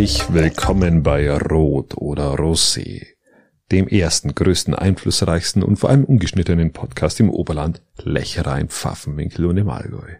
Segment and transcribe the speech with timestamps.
[0.00, 3.04] Herzlich willkommen bei Rot oder Rosé,
[3.70, 9.68] dem ersten, größten, einflussreichsten und vor allem ungeschnittenen Podcast im Oberland, Lechrein, Pfaffenwinkel und im
[9.68, 10.14] Allgäu.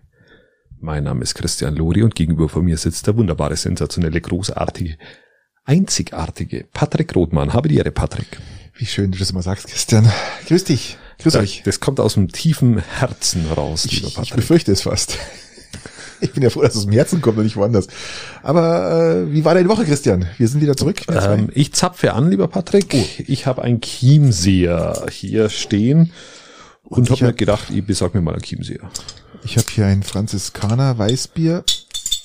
[0.81, 4.99] Mein Name ist Christian Lori und gegenüber von mir sitzt der wunderbare, sensationelle, großartige,
[5.65, 7.55] einzigartige Patrick Rothmann.
[7.55, 8.39] Habe die Ehre, Patrick.
[8.75, 10.13] Wie schön du das immer sagst, Christian.
[10.47, 10.99] Grüß dich.
[11.21, 11.63] Grüß euch.
[11.65, 14.25] Das kommt aus dem tiefen Herzen raus, ich, lieber Patrick.
[14.29, 15.17] Ich befürchte es fast.
[16.31, 17.87] Ich bin ja froh, dass es aus dem Herzen kommt und nicht woanders.
[18.43, 20.27] Aber äh, wie war deine Woche, Christian?
[20.39, 21.03] Wir sind wieder zurück.
[21.09, 22.95] Ähm, ich zapfe an, lieber Patrick.
[22.95, 23.23] Oh.
[23.27, 26.13] Ich habe ein Chiemseer hier stehen
[26.85, 28.91] und, und habe mir gedacht, ich besorge mir mal ein Chiemseer.
[29.45, 31.65] Ich habe hier ein Franziskaner Weißbier,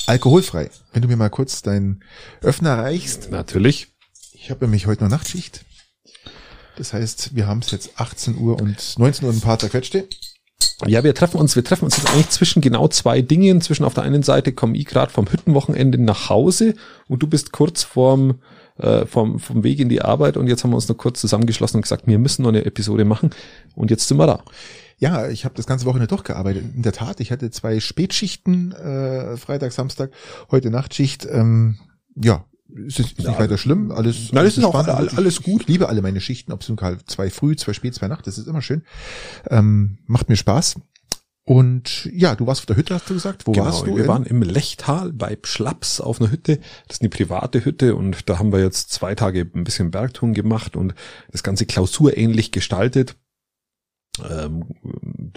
[0.07, 0.69] alkoholfrei.
[0.91, 2.03] Wenn du mir mal kurz deinen
[2.41, 3.31] Öffner reichst.
[3.31, 3.87] Natürlich.
[4.33, 5.65] Ich habe nämlich heute noch Nachtschicht.
[6.77, 10.07] Das heißt, wir haben es jetzt 18 Uhr und 19 Uhr ein paar zerquetschte.
[10.85, 13.61] Ja, wir treffen uns, wir treffen uns jetzt eigentlich zwischen genau zwei Dingen.
[13.61, 16.75] Zwischen auf der einen Seite komme ich gerade vom Hüttenwochenende nach Hause
[17.07, 18.39] und du bist kurz vorm,
[18.77, 21.77] äh, vom, vom Weg in die Arbeit und jetzt haben wir uns noch kurz zusammengeschlossen
[21.77, 23.29] und gesagt, wir müssen noch eine Episode machen
[23.75, 24.43] und jetzt sind wir da.
[24.97, 26.63] Ja, ich habe das ganze Wochenende durchgearbeitet.
[26.75, 30.11] In der Tat, ich hatte zwei Spätschichten, äh, Freitag, Samstag,
[30.51, 31.25] heute Nachtschicht.
[31.29, 31.77] Ähm,
[32.15, 32.45] ja,
[32.75, 34.31] es ist nicht ja, weiter schlimm, alles.
[34.31, 35.61] Nein, es ist auch alles, alles gut.
[35.61, 38.37] Ich liebe alle meine Schichten, ob es nun zwei früh, zwei spät, zwei Nacht, das
[38.37, 38.83] ist immer schön.
[39.49, 40.75] Ähm, macht mir Spaß.
[41.47, 43.45] Und ja, du warst auf der Hütte, hast du gesagt.
[43.45, 43.95] Wo genau, warst du?
[43.95, 46.57] Wir waren im Lechtal bei Schlaps auf einer Hütte.
[46.87, 50.33] Das ist eine private Hütte und da haben wir jetzt zwei Tage ein bisschen Bergtouren
[50.33, 50.95] gemacht und
[51.31, 53.15] das Ganze klausurähnlich gestaltet.
[54.27, 54.65] Ähm,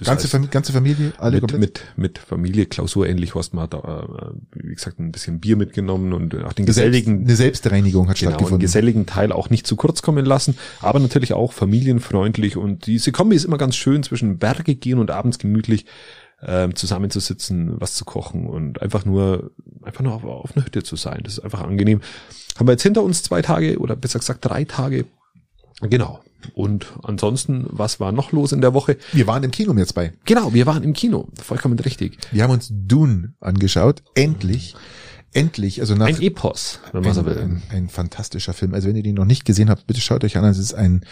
[0.05, 4.63] ganze, heißt, ganze Familie, alle mit, mit, mit Familie, Klausur ähnlich, Horstmann hat da, äh,
[4.63, 7.25] wie gesagt, ein bisschen Bier mitgenommen und auch den geselligen.
[7.25, 8.61] Eine Selbstreinigung hat genau, stattgefunden.
[8.61, 13.13] Den geselligen Teil auch nicht zu kurz kommen lassen, aber natürlich auch familienfreundlich und diese
[13.13, 15.87] Kombi ist immer ganz schön zwischen Berge gehen und abends gemütlich
[16.43, 19.51] ähm, zusammenzusitzen, was zu kochen und einfach nur,
[19.83, 21.21] einfach nur auf, auf einer Hütte zu sein.
[21.25, 22.01] Das ist einfach angenehm.
[22.57, 25.05] Haben wir jetzt hinter uns zwei Tage oder besser gesagt drei Tage.
[25.81, 26.21] Genau.
[26.55, 28.97] Und ansonsten, was war noch los in der Woche?
[29.13, 30.13] Wir waren im Kino jetzt bei.
[30.25, 31.29] Genau, wir waren im Kino.
[31.43, 32.19] Vollkommen richtig.
[32.31, 34.03] Wir haben uns Dune angeschaut.
[34.15, 34.75] Endlich.
[35.33, 35.81] Endlich.
[35.81, 37.39] Also nach, ein Epos, wenn man so will.
[37.39, 38.75] Ein, ein fantastischer Film.
[38.75, 40.45] Also wenn ihr den noch nicht gesehen habt, bitte schaut euch an.
[40.45, 41.05] Es ist ein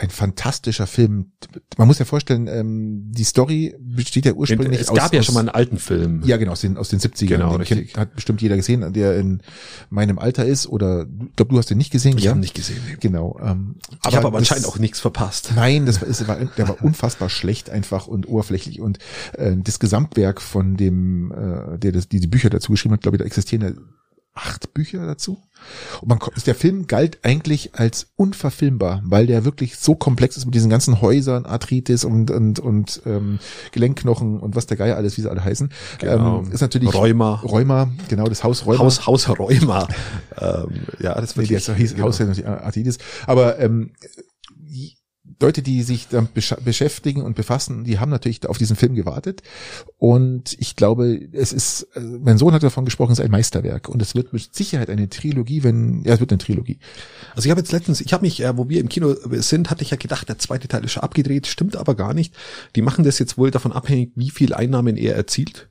[0.00, 1.32] ein fantastischer Film.
[1.76, 4.88] Man muss ja vorstellen, ähm, die Story besteht ja ursprünglich aus...
[4.88, 6.22] Es gab ja schon mal einen alten Film.
[6.24, 7.26] Ja, genau, aus den, aus den 70ern.
[7.26, 7.96] Genau, den richtig.
[7.96, 9.42] Hat bestimmt jeder gesehen, der in
[9.90, 10.68] meinem Alter ist.
[10.68, 12.16] Oder ich glaube, du hast den nicht gesehen.
[12.16, 12.80] Ich habe nicht gesehen.
[13.00, 13.40] Genau.
[13.42, 13.74] Ähm,
[14.08, 15.50] ich habe aber anscheinend auch nichts verpasst.
[15.56, 18.80] Nein, das war, ist, war, der war unfassbar schlecht einfach und oberflächlich.
[18.80, 19.00] Und
[19.32, 23.16] äh, das Gesamtwerk von dem, äh, der das, die, die Bücher dazu geschrieben hat, glaube
[23.16, 23.72] ich, da existieren ja
[24.38, 25.42] acht Bücher dazu.
[26.00, 30.54] Und man, der Film galt eigentlich als unverfilmbar, weil der wirklich so komplex ist mit
[30.54, 33.38] diesen ganzen Häusern, Arthritis und und und ähm,
[33.72, 35.70] Gelenkknochen und was der Geier alles, wie sie alle heißen.
[35.98, 36.40] Genau.
[36.40, 37.40] Ähm, ist natürlich Rheuma.
[37.44, 38.78] Rheuma, genau das Haus Rheuma.
[38.78, 39.88] Haus Haus Rheuma.
[40.40, 40.68] ähm,
[41.00, 42.04] ja, das wird nee, genau.
[42.06, 42.98] Haus Arthritis.
[43.26, 43.90] Aber ähm,
[45.40, 46.30] Leute, die sich damit
[46.64, 49.42] beschäftigen und befassen, die haben natürlich auf diesen Film gewartet.
[49.96, 53.88] Und ich glaube, es ist, äh, mein Sohn hat davon gesprochen, es ist ein Meisterwerk.
[53.88, 56.78] Und es wird mit Sicherheit eine Trilogie, wenn, ja, es wird eine Trilogie.
[57.36, 59.82] Also ich habe jetzt letztens, ich habe mich, äh, wo wir im Kino sind, hatte
[59.82, 62.34] ich ja gedacht, der zweite Teil ist schon abgedreht, stimmt aber gar nicht.
[62.74, 65.68] Die machen das jetzt wohl davon abhängig, wie viel Einnahmen er erzielt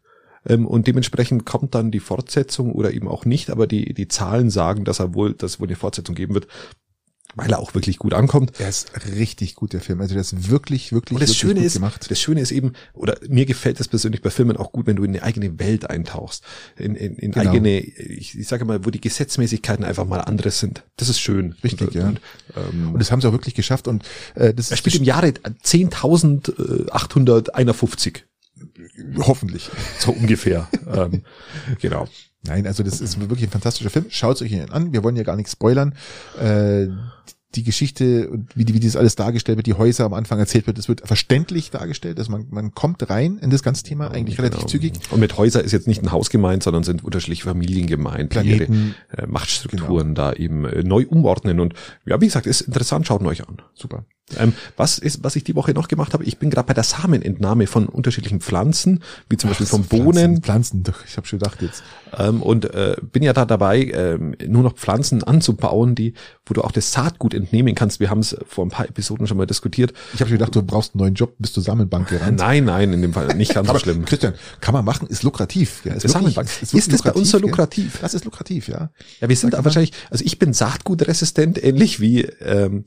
[0.47, 4.49] ähm, und dementsprechend kommt dann die Fortsetzung oder eben auch nicht, aber die, die Zahlen
[4.49, 6.47] sagen, dass er wohl, dass es wohl eine Fortsetzung geben wird
[7.37, 8.59] weil er auch wirklich gut ankommt.
[8.59, 9.99] Er ist richtig gut, der Film.
[10.01, 12.09] Also der ist wirklich, wirklich, und das wirklich Schöne gut ist, gemacht.
[12.09, 15.03] Das Schöne ist eben, oder mir gefällt das persönlich bei Filmen auch gut, wenn du
[15.03, 16.43] in eine eigene Welt eintauchst.
[16.77, 17.51] In, in, in genau.
[17.51, 20.83] eigene, ich, ich sage mal, wo die Gesetzmäßigkeiten einfach mal andere sind.
[20.97, 21.55] Das ist schön.
[21.63, 22.07] Richtig, und, ja.
[22.07, 22.21] Und,
[22.55, 23.87] ähm, und das haben sie auch wirklich geschafft.
[23.87, 24.03] Und
[24.35, 28.21] äh, das er spielt im Jahre 10.851.
[29.19, 29.69] Hoffentlich.
[29.99, 30.67] So ungefähr.
[30.91, 31.21] ähm,
[31.79, 32.07] genau.
[32.47, 34.05] Nein, also das ist wirklich ein fantastischer Film.
[34.09, 34.93] Schaut euch ihn an.
[34.93, 35.93] Wir wollen ja gar nichts spoilern.
[36.39, 36.87] Äh,
[37.55, 40.77] die Geschichte und wie, wie das alles dargestellt wird, die Häuser am Anfang erzählt wird,
[40.77, 44.59] das wird verständlich dargestellt, dass man, man kommt rein in das ganze Thema eigentlich relativ
[44.59, 44.69] genau.
[44.69, 44.93] zügig.
[45.11, 48.73] Und mit Häuser ist jetzt nicht ein Haus gemeint, sondern sind unterschiedliche Familien gemeint, Planeten,
[48.73, 50.31] die ihre äh, Machtstrukturen genau.
[50.31, 51.59] da eben äh, neu umordnen.
[51.59, 51.73] Und
[52.05, 53.57] ja, wie gesagt, ist interessant, schaut euch an.
[53.73, 54.05] Super.
[54.35, 56.83] Ähm, was ist, was ich die Woche noch gemacht habe, ich bin gerade bei der
[56.83, 60.41] Samenentnahme von unterschiedlichen Pflanzen, wie zum Ach, Beispiel von Bohnen.
[60.41, 61.81] Pflanzen, Pflanzen, doch, ich habe schon gedacht jetzt.
[62.17, 66.13] Ähm, und äh, bin ja da dabei, ähm, nur noch Pflanzen anzubauen, die,
[66.45, 68.01] wo du auch das Saatgut entnehmen kannst.
[68.01, 69.93] Wir haben es vor ein paar Episoden schon mal diskutiert.
[70.13, 72.39] Ich habe schon gedacht, du brauchst einen neuen Job, bist du Samenbank gerannt.
[72.39, 74.03] Nein, nein, in dem Fall nicht ganz so schlimm.
[74.03, 75.85] Christian, kann man machen, ist lukrativ.
[75.85, 76.49] Ja, ist, wirklich, Samenbank.
[76.61, 77.95] ist, ist das bei uns so lukrativ?
[77.95, 78.01] Ja?
[78.01, 78.89] Das ist lukrativ, ja.
[79.21, 82.83] Ja, wir sind da wahrscheinlich, also ich bin saatgutresistent, ähnlich wie ähm,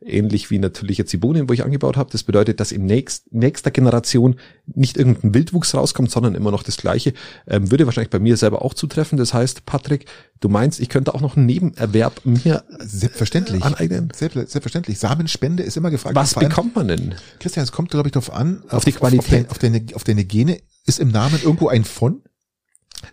[0.00, 2.10] ähnlich wie, natürlich jetzt die Bohnen, wo ich angebaut habe.
[2.10, 4.36] Das bedeutet, dass im nächst, nächster Generation
[4.66, 7.12] nicht irgendein Wildwuchs rauskommt, sondern immer noch das Gleiche.
[7.46, 9.18] Ähm, würde wahrscheinlich bei mir selber auch zutreffen.
[9.18, 10.06] Das heißt, Patrick,
[10.40, 13.62] du meinst, ich könnte auch noch einen Nebenerwerb mir Selbstverständlich.
[13.62, 14.10] aneignen?
[14.14, 14.98] Selbst, selbstverständlich.
[14.98, 16.16] Samenspende ist immer gefragt.
[16.16, 17.14] Was bekommt man denn?
[17.38, 18.62] Christian, es kommt, glaube ich, darauf an.
[18.68, 19.50] Auf die Qualität.
[19.50, 20.60] Auf, deine, auf deine Gene.
[20.86, 22.22] Ist im Namen irgendwo ein von?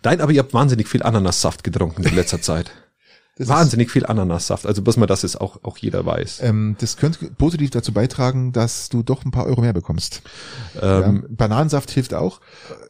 [0.02, 2.70] Nein, aber ihr habt wahnsinnig viel Ananassaft getrunken in letzter Zeit.
[3.38, 4.66] Das ist- wahnsinnig viel Ananassaft.
[4.66, 6.40] Also, bis man das ist auch, auch jeder weiß.
[6.42, 10.22] Ähm, das könnte positiv dazu beitragen, dass du doch ein paar Euro mehr bekommst.
[10.80, 12.40] Ähm, ja, Bananensaft hilft auch.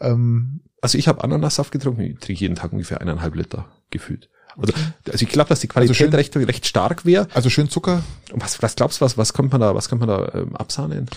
[0.00, 4.28] Ähm, Also ich habe Ananassaft getrunken, ich trinke jeden Tag ungefähr eineinhalb Liter gefühlt.
[4.56, 4.72] Also,
[5.10, 7.26] also ich glaube, dass die Qualität Also schön- recht, recht stark wäre.
[7.34, 8.02] also schön Zucker.
[8.32, 10.54] Und was, was glaubst du, was, was kommt man da, was kommt man da ähm,
[10.56, 11.08] absahnen?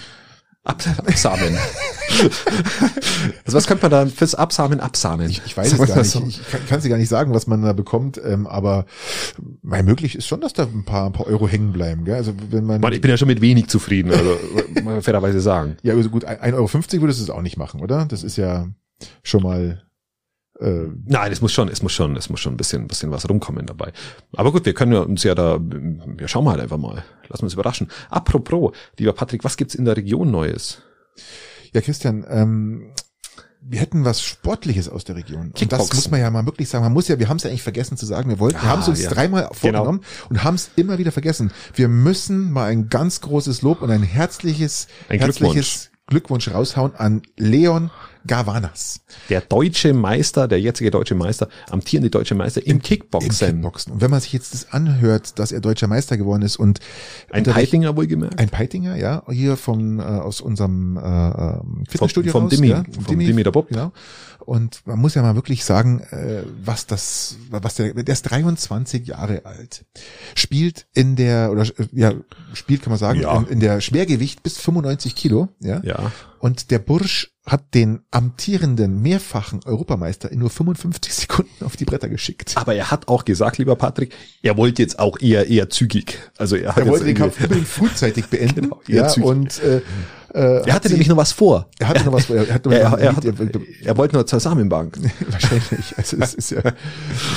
[0.64, 1.58] Ab, absamen.
[3.46, 5.28] also was könnte man da fürs Absamen absahnen?
[5.28, 6.12] Ich, ich weiß Sagen es gar nicht.
[6.12, 6.24] so.
[6.28, 8.22] Ich kann kann's dir gar nicht sagen, was man da bekommt.
[8.24, 8.86] Ähm, aber
[9.64, 12.06] weil möglich ist schon, dass da ein paar, ein paar Euro hängen bleiben.
[12.06, 12.14] Gell?
[12.14, 14.38] Also wenn man, Mann, ich bin ja schon mit wenig zufrieden, also
[14.76, 15.78] muss man fairerweise sagen.
[15.82, 18.06] ja also gut, 1,50 Euro würdest du es auch nicht machen, oder?
[18.06, 18.68] Das ist ja
[19.24, 19.82] schon mal.
[20.62, 23.12] Äh, Nein, es muss schon, es muss schon, es muss schon ein bisschen, ein bisschen
[23.12, 23.92] was rumkommen dabei.
[24.34, 27.04] Aber gut, wir können ja uns ja da, wir schauen mal halt einfach mal.
[27.30, 27.88] Lassen wir uns überraschen.
[28.10, 30.82] Apropos, lieber Patrick, was gibt's in der Region Neues?
[31.74, 32.94] ja, Christian, ähm,
[33.64, 35.48] wir hätten was Sportliches aus der Region.
[35.48, 35.96] Und das Kickboxen.
[35.96, 36.84] muss man ja mal wirklich sagen.
[36.84, 38.28] Man muss ja, wir haben es ja eigentlich vergessen zu sagen.
[38.30, 39.10] Wir wollten, wir Ah, haben es uns ja.
[39.10, 39.22] Genau.
[39.22, 41.52] dreimal vorgenommen und haben es immer wieder vergessen.
[41.76, 47.22] Wir müssen mal ein ganz großes Lob und ein herzliches, Ein herzliches Glückwunsch raushauen an
[47.38, 47.92] Leon
[48.28, 49.02] Gavanas.
[49.30, 53.48] Der deutsche Meister, der jetzige deutsche Meister, amtierende deutsche Meister im, Kickboxen.
[53.50, 53.94] Im Kickboxen.
[53.94, 56.80] Und wenn man sich jetzt das anhört, dass er deutscher Meister geworden ist und
[57.32, 58.40] Ein Peitinger wohlgemerkt.
[58.40, 62.84] ein Peitinger, ja, hier vom äh, aus unserem äh, ähm, Fitnessstudio vom raus, Dimi, ja,
[63.06, 63.68] vom Dimi der Bob.
[63.70, 63.92] genau.
[64.46, 69.06] Und man muss ja mal wirklich sagen, äh, was das, was der, der ist 23
[69.06, 69.86] Jahre alt,
[70.36, 72.14] spielt in der oder äh, ja
[72.54, 73.38] spielt kann man sagen Ja.
[73.38, 75.80] in, in der Schwergewicht bis 95 Kilo, ja.
[75.84, 76.12] Ja.
[76.40, 82.08] Und der Bursch hat den amtierenden mehrfachen Europameister in nur 55 Sekunden auf die Bretter
[82.08, 82.54] geschickt.
[82.56, 86.20] Aber er hat auch gesagt, lieber Patrick, er wollte jetzt auch eher, eher zügig.
[86.38, 88.52] Also er hat Er wollte den Kampf unbedingt frühzeitig beenden.
[88.62, 89.28] Genau, eher ja, zügig.
[89.30, 89.82] und äh,
[90.34, 91.68] äh, Er hatte sie- nämlich noch was vor.
[91.80, 92.36] Er hatte noch was vor.
[92.36, 94.98] Er, hat Er, er, hat, er, wollte nur zur Samenbank.
[95.30, 95.94] wahrscheinlich.
[95.98, 96.62] Also das ist ja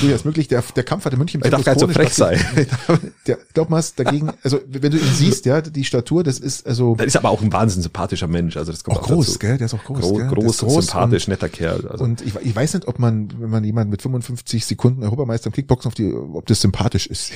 [0.01, 0.47] durchaus möglich.
[0.47, 2.39] Der, der Kampf hat in München Er darf gar nicht so frech sein.
[3.27, 6.95] Der, glaub mal, dagegen, also wenn du ihn siehst, ja, die Statur, das ist also
[6.95, 8.55] Das ist aber auch ein wahnsinnig sympathischer Mensch.
[8.57, 9.39] Also das kommt auch auch groß, dazu.
[9.39, 9.57] gell?
[9.57, 10.27] Der ist auch groß, Groß, gell?
[10.29, 11.87] Der groß, groß sympathisch, netter Kerl.
[11.87, 12.03] Also.
[12.03, 15.47] Und, und ich, ich weiß nicht, ob man, wenn man jemanden mit 55 Sekunden Europameister
[15.47, 17.31] im Kickboxen auf die, ob das sympathisch ist.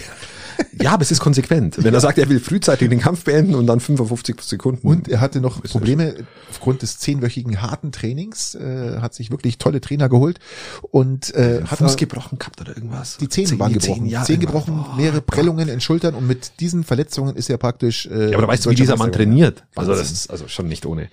[0.80, 1.84] ja, aber es ist konsequent.
[1.84, 4.88] Wenn er sagt, er will frühzeitig den Kampf beenden und dann 55 Sekunden.
[4.88, 6.16] Und er hatte noch Ist Probleme
[6.50, 10.40] aufgrund des zehnwöchigen harten Trainings, äh, hat sich wirklich tolle Trainer geholt
[10.92, 13.18] und äh, hat Fuß gebrochen gehabt oder irgendwas.
[13.18, 14.10] Die Zähne waren Die gebrochen.
[14.10, 14.38] Zähne irgendwas.
[14.66, 15.25] gebrochen, Oh, mehrere Gott.
[15.28, 18.06] Prellungen in Schultern und mit diesen Verletzungen ist er praktisch.
[18.07, 19.63] Äh, Ja, aber da weißt du, wie dieser Mann trainiert.
[19.75, 21.10] Also das ist also schon nicht ohne.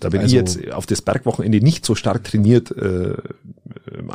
[0.00, 3.14] Da bin Also- ich jetzt auf das Bergwochenende nicht so stark trainiert äh,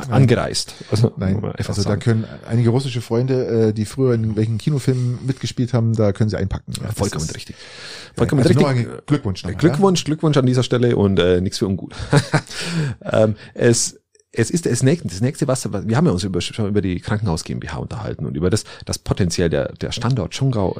[0.09, 0.73] angereist.
[0.91, 5.73] Also, Nein, also da können einige russische Freunde, äh, die früher in welchen Kinofilmen mitgespielt
[5.73, 6.73] haben, da können sie einpacken.
[6.81, 7.55] Ja, Vollkommen ist- richtig.
[8.15, 9.05] Vollkommen also richtig.
[9.05, 11.93] Glückwunsch nochmal, Glückwunsch, Glückwunsch an dieser Stelle und äh, nichts für ungut.
[13.11, 13.99] ähm, es
[14.37, 16.99] es ist das nächste, das nächste was, wir haben ja uns über, schon über die
[16.99, 20.79] Krankenhaus GmbH unterhalten und über das, dass potenziell der, der Standort Schongau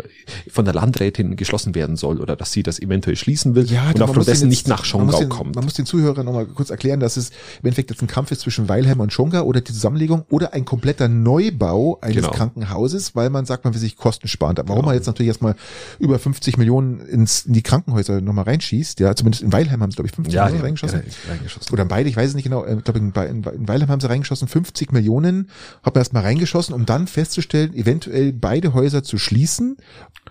[0.50, 4.02] von der Landrätin geschlossen werden soll oder dass sie das eventuell schließen will Ja, und
[4.02, 5.56] aufgrund dessen jetzt- nicht nach Schongau den, kommt.
[5.56, 8.42] Man muss den Zuhörern nochmal kurz erklären, dass es im Endeffekt jetzt ein Kampf ist
[8.42, 12.32] zwischen Weilheim und Schonga oder die Zusammenlegung oder ein kompletter Neubau eines Genau.
[12.32, 14.56] Krankenhauses, weil man sagt, man will sich Kosten sparen.
[14.58, 14.86] Warum Genau.
[14.88, 15.56] man jetzt natürlich erstmal
[16.00, 19.96] über 50 Millionen ins, in die Krankenhäuser nochmal reinschießt, ja, zumindest in Weilheim haben sie,
[19.96, 21.04] glaube ich, 50 ja, Millionen ja, reingeschossen.
[21.06, 21.74] ja, reingeschossen.
[21.74, 23.90] Oder in beide, ich weiß es nicht genau, äh, ich glaube in, in, in Weilheim
[23.90, 25.50] haben sie reingeschossen, 50 Millionen,
[25.84, 29.78] hat man erstmal reingeschossen, um dann festzustellen, eventuell beide Häuser zu schließen,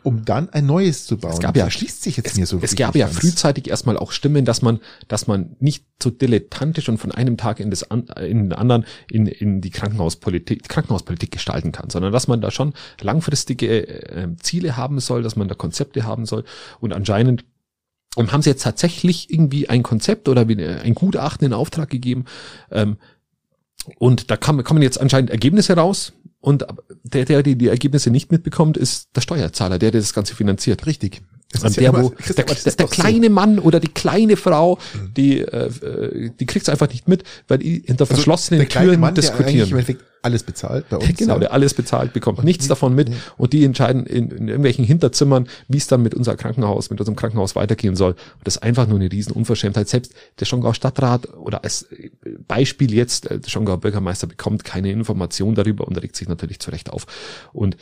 [0.02, 1.32] um dann ein neues zu bauen.
[1.32, 4.12] Es gab ja- schließt sich jetzt es, mir so es gab ja frühzeitig erstmal auch
[4.12, 8.06] Stimmen, dass man, dass man nicht so dilettantisch und von einem Tag in das an,
[8.20, 12.74] in den anderen in, in die Krankenhauspolitik, Krankenhauspolitik gestalten kann, sondern dass man da schon
[13.00, 16.44] langfristige äh, Ziele haben soll, dass man da Konzepte haben soll
[16.80, 17.44] und anscheinend
[18.16, 22.24] ähm, haben sie jetzt tatsächlich irgendwie ein Konzept oder ein Gutachten in Auftrag gegeben
[22.70, 22.96] ähm,
[23.98, 26.66] und da kam, kommen jetzt anscheinend Ergebnisse raus und
[27.02, 30.86] der, der die, die Ergebnisse nicht mitbekommt, ist der Steuerzahler, der, der das Ganze finanziert.
[30.86, 31.22] Richtig.
[31.52, 33.02] Das Und ist der, ja immer- wo, der, der, der doch so.
[33.02, 34.78] kleine Mann oder die kleine Frau,
[35.16, 39.00] die, äh, äh, die kriegt's einfach nicht mit, weil die hinter Also verschlossenen kleine Türen
[39.00, 39.84] Mann, diskutieren.
[40.24, 41.04] Alles bezahlt bei uns.
[41.18, 44.84] Genau, der alles bezahlt, bekommt nichts die- davon mit und die entscheiden in, in irgendwelchen
[44.84, 48.12] Hinterzimmern, wie es dann mit unser Krankenhaus, mit unserem Krankenhaus weitergehen soll.
[48.12, 49.88] Und das ist einfach nur eine riesen Unverschämtheit.
[49.88, 51.86] Selbst der Schongauer Stadtrat oder als
[52.48, 56.70] Beispiel jetzt, äh, der Schongauer Bürgermeister bekommt keine Information darüber und regt sich natürlich zu
[56.70, 57.06] Recht auf.
[57.52, 57.76] Und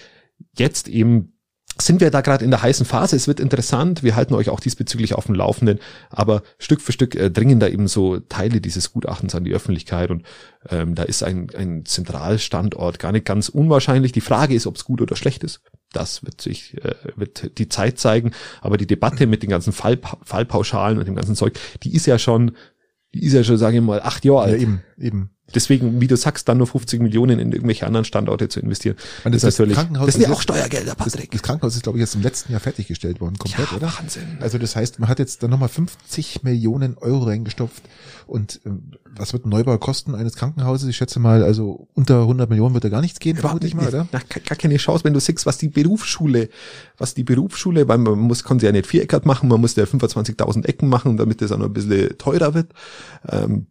[0.59, 1.35] jetzt eben
[1.81, 3.17] sind wir da gerade in der heißen Phase.
[3.17, 4.03] Es wird interessant.
[4.03, 5.79] Wir halten euch auch diesbezüglich auf dem Laufenden.
[6.11, 10.11] Aber Stück für Stück äh, dringen da eben so Teile dieses Gutachtens an die Öffentlichkeit.
[10.11, 10.25] Und
[10.69, 14.13] ähm, da ist ein, ein Zentralstandort gar nicht ganz unwahrscheinlich.
[14.13, 15.63] Die Frage ist, ob es gut oder schlecht ist.
[15.93, 18.33] Das wird sich, äh, wird die Zeit zeigen.
[18.61, 22.19] Aber die Debatte mit den ganzen Fall, Fallpauschalen und dem ganzen Zeug, die ist ja
[22.19, 22.53] schon,
[23.15, 24.55] die ist ja schon, sage ich mal, acht Jahre alt.
[24.55, 25.31] Ja, eben, eben.
[25.55, 28.97] Deswegen, wie du sagst, dann nur 50 Millionen in irgendwelche anderen Standorte zu investieren.
[29.25, 31.31] Und das, ist natürlich, Krankenhaus das sind ja auch Steuergelder, Patrick.
[31.31, 33.93] Das, das Krankenhaus ist, glaube ich, jetzt im letzten Jahr fertiggestellt worden, komplett, Ja, oder?
[33.99, 34.39] Wahnsinn.
[34.41, 37.83] Also das heißt, man hat jetzt dann nochmal 50 Millionen Euro reingestopft.
[38.27, 40.89] Und ähm, was wird ein Neubau kosten eines Krankenhauses?
[40.89, 43.89] Ich schätze mal, also unter 100 Millionen wird da gar nichts gehen, vermute ich mal,
[43.89, 44.09] oder?
[44.13, 46.49] Na, gar keine Chance, wenn du siehst, was die Berufsschule,
[46.99, 49.85] was die Berufsschule, weil man muss, kann sie ja nicht viereckert machen, man muss ja
[49.85, 52.73] 25.000 Ecken machen, damit das auch noch ein bisschen teurer wird.
[53.29, 53.67] Ähm,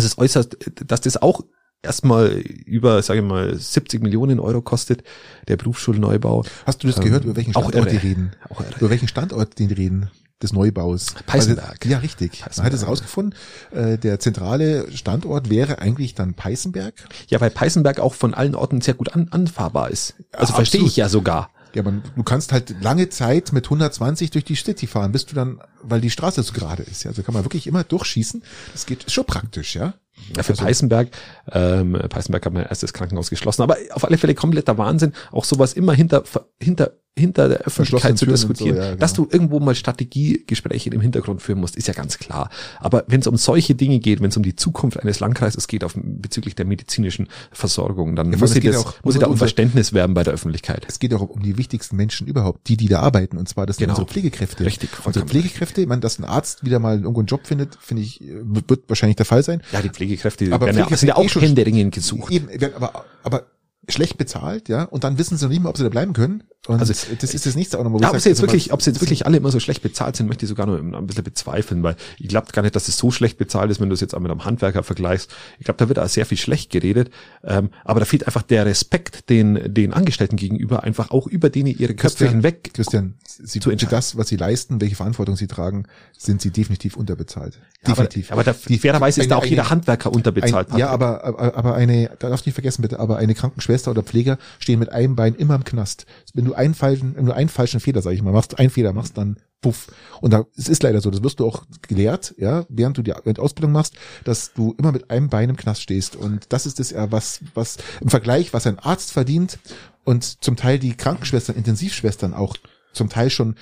[0.00, 1.42] es ist äußerst, dass das auch
[1.82, 5.02] erstmal über, sage ich mal, 70 Millionen Euro kostet,
[5.48, 6.44] der Berufsschulneubau.
[6.66, 8.04] Hast du das Ähm, gehört, über welchen auch Standort die irre.
[8.04, 8.32] reden?
[8.50, 8.74] Auch irre.
[8.78, 10.10] Über welchen Standort die reden?
[10.42, 11.14] Des Neubaus.
[11.26, 11.78] Peißenberg.
[11.82, 12.40] Also, ja, richtig.
[12.40, 12.82] Man hat es Peißenberg.
[12.82, 13.34] herausgefunden,
[13.72, 16.94] äh, der zentrale Standort wäre eigentlich dann Peißenberg.
[17.28, 20.14] Ja, weil Peißenberg auch von allen Orten sehr gut an, anfahrbar ist.
[20.32, 21.50] Also Ja, verstehe ich ja sogar.
[21.74, 25.34] Ja, man, du kannst halt lange Zeit mit 120 durch die City fahren, bis du
[25.34, 27.04] dann, weil die Straße so gerade ist.
[27.04, 28.42] Ja, also kann man wirklich immer durchschießen.
[28.72, 29.94] Das geht ist schon praktisch, ja.
[30.36, 31.08] Ja, für Also- Peißenberg,
[31.52, 35.72] ähm, Peißenberg hat mein erstes Krankenhaus geschlossen, aber auf alle Fälle kompletter Wahnsinn, auch sowas
[35.72, 36.22] immer hinter,
[36.60, 38.76] hinter, hinter der Öffentlichkeit zu und so, diskutieren.
[38.76, 38.96] ja, genau.
[38.96, 42.50] Dass du irgendwo mal Strategiegespräche im Hintergrund führen musst, ist ja ganz klar.
[42.78, 45.84] Aber wenn es um solche Dinge geht, wenn es um die Zukunft eines Landkreises geht,
[45.84, 49.36] auf, bezüglich der medizinischen Versorgung, dann Ja, muss ich, das, auch muss ich da um
[49.36, 50.86] Verständnis werben bei der Öffentlichkeit.
[50.88, 53.36] Es geht auch um die wichtigsten Menschen überhaupt, die, die da arbeiten.
[53.38, 53.94] Und zwar, das sind Genau.
[53.94, 54.64] unsere Pflegekräfte.
[54.64, 58.20] Richtig, Unsere Pflegekräfte, man, dass ein Arzt wieder mal irgendwo einen Job findet, finde ich,
[58.22, 59.62] wird wahrscheinlich der Fall sein.
[59.72, 62.32] Ja, die Pflegekräfte die Aber werden ja, Pflegekräfte sind ja eh auch schon- händeringend gesucht.
[62.32, 63.46] Eben, werden aber, aber
[63.88, 66.44] schlecht bezahlt, ja, und dann wissen sie noch nicht mal, ob sie da bleiben können.
[66.66, 68.02] Und Also, das ist das nächste auch nochmal.
[68.02, 70.14] Ja, ob sie jetzt also wirklich, ob sie jetzt wirklich alle immer so schlecht bezahlt
[70.16, 72.98] sind, möchte ich sogar noch ein bisschen bezweifeln, weil ich glaube gar nicht, dass es
[72.98, 75.30] so schlecht bezahlt ist, wenn du es jetzt auch mit einem Handwerker vergleichst.
[75.58, 77.10] Ich glaube, da wird auch sehr viel schlecht geredet,
[77.44, 81.68] ähm, aber da fehlt einfach der Respekt den den Angestellten gegenüber, einfach auch über denen
[81.68, 82.70] ihre Köpfe Christian, hinweg.
[82.74, 85.84] Christian, sie, zu das, was sie leisten, welche Verantwortung sie tragen,
[86.18, 87.58] sind sie definitiv unterbezahlt.
[87.86, 88.30] Definitiv.
[88.32, 90.72] Aber, aber da, Die- fairerweise ist da auch eine- jeder Handwerker unterbezahlt.
[90.72, 93.90] Ein, ja, aber, aber, aber eine, da darfst du nicht vergessen bitte, aber eine Krankenschwester
[93.90, 96.04] oder Pfleger stehen mit einem Bein immer im Knast.
[96.34, 98.92] Wenn du einen falschen, wenn du einen falschen Fehler, sag ich mal, machst, einen Fehler
[98.92, 99.88] machst, dann puff.
[100.20, 103.14] Und da, es ist leider so, das wirst du auch gelehrt, ja, während du die
[103.14, 106.16] Ausbildung machst, dass du immer mit einem Bein im Knast stehst.
[106.16, 109.58] Und das ist das ja, was, was im Vergleich, was ein Arzt verdient
[110.04, 112.56] und zum Teil die Krankenschwestern, Intensivschwestern auch
[112.92, 113.56] zum Teil schon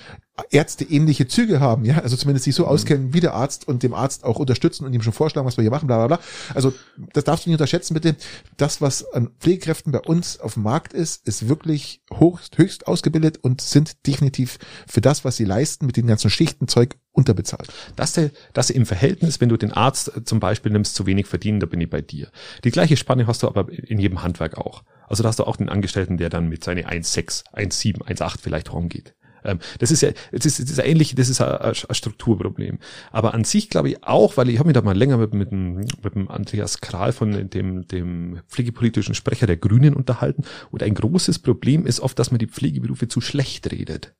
[0.50, 2.68] ärzteähnliche Züge haben, ja, also zumindest sich so Mhm.
[2.68, 5.62] auskennen wie der Arzt und dem Arzt auch unterstützen und ihm schon vorschlagen, was wir
[5.62, 6.24] hier machen, bla bla bla.
[6.54, 6.72] Also
[7.12, 8.14] das darfst du nicht unterschätzen, bitte.
[8.56, 13.38] Das, was an Pflegekräften bei uns auf dem Markt ist, ist wirklich hochst, höchst ausgebildet
[13.42, 17.68] und sind definitiv für das, was sie leisten, mit dem ganzen Schichtenzeug unterbezahlt.
[17.96, 21.04] dass sie, dass sie im Verhältnis, wenn du den Arzt äh, zum Beispiel nimmst, zu
[21.06, 22.30] wenig verdienen, da bin ich bei dir.
[22.62, 24.84] Die gleiche Spanne hast du aber in jedem Handwerk auch.
[25.08, 28.72] Also da hast du auch den Angestellten, der dann mit seine 1,6, 1,7, 1,8 vielleicht
[28.72, 29.14] rumgeht.
[29.44, 32.78] Ähm, Das ist ja, das ist, das ist ähnlich, das ist ein Strukturproblem.
[33.10, 35.50] Aber an sich glaube ich auch, weil ich habe mich da mal länger mit, mit,
[35.50, 40.44] dem, mit dem Andreas Kral von dem, dem pflegepolitischen Sprecher der Grünen unterhalten.
[40.70, 44.14] Und ein großes Problem ist oft, dass man die Pflegeberufe zu schlecht redet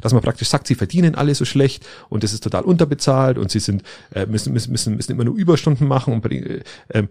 [0.00, 3.50] dass man praktisch sagt, sie verdienen alle so schlecht und das ist total unterbezahlt und
[3.50, 3.82] sie sind
[4.14, 7.08] äh, müssen müssen müssen müssen immer nur Überstunden machen und äh, ähm,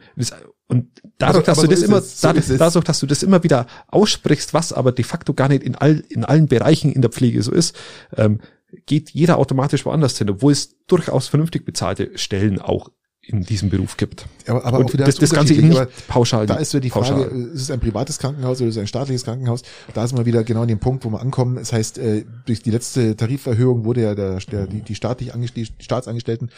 [0.68, 3.24] und dadurch, dass aber du so das immer es, so dadurch, dadurch, dass du das
[3.24, 7.02] immer wieder aussprichst, was aber de facto gar nicht in all in allen Bereichen in
[7.02, 7.78] der Pflege so ist,
[8.16, 8.40] ähm,
[8.86, 12.90] geht jeder automatisch woanders hin, obwohl es durchaus vernünftig bezahlte Stellen auch
[13.24, 14.26] in diesem Beruf gibt.
[14.48, 16.48] Aber, aber auch wieder das, das Ganze eben nicht pauschal.
[16.48, 17.24] Da ist so die pauschal.
[17.24, 19.62] Frage, ist es ein privates Krankenhaus oder ist es ein staatliches Krankenhaus?
[19.94, 21.56] Da sind wir wieder genau an dem Punkt, wo wir ankommen.
[21.56, 25.66] Das heißt, äh, durch die letzte Tariferhöhung wurde ja der, der, die, die, staatlich die
[25.66, 26.50] Staatsangestellten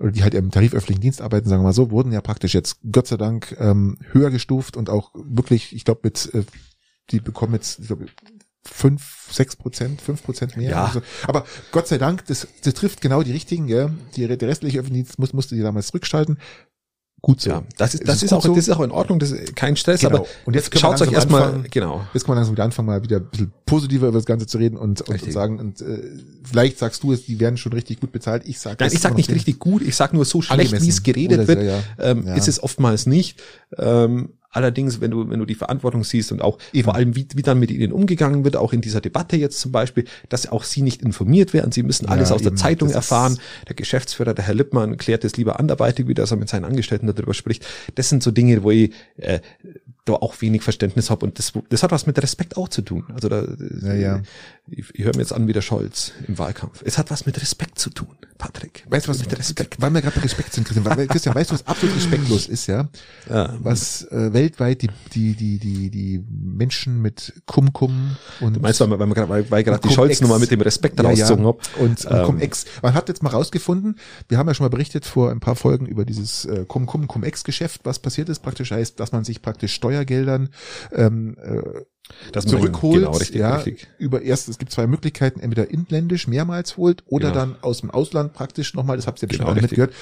[0.00, 2.78] oder die halt im tariföffentlichen Dienst arbeiten, sagen wir mal so, wurden ja praktisch jetzt
[2.90, 6.42] Gott sei Dank ähm, höher gestuft und auch wirklich, ich glaube, mit äh,
[7.10, 8.06] die bekommen jetzt, ich glaube,
[8.64, 10.70] fünf, sechs Prozent, fünf Prozent mehr.
[10.70, 10.84] Ja.
[10.86, 13.90] Also, aber Gott sei Dank, das, das trifft genau die richtigen, ja.
[14.16, 16.38] Die, der restliche öffentliche Dienst muss, musste die damals zurückschalten.
[17.20, 17.50] Gut so.
[17.50, 18.54] ja, das ist, das ist, gut auch, so.
[18.54, 20.18] das ist auch in Ordnung, das ist kein Stress, Genau.
[20.18, 22.06] aber Und jetzt schaut euch erstmal, genau.
[22.14, 24.56] Jetzt kann man langsam wieder anfangen, mal wieder ein bisschen positiver über das Ganze zu
[24.56, 26.00] reden und, und, und sagen, und äh,
[26.44, 28.44] vielleicht sagst du es, die werden schon richtig gut bezahlt.
[28.46, 31.02] Ich sag Nein, ich sag nicht richtig gut, ich sag nur so schlecht, wie es
[31.02, 31.82] geredet Oder wird, so, ja.
[31.98, 32.34] Ähm, Ja.
[32.34, 33.42] ist es oftmals nicht.
[33.76, 36.84] Ähm, allerdings, wenn du, wenn du die Verantwortung siehst und auch Eben.
[36.84, 39.72] vor allem, wie, wie dann mit ihnen umgegangen wird, auch in dieser Debatte jetzt zum
[39.72, 42.56] Beispiel, dass auch sie nicht informiert werden, sie müssen alles Ja, aus der eben.
[42.56, 43.38] Zeitung Das erfahren.
[43.68, 47.06] Der Geschäftsführer, der Herr Lippmann, klärt es lieber anderweitig, wie dass er mit seinen Angestellten
[47.06, 47.66] darüber spricht.
[47.94, 49.40] Das sind so Dinge, wo ich äh,
[50.04, 53.04] da auch wenig Verständnis habe und das, das hat was mit Respekt auch zu tun.
[53.14, 53.44] Also da,
[53.82, 54.22] Ja, ja.
[54.70, 56.82] Ich, ich höre mir jetzt an wie der Scholz im Wahlkampf.
[56.84, 58.84] Es hat was mit Respekt zu tun, Patrick.
[58.88, 59.80] Weißt du was, mit Respekt.
[59.80, 62.88] weil wir gerade Respekt sind, Christian, weil, Christian, weißt du, was absolut respektlos ist, ja?
[63.28, 63.54] Ja.
[63.60, 68.90] Was äh, weltweit die, die, die, die, die Menschen mit Cum-Cum und Du meinst, weil,
[68.90, 71.10] weil, weil, weil gerade die Scholz-Nummer mit dem Respekt ja, ja.
[71.10, 71.70] rausgezogen hat.
[71.78, 72.66] Und, und Ähm, Cum-Ex.
[72.82, 73.98] Man hat jetzt mal rausgefunden,
[74.28, 77.82] wir haben ja schon mal berichtet vor ein paar Folgen über dieses äh, Cum-Cum, Cum-Ex-Geschäft,
[77.84, 80.50] was passiert ist praktisch, heißt, dass man sich praktisch Steuergeldern
[80.92, 81.82] ähm, äh,
[82.32, 83.88] Dass man- zurückholt, Genau, richtig, ja, richtig.
[83.98, 87.40] über erst, es gibt zwei Möglichkeiten, entweder inländisch mehrmals holt oder Genau.
[87.40, 89.78] dann aus dem Ausland praktisch nochmal, das habt ihr bestimmt Genau, richtig.
[89.78, 89.94] mitgehört.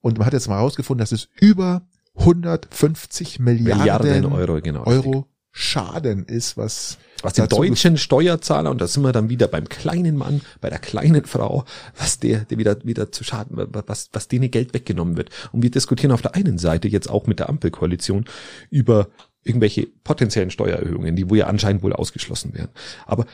[0.00, 1.82] Und man hat jetzt mal herausgefunden, dass es über
[2.16, 4.84] 150 Milliarden, Milliarden Euro, genau.
[4.84, 9.68] Euro Schaden ist, was, Was den deutschen Steuerzahler, und da sind wir dann wieder beim
[9.68, 11.64] kleinen Mann, bei der kleinen Frau,
[11.98, 15.28] was der, der wieder, wieder zu Schaden, was, was denen Geld weggenommen wird.
[15.52, 18.24] Und wir diskutieren auf der einen Seite jetzt auch mit der Ampelkoalition
[18.70, 19.08] über
[19.44, 22.70] irgendwelche potenziellen Steuererhöhungen, die wo ja anscheinend wohl ausgeschlossen werden.
[23.06, 23.26] Aber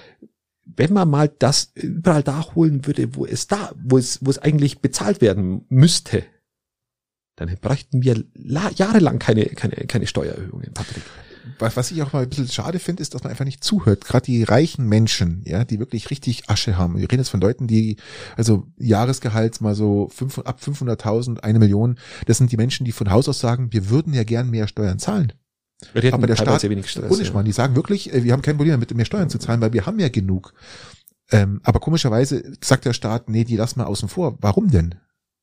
[0.64, 4.38] wenn man mal das überall da holen würde, wo es da, wo es, wo es
[4.38, 6.24] eigentlich bezahlt werden müsste,
[7.36, 11.04] dann bräuchten wir la- jahrelang keine, keine, keine Steuererhöhungen, Patrick.
[11.58, 14.04] was, was ich auch mal ein bisschen schade finde, ist, dass man einfach nicht zuhört.
[14.04, 16.96] Gerade die reichen Menschen, ja, die wirklich richtig Asche haben.
[16.96, 17.96] Wir reden jetzt von Leuten, die,
[18.36, 21.98] also Jahresgehalt mal so fünf, ab 500.000, eine Million.
[22.26, 24.98] Das sind die Menschen, die von Haus aus sagen, wir würden ja gern mehr Steuern
[24.98, 25.32] zahlen.
[25.92, 27.42] Hätten Aber der Staat, sehr wenig Stress, ohne ja.
[27.42, 29.86] Die sagen wirklich, äh, wir haben kein Problem damit, mehr Steuern zu zahlen, weil wir
[29.86, 30.54] haben ja genug.
[31.30, 34.38] Ähm, aber komischerweise sagt der Staat, nee, die lassen wir außen vor.
[34.40, 34.96] Warum denn?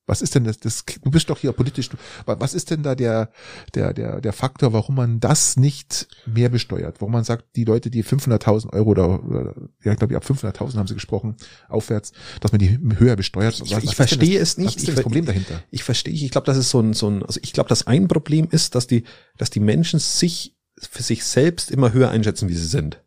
[0.07, 1.89] Was ist denn das, das, du bist doch hier politisch,
[2.27, 3.31] was ist denn da der,
[3.73, 7.01] der, der, der Faktor, warum man das nicht mehr besteuert?
[7.01, 10.77] Warum man sagt, die Leute, die 500.000 Euro oder, oder ja, ich glaube, ab 500.000
[10.77, 11.35] haben sie gesprochen,
[11.69, 13.59] aufwärts, dass man die höher besteuert.
[13.63, 14.67] Ich- ich verstehe das, es nicht.
[14.67, 15.63] Was ist Ich denn das Problem dahinter?
[15.71, 18.07] Ich verstehe, ich glaube, das ist so ein, so ein, also ich glaube, dass ein
[18.07, 19.03] Problem ist, dass die,
[19.37, 23.01] dass die Menschen sich für sich selbst immer höher einschätzen, wie sie sind.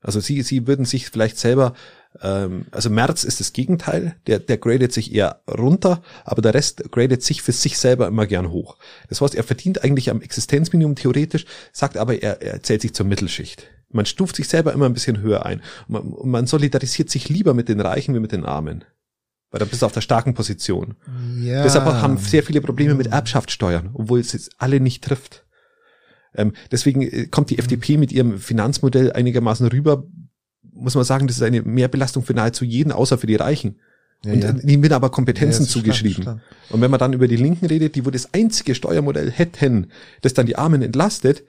[0.00, 1.74] Also sie, sie würden sich vielleicht selber,
[2.20, 6.90] ähm, also Merz ist das Gegenteil, der, der gradet sich eher runter, aber der Rest
[6.90, 8.76] gradet sich für sich selber immer gern hoch.
[9.08, 13.06] Das heißt, er verdient eigentlich am Existenzminimum theoretisch, sagt aber, er, er zählt sich zur
[13.06, 13.68] Mittelschicht.
[13.90, 15.60] Man stuft sich selber immer ein bisschen höher ein.
[15.86, 18.84] Und man, und man solidarisiert sich lieber mit den Reichen wie mit den Armen.
[19.50, 20.94] Weil dann bist du auf der starken Position.
[21.38, 21.62] Ja.
[21.62, 25.44] Deshalb haben sehr viele Probleme mit Erbschaftssteuern, obwohl es jetzt alle nicht trifft.
[26.34, 30.04] Ähm, deswegen äh, kommt die FDP mit ihrem Finanzmodell einigermaßen rüber.
[30.82, 33.76] Muss man sagen, das ist eine Mehrbelastung für nahezu jeden, außer für die Reichen.
[34.24, 34.50] Ja, und ja.
[34.70, 36.22] ihnen wird aber Kompetenzen Ja, ist zugeschrieben.
[36.22, 36.40] klar,
[36.70, 39.88] Und wenn man dann über die Linken redet, die wo das einzige Steuermodell hätten,
[40.20, 41.42] das dann die Armen entlastet,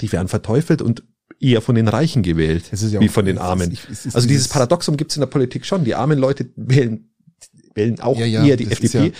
[0.00, 1.02] die werden verteufelt und
[1.40, 3.72] eher von den Reichen gewählt, ist ja wie auch- von den ist- Armen.
[3.72, 5.84] ich- es ist also dieses dieses- Paradoxum gibt es in der Politik schon.
[5.84, 7.07] Die armen Leute wählen,
[7.78, 9.06] wählen auch Ja, ja, eher die FDP.
[9.06, 9.10] ja-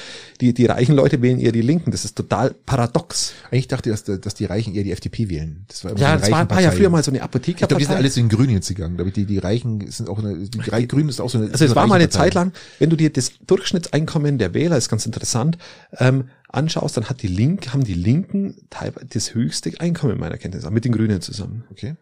[0.42, 1.90] die, die reichen Leute wählen eher die Linken.
[1.90, 3.33] Das ist total paradox.
[3.51, 5.64] Eigentlich dachte ich, dass, dass die Reichen eher die FDP wählen.
[5.68, 6.77] Das war immer Ja, so das war, war ja Reichenpartei.
[6.77, 9.12] früher mal so eine Ich glaube, die sind alles in Grün jetzt gegangen.
[9.16, 11.51] Die, die Reichen sind auch eine, die drei Grünen ist auch so eine.
[11.51, 12.27] Also es war mal eine Reichenpartei.
[12.27, 15.57] Zeit lang, wenn du dir das Durchschnittseinkommen der Wähler, ist ganz interessant,
[15.99, 20.68] ähm, anschaust, dann hat die Link, haben die Linken teilweise das höchste Einkommen meiner Kenntnis,
[20.71, 21.64] mit den Grünen zusammen.
[21.71, 21.94] Okay.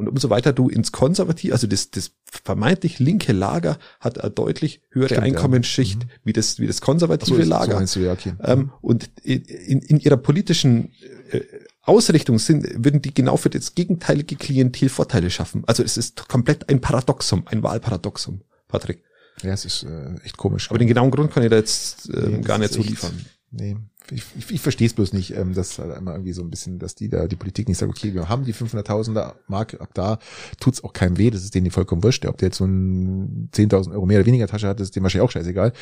[0.00, 4.80] Und umso weiter du ins Konservativ, also das, das vermeintlich linke Lager hat eine deutlich
[4.90, 5.34] höhere Stimmt, ja.
[5.34, 7.86] Einkommensschicht wie das, wie das konservative so, Lager.
[7.86, 8.32] So du, ja, okay.
[8.42, 9.42] Ähm, und in,
[9.80, 10.92] in ihrer politischen
[11.30, 11.40] äh,
[11.82, 15.64] Ausrichtung sind, würden die genau für das gegenteilige Klientel Vorteile schaffen.
[15.66, 19.02] Also es ist komplett ein Paradoxum, ein Wahlparadoxum, Patrick.
[19.42, 20.70] Ja, es ist äh, echt komisch.
[20.70, 23.24] Aber den genauen Grund kann ich da jetzt äh, Nee, gar nicht so liefern.
[23.50, 23.76] Nee,
[24.10, 26.78] ich, ich, ich verstehe es bloß nicht, ähm, dass halt immer irgendwie so ein bisschen,
[26.78, 30.18] dass die da die Politik nicht sagt, okay, wir haben die 500.000er Mark, ab da
[30.58, 32.24] tut's auch keinem weh, das ist denen vollkommen wurscht.
[32.26, 35.02] Ob der jetzt so ein 10.000 Euro mehr oder weniger Tasche hat, das ist dem
[35.02, 35.72] wahrscheinlich auch scheißegal.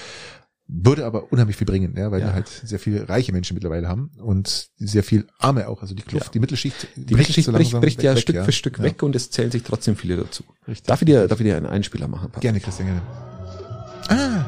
[0.71, 2.27] Würde aber unheimlich viel bringen, ja, weil Ja.
[2.27, 5.81] wir halt sehr viele reiche Menschen mittlerweile haben und sehr viel Arme auch.
[5.81, 6.31] Also die Kluft, Ja.
[6.33, 8.85] die Mittelschicht, Die Mittelschicht so bricht, bricht ja weg, Stück für Stück Ja.
[8.85, 10.45] weg und es zählen sich trotzdem viele dazu.
[10.67, 10.87] Richtig.
[10.87, 12.27] Darf ich dir, darf ich dir einen Einspieler machen?
[12.27, 12.43] Patrick?
[12.43, 13.03] Gerne, Christian, gerne.
[14.11, 14.45] Ah,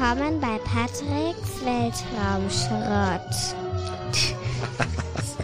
[0.00, 3.20] Willkommen bei Patricks Weltraumschrott.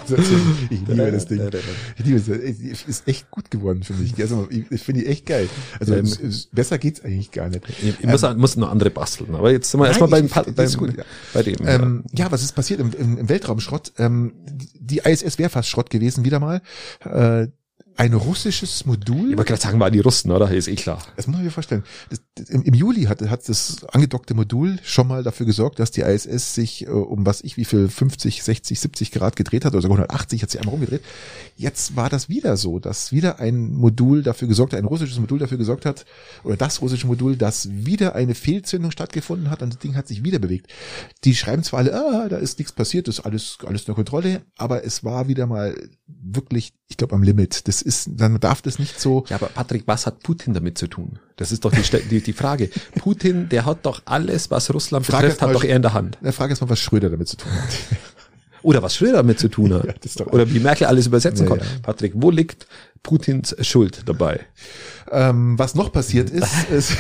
[0.71, 1.42] ich liebe das Ding.
[1.99, 2.27] Ich liebe es.
[2.27, 4.19] Es Ist echt gut geworden, finde ich.
[4.19, 5.51] Also, ich finde die echt geil.
[5.79, 7.69] Also Ähm, es- es- besser geht's eigentlich gar nicht.
[7.69, 11.05] Ich, ich muss, muss noch andere basteln, aber jetzt sind wir erstmal beim, gut, ja.
[11.35, 11.57] bei dem.
[11.66, 13.92] Ähm, ja, was ist passiert im, im, im Weltraumschrott?
[13.99, 14.33] Ähm,
[14.73, 16.62] die ISS wäre fast Schrott gewesen, wieder mal.
[17.05, 17.49] Äh,
[17.96, 19.30] ein russisches Modul.
[19.30, 20.50] ich wollte gerade sagen, waren die Russen, oder?
[20.50, 21.02] Ist eh klar.
[21.16, 21.82] Das muss man sich vorstellen.
[22.11, 25.90] Das, das, im, Im Juli hat, hat das angedockte Modul schon mal dafür gesorgt, dass
[25.90, 29.72] die ISS sich äh, um was ich wie viel 50, 60, 70 Grad gedreht hat,
[29.72, 31.02] oder sogar 180 hat sie einmal rumgedreht.
[31.56, 35.38] Jetzt war das wieder so, dass wieder ein Modul dafür gesorgt hat, ein russisches Modul
[35.38, 36.04] dafür gesorgt hat,
[36.44, 40.22] oder das russische Modul, dass wieder eine Fehlzündung stattgefunden hat und das Ding hat sich
[40.22, 40.70] wieder bewegt.
[41.24, 44.42] Die schreiben zwar alle, ah, da ist nichts passiert, das ist alles, alles unter Kontrolle,
[44.59, 45.74] aber es war wieder mal
[46.06, 47.66] wirklich ich glaube, am Limit.
[47.68, 49.25] Das ist, dann darf das nicht so.
[49.29, 51.18] Ja, aber Patrick, was hat Putin damit zu tun?
[51.37, 52.70] Das ist doch die, die, die Frage.
[53.01, 55.94] Putin, der hat doch alles, was Russland Frage betrifft, hat mal- doch er in der
[55.94, 56.18] Hand.
[56.22, 57.68] Der Frage ist mal, was Schröder damit zu tun hat.
[58.62, 59.85] Oder was Schröder damit zu tun hat.
[59.85, 61.64] Ja, Oder wie Merkel alles übersetzen Ja, kann.
[61.66, 61.79] ja.
[61.83, 62.66] Patrick, wo liegt
[63.03, 64.40] Putins Schuld dabei?
[65.11, 66.92] Ähm, was noch passiert ist, ist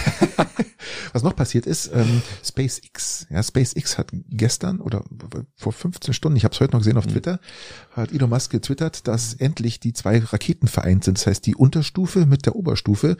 [1.12, 3.26] was noch passiert ist, ähm, SpaceX.
[3.30, 5.04] Ja, SpaceX hat gestern oder
[5.54, 6.98] vor 15 Stunden, ich habe es heute noch gesehen Mhm.
[6.98, 7.40] auf Twitter,
[7.92, 11.18] hat Elon Musk getwittert, dass endlich die zwei Raketen vereint sind.
[11.18, 13.16] Das heißt, die Unterstufe mit der Oberstufe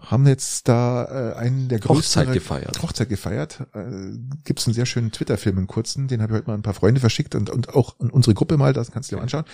[0.00, 2.82] haben jetzt da äh, einen der größten Hochzeit gefeiert.
[2.82, 3.60] Hochzeit gefeiert.
[3.72, 6.62] Äh, Gibt es einen sehr schönen Twitter-Film, einen kurzen, den habe ich heute mal ein
[6.62, 9.22] paar Freunde verschickt und, und auch in unsere Gruppe mal, das kannst du dir mal
[9.22, 9.44] anschauen.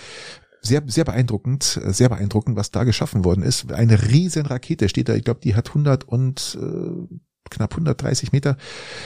[0.63, 3.71] Sehr, sehr beeindruckend, äh, sehr beeindruckend, was da geschaffen worden ist.
[3.71, 7.15] Eine riesen Rakete steht da, ich glaube, die hat 100 und äh,
[7.51, 8.57] knapp 130 Meter.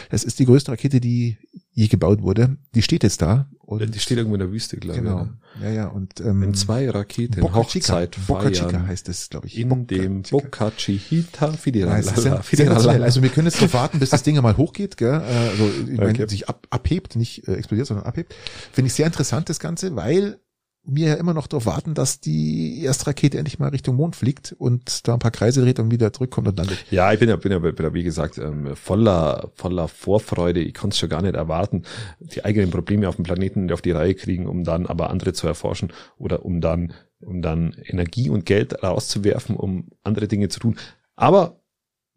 [0.10, 1.38] Das ist die größte Rakete, die
[1.74, 2.56] je gebaut wurde.
[2.74, 3.50] Die steht jetzt da.
[3.60, 5.28] Und Die steht irgendwo in der Wüste, glaube genau.
[5.58, 5.64] ich.
[5.64, 5.88] Ja, ja.
[5.88, 9.58] Und ähm, Wenn zwei Raketen Boca Chica, Boca Chica heißt es, glaube ich.
[9.58, 10.22] in Boca dem.
[10.22, 13.04] Boca Chihita sensationell.
[13.04, 15.14] Also wir können jetzt noch warten, bis das Ding mal hochgeht, gell?
[15.14, 16.28] Äh, Also ich meine, Okay.
[16.30, 18.36] sich ab, abhebt, nicht äh, explodiert, sondern abhebt.
[18.72, 20.40] Finde ich sehr interessant das Ganze, weil
[20.88, 24.56] wir ja immer noch darauf warten, dass die erste Rakete endlich mal Richtung Mond fliegt
[24.58, 26.78] und da ein paar Kreise dreht und wieder zurückkommt und landet.
[26.92, 30.60] Ja, ich bin ja, bin ja, bin ja wie gesagt, ähm, voller, voller Vorfreude.
[30.60, 31.84] Ich konnte es schon gar nicht erwarten,
[32.20, 35.48] die eigenen Probleme auf dem Planeten auf die Reihe kriegen, um dann aber andere zu
[35.48, 40.78] erforschen oder um dann, um dann Energie und Geld rauszuwerfen, um andere Dinge zu tun.
[41.16, 41.60] Aber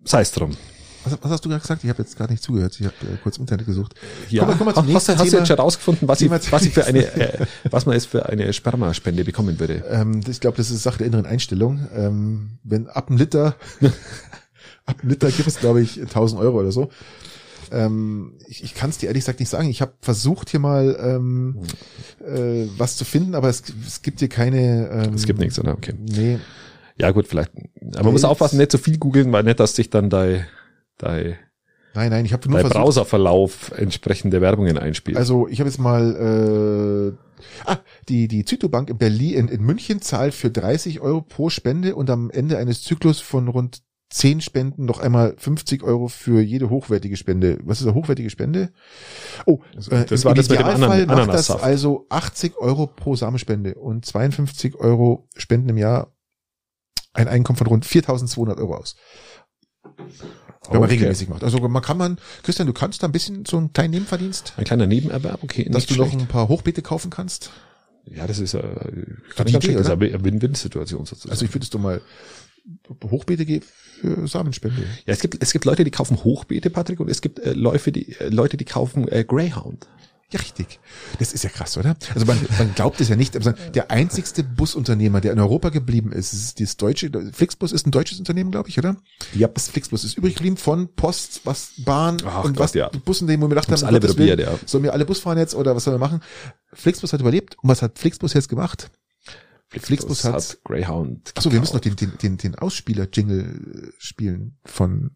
[0.05, 0.57] sei es drum.
[1.05, 1.85] Was, was hast du gerade gesagt?
[1.85, 2.77] Ich habe jetzt gerade nicht zugehört.
[2.79, 3.95] Ich habe äh, kurz im Internet gesucht.
[4.31, 5.39] Ja, wir- kommen wir zum hast, hast, du- nächsten hast du Thema.
[5.39, 8.53] jetzt schon rausgefunden, was ich, was ich für eine, äh, was man jetzt für eine
[8.53, 9.85] Spermaspende bekommen würde?
[9.91, 11.87] Ähm, ich glaube, das ist Sache der inneren Einstellung.
[11.95, 13.55] Ähm, wenn ab einem Liter,
[14.87, 16.91] ab einem Liter gibt es, glaube ich, 1000 Euro oder so.
[17.71, 19.69] Ähm, ich ich kann es dir ehrlich gesagt nicht sagen.
[19.69, 21.59] Ich habe versucht hier mal ähm,
[22.27, 24.89] äh, was zu finden, aber es, es gibt hier keine.
[24.89, 25.73] Ähm, Es gibt nichts, oder?
[25.75, 25.93] Okay.
[25.99, 26.39] Nee,
[26.99, 27.53] Ja, gut, vielleicht.
[27.95, 30.47] Aber man muss aufpassen, nicht zu viel googeln, weil nicht, dass sich dann dein,
[30.99, 31.37] dein,
[31.95, 32.25] nein, nein.
[32.25, 32.83] Ich habe nur dein versucht.
[32.83, 35.17] Browserverlauf entsprechende Werbungen einspielt.
[35.17, 40.01] Also ich habe jetzt mal äh, ah, die die Zytobank in Berlin in, in München
[40.03, 44.87] zahlt für 30 Euro pro Spende und am Ende eines Zyklus von rund 10 Spenden
[44.87, 47.59] noch einmal 50 Euro für jede hochwertige Spende.
[47.65, 48.73] Was ist eine hochwertige Spende?
[49.45, 52.87] Oh, äh, das im war das mit dem Idealfall Anan- macht das also 80 Euro
[52.87, 56.15] pro Samenspende und 52 Euro Spenden im Jahr
[57.13, 58.97] ein Einkommen von rund 4.200 Euro aus.
[60.71, 60.95] Wenn man Okay.
[60.95, 61.45] regelmäßig macht.
[61.45, 64.65] Also man kann man, Christian, du kannst da ein bisschen so einen kleinen Nebenverdienst Ein
[64.65, 65.69] kleiner Nebenerwerb, okay.
[65.71, 66.21] dass du noch schlecht.
[66.23, 67.51] ein paar Hochbeete kaufen kannst.
[68.07, 68.65] Ja, das ist äh, Idee.
[69.35, 69.93] Das ist oder?
[69.93, 71.31] eine Win-Win-Situation sozusagen.
[71.31, 72.01] Also ich würde es doch mal
[73.11, 73.65] Hochbeete geben
[74.01, 74.83] für Samenspende.
[74.83, 77.93] ja, es gibt, es gibt Leute, die kaufen Hochbeete, Patrick, und es gibt äh, Läufe,
[77.93, 79.87] die, äh, Leute, die kaufen äh, Greyhound.
[80.31, 80.79] Ja, richtig.
[81.19, 81.97] Das ist ja krass, oder?
[82.15, 86.13] Also man, man glaubt es ja nicht, aber der einzigste Busunternehmer, der in Europa geblieben
[86.13, 88.97] ist, ist das deutsche, Flixbus ist ein deutsches Unternehmen, glaube ich, oder?
[89.35, 89.49] Ja.
[89.49, 92.91] Das Flixbus ist übrig geblieben von Post, was Bahn Ach und Gott, was ja.
[92.91, 94.59] Busunternehmen, wo wir gedacht haben, alle probiert, Willen, ja.
[94.67, 96.21] sollen wir alle Bus fahren jetzt oder was sollen wir machen?
[96.75, 97.57] Flixbus hat überlebt.
[97.63, 98.91] Und was hat Flixbus jetzt gemacht?
[99.71, 101.33] Flixbus hat Greyhound.
[101.37, 105.11] Achso, wir müssen noch den, den, den, den Ausspieler-Jingle spielen von,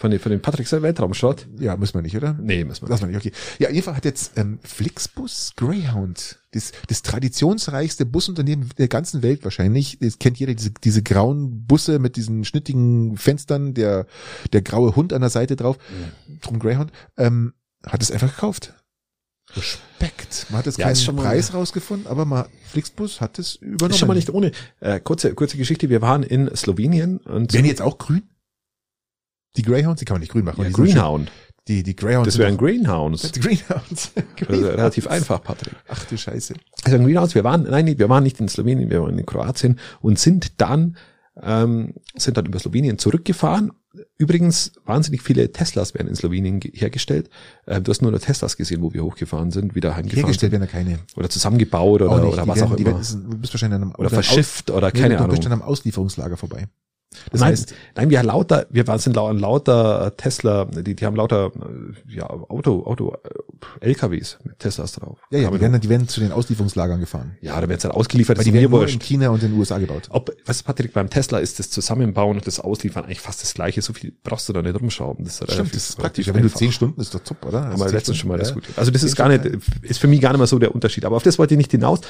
[0.00, 1.46] Von den, von den Patrick Weltraumschrott?
[1.58, 2.32] ja, müssen wir nicht, oder?
[2.40, 3.32] Nee, müssen wir Lass mal nicht, okay.
[3.58, 9.98] Ja, Fall hat jetzt ähm, Flixbus Greyhound, das, das traditionsreichste Busunternehmen der ganzen Welt wahrscheinlich.
[10.00, 14.06] Das kennt jeder, diese, diese grauen Busse mit diesen schnittigen Fenstern, der,
[14.54, 15.76] der graue Hund an der Seite drauf,
[16.40, 17.52] drum Greyhound, ähm,
[17.86, 18.72] hat es einfach gekauft.
[19.54, 20.46] Respekt.
[20.48, 23.90] Man hat jetzt Ja, keinen schon mal- Preis rausgefunden, aber mal, Flixbus hat es übernommen.
[23.90, 24.52] Ist schon mal nicht ohne.
[24.80, 25.90] Äh, kurze, kurze Geschichte.
[25.90, 28.22] Wir waren in Slowenien und Wären die jetzt auch grün?
[29.56, 30.62] Die Greyhounds, die kann man nicht grün machen.
[30.62, 31.30] ja, die Greenhound.
[31.68, 32.26] Die, die Greyhounds.
[32.26, 33.30] Das wären Greenhounds.
[33.32, 34.12] Die Greenhounds.
[34.48, 35.74] Also relativ einfach, Patrick.
[35.88, 36.54] Ach du Scheiße.
[36.84, 39.78] Also in Greenhouse, wir waren, nein, wir waren nicht in Slowenien, wir waren in Kroatien
[40.00, 40.96] und sind dann,
[41.40, 43.72] ähm, sind dann über Slowenien zurückgefahren.
[44.18, 47.28] Übrigens, wahnsinnig viele Teslas werden in Slowenien ge- hergestellt.
[47.66, 50.60] Ähm, du hast nur noch Teslas gesehen, wo wir hochgefahren sind, wieder heimgefahren Hergestellt sind.
[50.60, 50.98] werden da keine.
[51.16, 52.32] Oder zusammengebaut oder, nicht.
[52.32, 52.86] oder was werden, auch immer.
[52.86, 55.36] werden, du bist wahrscheinlich an einem, oder verschifft oder Aus, nee, keine du Ahnung.
[55.36, 56.66] bist an einem Auslieferungslager vorbei.
[57.32, 61.16] Das nein, heißt, nein, wir lauter, wir waren sind lau- lauter Tesla, die, die haben
[61.16, 61.50] lauter,
[62.08, 63.14] ja, Auto, Auto,
[63.80, 65.18] äh, LKWs mit Teslas drauf.
[65.30, 67.36] ja, ja, die werden, die werden zu den Auslieferungslagern gefahren.
[67.40, 69.00] ja, da werden es dann ausgeliefert, Weil das die werden nur in.
[69.00, 70.06] China und in den USA gebaut.
[70.10, 73.82] Ob, was Patrick, beim Tesla ist das Zusammenbauen und das Ausliefern eigentlich fast das gleiche.
[73.82, 75.24] So viel brauchst du da nicht rumschrauben.
[75.24, 76.28] Das ist Stimmt, das ist praktisch.
[76.32, 77.62] Wenn du zehn Stunden, ist doch top, oder?
[77.64, 78.44] haben Also wir letztens schon mal ja.
[78.44, 78.78] diskutiert.
[78.78, 79.44] Also das ist gar nicht,
[79.82, 81.04] ist für mich gar nicht mal so der Unterschied.
[81.04, 82.00] Aber auf das wollte ich nicht hinaus.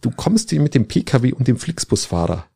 [0.00, 2.46] Du kommst hier mit dem PKW und dem Flixbusfahrer.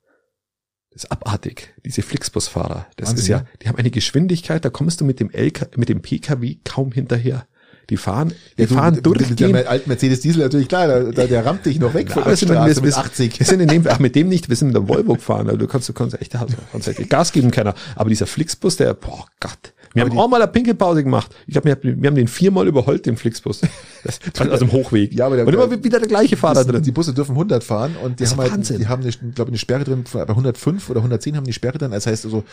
[0.92, 1.72] Das ist abartig.
[1.84, 2.86] Diese Flixbusfahrer.
[2.96, 3.44] Das Wahnsinn, ist ja, ja.
[3.62, 7.46] die haben eine Geschwindigkeit, da kommst du mit dem LK, mit dem PKW kaum hinterher.
[7.90, 11.02] Die fahren, die Ja, du, fahren mit, mit, dem alten Mercedes Diesel natürlich klar, da,
[11.10, 12.98] da, der rammt dich noch weg Ja, von der wir wir, Straße wir, mit wir
[12.98, 13.38] 80.
[13.40, 15.66] sind in dem, ach, mit dem nicht, wir sind mit dem Volvo gefahren, also du
[15.66, 16.36] kannst, du kannst echt,
[16.70, 17.74] kannst echt Gas geben keiner.
[17.96, 19.72] Aber dieser Flixbus, der, boah Gott.
[19.92, 21.34] Wir haben auch mal eine Pinkelpause gemacht.
[21.48, 23.60] Ich glaube, wir, haben- wir haben den viermal überholt, den Flixbus.
[24.04, 25.12] Das, also im Hochweg.
[25.12, 26.82] Ja, aber der- und immer wieder der gleiche Fahrer drin.
[26.82, 28.78] Die Busse dürfen 100 fahren und die Das haben halt, Wahnsinn.
[28.78, 31.78] die haben eine, glaube ich, eine Sperre drin, bei 105 oder 110 haben die Sperre
[31.78, 31.90] drin.
[31.90, 32.44] Das heißt also,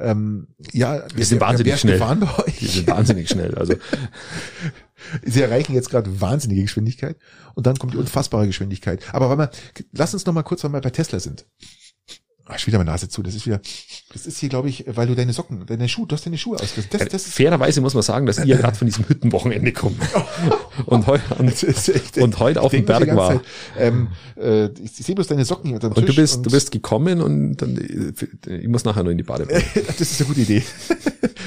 [0.00, 1.98] ähm, ja, Wir sind wahnsinnig ist schnell.
[1.98, 2.58] gefahren bei euch?
[2.72, 3.54] sind wahnsinnig schnell.
[3.54, 3.74] Also,
[5.24, 7.16] Sie erreichen jetzt gerade wahnsinnige Geschwindigkeit
[7.54, 9.00] und dann kommt die unfassbare Geschwindigkeit.
[9.12, 9.50] Aber warte mal,
[9.92, 11.46] lass uns noch mal kurz, weil wir bei Tesla sind.
[12.50, 13.22] Ach, wieder meine Nase zu.
[13.22, 13.60] Das ist wieder,
[14.12, 16.58] das ist hier, glaube ich, weil du deine Socken, deine Schuhe, du hast deine Schuhe
[16.58, 16.90] ausgerissen.
[16.90, 19.98] Das, das, fairerweise muss man sagen, dass ihr gerade von diesem Hüttenwochenende kommt.
[20.86, 23.32] Und, heu, und, echt, und heute auf ich dem Berg war.
[23.32, 23.40] Zeit,
[23.76, 26.46] Ähm, äh, ich, ich sehe bloß deine Socken hier unter dem Und du Tisch bist,
[26.46, 29.60] du bist gekommen und dann, äh, ich muss nachher noch in die Badewanne.
[29.98, 30.62] Das ist eine gute Idee.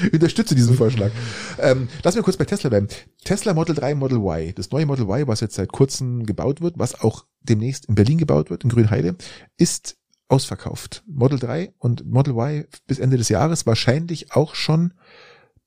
[0.06, 1.10] Ich Unterstütze diesen Vorschlag.
[1.58, 2.88] Ähm, lass mir kurz bei Tesla bleiben.
[3.24, 4.52] Tesla Model 3, Model Y.
[4.54, 8.18] Das neue Model Y, was jetzt seit kurzem gebaut wird, was auch demnächst in Berlin
[8.18, 9.16] gebaut wird, in Grünheide,
[9.56, 9.96] ist
[10.32, 11.04] ausverkauft.
[11.06, 14.94] Model 3 und Model Y bis Ende des Jahres wahrscheinlich auch schon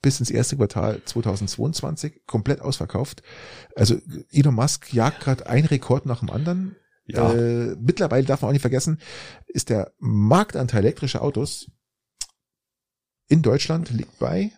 [0.01, 3.21] bis ins erste Quartal 2022 komplett ausverkauft.
[3.75, 3.97] Also
[4.32, 6.75] Elon Musk jagt gerade einen Rekord nach dem anderen.
[7.06, 7.32] Ja.
[7.32, 8.99] Äh, mittlerweile darf man auch nicht vergessen,
[9.45, 11.69] ist der Marktanteil elektrischer Autos
[13.28, 14.51] in Deutschland liegt bei,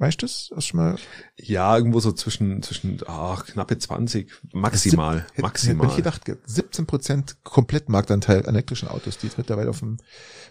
[0.00, 0.50] weißt du das?
[0.56, 0.96] Hast du mal
[1.36, 5.88] Ja, irgendwo so zwischen, zwischen, ach, knappe 20, maximal, Hätte- maximal.
[5.96, 9.98] Hätte ich gedacht, 17 Prozent Komplettmarktanteil an elektrischen Autos, die jetzt mittlerweile auf dem,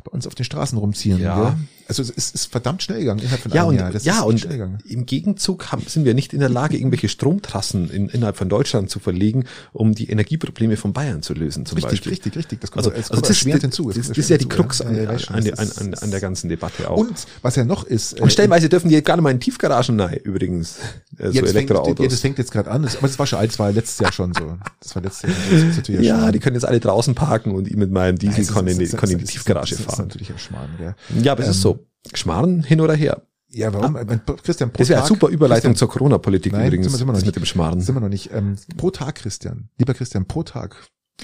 [0.03, 1.19] bei uns auf den Straßen rumziehen.
[1.19, 1.35] Ja.
[1.49, 1.55] Gell?
[1.87, 3.91] Also es ist, ist verdammt schnell gegangen innerhalb von ja, einem und, Jahr.
[3.91, 4.45] Das ja, und
[4.85, 8.89] im Gegenzug haben, sind wir nicht in der Lage, irgendwelche Stromtrassen in, innerhalb von Deutschland
[8.91, 12.11] zu verlegen, um die Energieprobleme von Bayern zu lösen, zum Richtig, Beispiel.
[12.11, 12.61] richtig, richtig.
[12.61, 13.87] Das kommt, Also, also das, erschwerend das, hinzu.
[13.89, 15.09] das, Es das kommt ist ja die Krux hinzu, an, ja.
[15.09, 16.97] An, an, das an, an, der ganzen Debatte auch.
[16.97, 19.99] Und was ja noch ist, äh, Und stellenweise dürfen die gar nicht mal in Tiefgaragen
[19.99, 20.77] rein, übrigens,
[21.17, 22.07] äh, so jetzt fängt, ja, Elektroautos.
[22.09, 24.33] das fängt jetzt gerade an, das, aber das war schon alt, war letztes Jahr schon
[24.33, 24.57] so.
[24.81, 25.31] Das war letztes Jahr.
[25.67, 26.31] Das natürlich ja, Schmarrn.
[26.33, 28.89] die können jetzt alle draußen parken und ich mit meinem Diesel kann in die, in
[28.91, 30.07] die das ist- Tiefgarage fahren.
[30.07, 30.95] natürlich ein Schmarrn, gell.
[31.23, 31.85] Ja, aber es ist so.
[32.13, 33.23] Schmarrn hin oder her.
[33.51, 33.95] Ja, warum?
[33.95, 34.79] Wenn- Christian, pro Ah.
[34.79, 36.85] Das wäre super Überleitung Christian, zur Corona-Politik Nein, übrigens.
[36.85, 37.25] sind wir- sind wir noch nicht.
[37.25, 37.81] mit dem Schmarrn.
[37.81, 38.29] Sind wir noch nicht.
[38.31, 40.75] Ähm, pro Tag, Christian, lieber Christian, pro Tag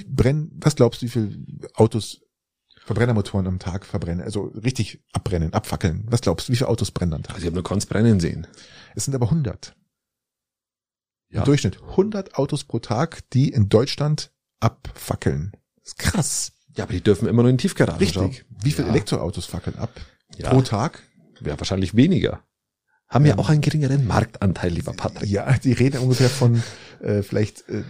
[0.09, 2.21] brennen, was glaubst du, wie viel Autos,
[2.85, 4.23] Verbrennermotoren am Tag verbrennen?
[4.23, 6.05] Also richtig abbrennen, abfackeln.
[6.07, 7.33] Was glaubst du, wie viele Autos brennen am Tag?
[7.35, 8.47] Also ich habe nur Konz brennen sehen.
[8.95, 9.75] Es sind aber 100.
[11.29, 11.39] Ja.
[11.39, 15.51] Im Durchschnitt 100 Autos pro Tag, die in Deutschland abfackeln.
[15.77, 16.51] Das ist krass.
[16.75, 17.99] Ja, aber die dürfen immer nur in Tiefgaragen.
[17.99, 18.45] Richtig.
[18.49, 18.93] Wie viele Ja.
[18.93, 19.89] Elektroautos fackeln ab?
[20.37, 20.49] Ja.
[20.51, 21.01] Pro Tag?
[21.41, 22.43] Ja, wahrscheinlich weniger.
[23.07, 25.29] Haben ja Ähm, auch einen geringeren Marktanteil, lieber Patrick.
[25.29, 26.61] Ja, die reden ungefähr von
[27.01, 27.83] äh, vielleicht, äh,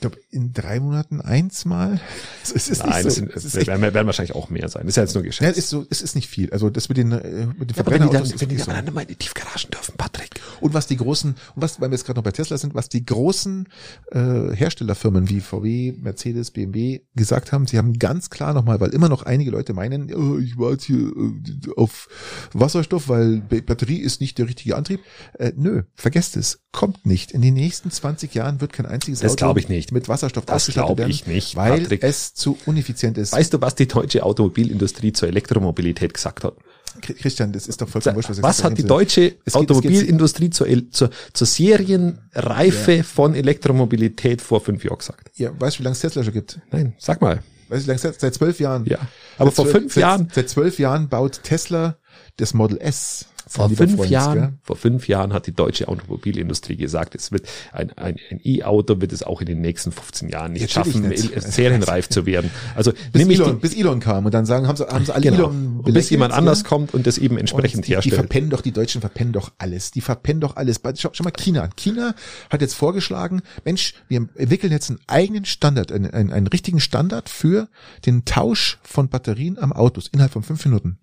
[0.00, 2.00] ich glaube, in drei Monaten eins mal.
[2.42, 3.26] Es ist, Nein, nicht das so.
[3.26, 4.82] es ist werden, werden wahrscheinlich auch mehr sein.
[4.82, 5.52] Das ist ja jetzt nur ja, geschätzt.
[5.52, 6.50] es ist so, es ist nicht viel.
[6.50, 8.56] Also das mit den, äh, mit den Ja, aber wenn die dann, Verbrennerautos wenn die
[8.56, 8.72] wirklich so.
[8.72, 10.40] dann mal in die Tiefgaragen dürfen, Patrick.
[10.60, 12.88] Und was die großen, und was, weil wir jetzt gerade noch bei Tesla sind, was
[12.88, 13.68] die großen
[14.10, 14.18] äh,
[14.54, 19.22] Herstellerfirmen wie VW, Mercedes, BMW gesagt haben, sie haben ganz klar nochmal, weil immer noch
[19.22, 22.08] einige Leute meinen, oh, ich warte hier äh, auf
[22.52, 25.00] Wasserstoff, weil Batterie ist nicht der richtige Antrieb.
[25.38, 27.32] Äh, nö, vergesst es, kommt nicht.
[27.32, 29.89] In den nächsten 20 Jahren wird kein einziges Das Auto glaub ich nicht.
[29.92, 32.02] Mit Wasserstoff Das ausgestattet werden, ich nicht, weil Patrick.
[32.02, 33.32] es zu uneffizient ist.
[33.32, 36.54] Weißt du, was die deutsche Automobilindustrie zur Elektromobilität gesagt hat?
[37.00, 39.52] Chri- Christian, das ist doch vollkommen wurscht, Was, was, hat die deutsche Es geht- es
[39.52, 45.30] geht- Automobilindustrie zur, zur, zur Serienreife von Elektromobilität vor fünf Jahren gesagt?
[45.36, 46.60] Ja, weißt du, wie lange es Tesla schon gibt?
[46.70, 47.42] Nein, sag mal.
[47.68, 48.84] Weißt du, wie lange es seit seit zwölf Jahren?
[48.86, 48.98] Ja.
[49.38, 51.96] Aber Seit vor zwölf- fünf seit, Jahren, Seit zwölf Jahren baut Tesla
[52.36, 53.26] das Model S.
[53.50, 54.52] vor fünf Freund, Jahren, gell?
[54.62, 59.12] vor fünf Jahren hat die deutsche Automobilindustrie gesagt, es wird ein, ein, ein E-Auto wird
[59.12, 61.42] es auch in den nächsten 15 Jahren nicht schaffen, nicht.
[61.42, 62.48] serienreif zu werden.
[62.76, 65.22] Also Bis Elon, die, bis Elon kam und dann sagen, haben sie, haben sie alle
[65.22, 65.36] genau.
[65.36, 66.38] Elon Und bis belächelt, jemand ja?
[66.38, 68.14] anders kommt und das eben entsprechend die, die herstellt.
[68.14, 69.90] verpennen doch, die Deutschen verpennen doch alles.
[69.90, 70.80] Die verpennen doch alles.
[70.98, 71.70] Schau, schau mal China an.
[71.74, 72.14] China
[72.50, 77.28] hat jetzt vorgeschlagen, Mensch, wir entwickeln jetzt einen eigenen Standard, einen, einen, einen richtigen Standard
[77.28, 77.68] für
[78.06, 80.98] den Tausch von Batterien am Autos innerhalb von fünf Minuten.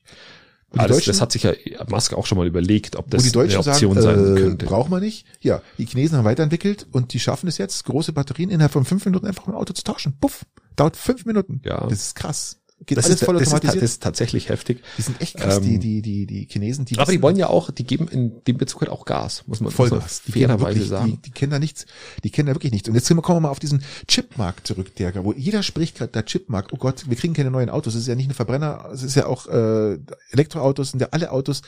[0.69, 1.53] Und die Ah, das, hat sich ja
[1.87, 4.65] Musk auch schon mal überlegt, ob das die Deutschen eine Option sagen, sein äh, könnte.
[4.65, 5.25] braucht man nicht.
[5.39, 9.05] Ja, die Chinesen haben weiterentwickelt und die schaffen es jetzt, große Batterien innerhalb von fünf
[9.05, 10.17] Minuten einfach im Auto zu tauschen.
[10.19, 11.61] Puff, dauert fünf Minuten.
[11.63, 11.87] Ja.
[11.87, 12.59] Das ist krass.
[12.85, 13.83] Geht Das alles ist, voll das, ist, das automatisiert.
[13.83, 14.83] ist tatsächlich heftig.
[14.97, 16.85] die sind echt krass, die, ähm, die, die, die Chinesen.
[16.85, 19.59] Die Aber die wollen ja auch, die geben in dem Bezug halt auch Gas, muss
[19.59, 20.21] man, muss man Vollgas.
[20.27, 21.11] Die fairerweise wirklich, sagen.
[21.11, 21.87] Die, die kennen da nichts.
[22.23, 22.87] Die kennen da wirklich nichts.
[22.87, 26.25] Und jetzt kommen wir mal auf diesen Chipmarkt zurück, der, wo jeder spricht gerade, der
[26.25, 27.95] Chipmarkt, oh Gott, wir kriegen keine neuen Autos.
[27.95, 29.97] Es ist ja nicht ein Verbrenner, es ist ja auch äh,
[30.31, 31.63] Elektroautos, sind ja alle Autos.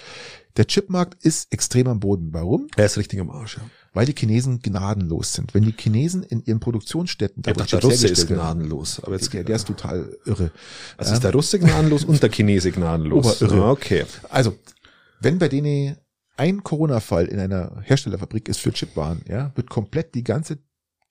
[0.57, 2.29] Der Chipmarkt ist extrem am Boden.
[2.33, 2.67] Warum?
[2.75, 3.63] Er ist richtig am Arsch, ja.
[3.93, 5.53] Weil die Chinesen gnadenlos sind.
[5.53, 9.01] Wenn die Chinesen in ihren Produktionsstätten, Der, wo der Russe ist gnadenlos.
[9.03, 10.51] Aber jetzt, der, der ist total irre.
[10.97, 13.41] also ist der Russe gnadenlos und der Chinese gnadenlos.
[13.41, 13.65] Oberirre.
[13.65, 14.05] Ah, Okay.
[14.29, 14.55] Also,
[15.21, 15.97] wenn bei denen
[16.37, 20.59] ein Corona-Fall in einer Herstellerfabrik ist für Chipwaren, ja, wird komplett die ganze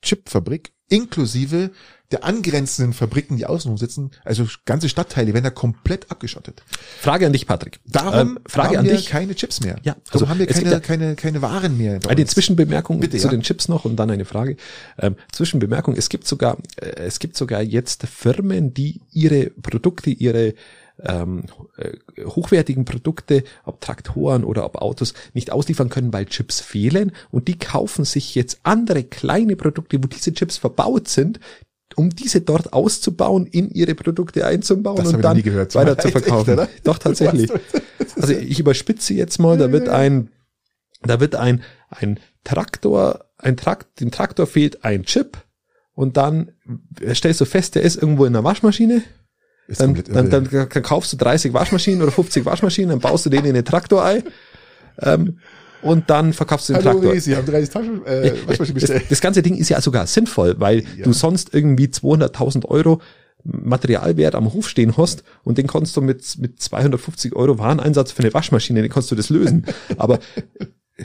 [0.02, 1.70] Chipfabrik inklusive
[2.10, 6.62] der angrenzenden Fabriken, die außenrum sitzen, also ganze Stadtteile werden da komplett abgeschottet.
[6.98, 7.80] Frage an dich, Patrick.
[7.84, 9.06] Darum Ähm, Frage haben an wir dich.
[9.10, 9.76] keine Chips mehr.
[9.82, 12.00] Ja, Darum also haben wir keine, ja- keine, keine Waren mehr.
[12.08, 12.24] Eine.
[12.24, 13.30] Zwischenbemerkung Bitte, zu ja.
[13.30, 14.56] den Chips noch und dann eine Frage.
[14.98, 20.54] Ähm, Zwischenbemerkung, es gibt sogar, äh, es gibt sogar jetzt Firmen, die ihre Produkte, ihre
[21.04, 21.44] ähm,
[21.76, 21.92] äh,
[22.24, 27.12] hochwertigen Produkte, ob Traktoren oder ob Autos, nicht ausliefern können, weil Chips fehlen.
[27.30, 31.40] Und die kaufen sich jetzt andere kleine Produkte, wo diese Chips verbaut sind,
[31.96, 35.74] um diese dort auszubauen, in ihre Produkte einzubauen Das und dann gehört.
[35.74, 36.54] weiter Echt, zu verkaufen.
[36.54, 36.68] oder?
[36.84, 37.50] Doch, tatsächlich.
[38.16, 40.30] Also ich überspitze jetzt mal, da wird ein,
[41.02, 45.38] da wird ein, ein Traktor, ein Trakt, dem Traktor fehlt ein Chip
[45.92, 46.52] und dann
[47.12, 49.02] stellst du fest, der ist irgendwo in der Waschmaschine.
[49.68, 53.30] Ist Dann, dann, dann, dann kaufst du 30 Waschmaschinen oder 50 Waschmaschinen, dann baust du
[53.30, 54.22] den in den Traktor ein
[55.02, 55.38] ähm,
[55.82, 57.20] und dann verkaufst du den Hallo, Traktor.
[57.20, 59.04] Sie haben 30 Taschen, äh, Waschmaschinen Das, bestellt.
[59.10, 61.04] das ganze Ding ist ja sogar sinnvoll, weil Ja.
[61.04, 63.00] du sonst irgendwie 200.000 Euro
[63.44, 68.22] Materialwert am Hof stehen hast und den kannst du mit, mit 250 Euro Wareneinsatz für
[68.24, 69.64] eine Waschmaschine, den kannst du das lösen.
[69.98, 70.18] Aber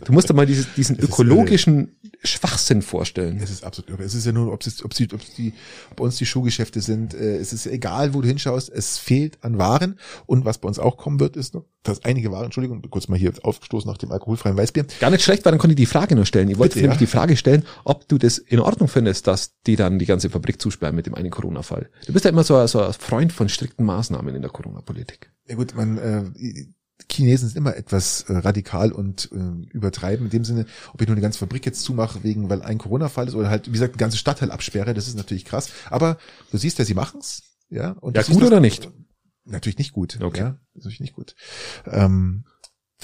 [0.06, 3.40] du musst dir mal dieses, diesen Das ist ökologischen Schwachsinn vorstellen.
[3.42, 4.04] Es ist absolut irre.
[4.04, 5.54] Es ist ja nur, ob es, ob sie, ob es die,
[5.92, 7.14] ob bei uns die Schuhgeschäfte sind.
[7.14, 8.70] Äh, es ist egal, wo du hinschaust.
[8.70, 10.00] Es fehlt an Waren.
[10.26, 13.20] Und was bei uns auch kommen wird, ist noch, dass einige Waren, Entschuldigung, kurz mal
[13.20, 14.86] hier aufgestoßen nach dem alkoholfreien Weißbier.
[15.00, 16.50] Gar nicht schlecht, weil dann konnte ich die Frage nur stellen.
[16.50, 17.06] Ich wollte Bitte, nämlich ja.
[17.06, 20.62] die Frage stellen, ob du das in Ordnung findest, dass die dann die ganze Fabrik
[20.62, 21.90] zusperren mit dem einen Corona-Fall.
[22.08, 25.32] Du bist ja immer so, ein- so ein Freund von strikten Maßnahmen in der Corona-Politik.
[25.48, 26.24] Ja gut, man, äh,
[27.12, 30.28] Chinesen sind immer etwas äh, radikal und äh, übertreiben.
[30.28, 33.28] In dem Sinne, ob ich nur eine ganze Fabrik jetzt zumache, wegen, weil ein Corona-Fall
[33.28, 35.70] ist oder halt, wie gesagt, ein ganzes Stadtteil absperre, das ist natürlich krass.
[35.90, 36.18] Aber
[36.52, 37.44] du siehst ja, sie machen's.
[37.70, 38.90] Ja, und Ja, gut oder nicht?
[39.46, 40.20] Natürlich nicht gut.
[40.22, 40.40] Okay.
[40.40, 41.36] Ja, natürlich nicht gut.
[41.86, 42.46] Ähm,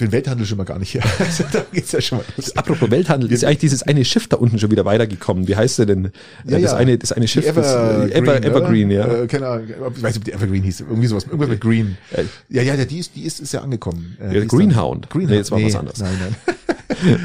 [0.00, 0.94] für den Welthandel schon mal gar nicht.
[0.94, 1.02] Ja.
[1.20, 2.56] Also, da geht's ja schon mal los.
[2.56, 5.46] Apropos Welthandel, ist eigentlich dieses eine Schiff da unten schon wieder weitergekommen.
[5.46, 6.10] Wie heißt der denn?
[6.46, 6.76] Ja, das ja.
[6.76, 8.44] eine, das eine Schiff, das, äh, Ever, oder?
[8.44, 9.06] Evergreen, ja.
[9.06, 10.80] Äh, keine Ahnung, ich weiß nicht, ob die Evergreen hieß.
[10.80, 11.24] Irgendwie sowas.
[11.24, 11.98] Irgendwas mit Green.
[12.12, 14.16] Äh, Ja, ja, ja, die ist, die ist, ist ja angekommen.
[14.20, 15.10] Äh, Ja, Greenhound.
[15.10, 15.30] Greenhound.
[15.30, 15.98] Nee, jetzt war was anderes.
[15.98, 16.56] Nein, nein.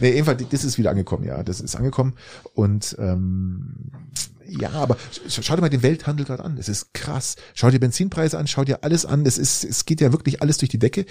[0.00, 1.44] nee, jedenfalls, das ist wieder angekommen, ja.
[1.44, 2.14] Das ist angekommen.
[2.54, 3.74] Und ähm,
[4.58, 4.96] ja, aber
[5.28, 6.56] sch- schau dir mal den Welthandel gerade an.
[6.58, 7.36] Es ist krass.
[7.54, 9.24] Schau dir Benzinpreise an, schau dir alles an.
[9.26, 11.06] Es ist, es geht ja wirklich alles durch die Decke.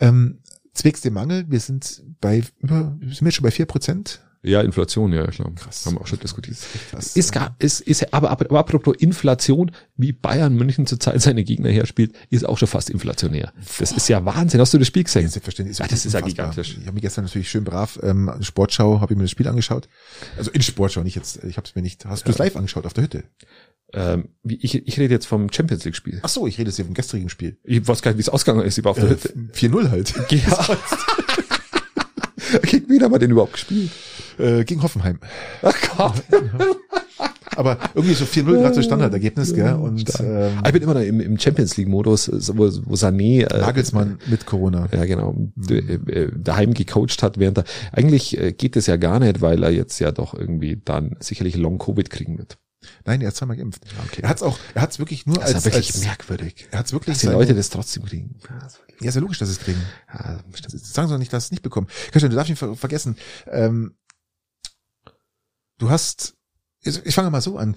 [0.00, 0.38] Ähm,
[0.72, 4.20] zwecks dem Mangel, wir sind bei über, sind wir jetzt schon bei vier Prozent?
[4.46, 5.52] Ja, Inflation, ja, klar.
[5.54, 5.84] Krass.
[5.86, 6.56] Haben wir auch schon diskutiert.
[6.90, 7.16] Krass.
[7.16, 11.68] Ist gar, ist, ist, aber, aber, aber apropos Inflation, wie Bayern München zurzeit seine Gegner
[11.70, 13.52] herspielt, ist auch schon fast inflationär.
[13.78, 14.60] Das ist ja Wahnsinn.
[14.60, 15.22] Hast du das Spiel gesehen?
[15.22, 15.78] Ja, selbstverständlich.
[15.78, 16.76] Ja, das ist ja gigantisch.
[16.78, 19.88] Ich habe mich gestern natürlich schön brav ähm, Sportschau, habe ich mir das Spiel angeschaut.
[20.38, 21.42] Also in Sportschau, nicht jetzt.
[21.44, 22.04] Ich habe es mir nicht.
[22.06, 23.24] Hast du es live angeschaut auf der Hütte?
[23.92, 26.20] Ähm, ich, ich rede jetzt vom Champions League Spiel.
[26.22, 27.56] Ach so, ich rede jetzt hier vom gestrigen Spiel.
[27.64, 28.78] Ich weiß gar nicht, wie es ausgegangen ist.
[28.78, 29.28] Ich war auf der Äh, Hütte.
[29.54, 30.14] 4-0 halt.
[30.30, 30.66] Ja.
[32.62, 33.90] Gegen wen haben wir denn überhaupt gespielt?
[34.38, 35.18] Äh, gegen Hoffenheim.
[35.62, 36.22] Ach Gott.
[37.56, 39.72] Aber irgendwie so 4-0 gerade so Standardergebnis, gell?
[39.74, 43.60] Und ähm, ich bin immer noch im, im Champions League Modus, wo, wo Sané, äh,
[43.60, 44.88] Nagelsmann mit Corona.
[44.92, 49.20] ja genau, d- äh, daheim gecoacht hat, während er, eigentlich äh, geht es ja gar
[49.20, 52.58] nicht, weil er jetzt ja doch irgendwie dann sicherlich Long Covid kriegen wird.
[53.04, 53.82] Nein, er hat zweimal geimpft.
[54.06, 54.22] Okay.
[54.22, 56.68] Er hat's auch, er hat's wirklich nur Das ist als, ja wirklich als merkwürdig.
[56.70, 58.38] er hat's wirklich Dass die Leute das trotzdem kriegen.
[58.48, 59.80] Ja, das ist Ja, ist logisch, dass sie es kriegen.
[60.12, 60.40] ja.
[60.68, 61.88] Sagen sie doch nicht, dass sie es nicht bekommen.
[62.12, 63.16] Christian, du darfst nicht ver vergessen.
[63.50, 63.96] Ähm,
[65.78, 66.36] du hast,
[66.82, 67.74] ich fange mal so an.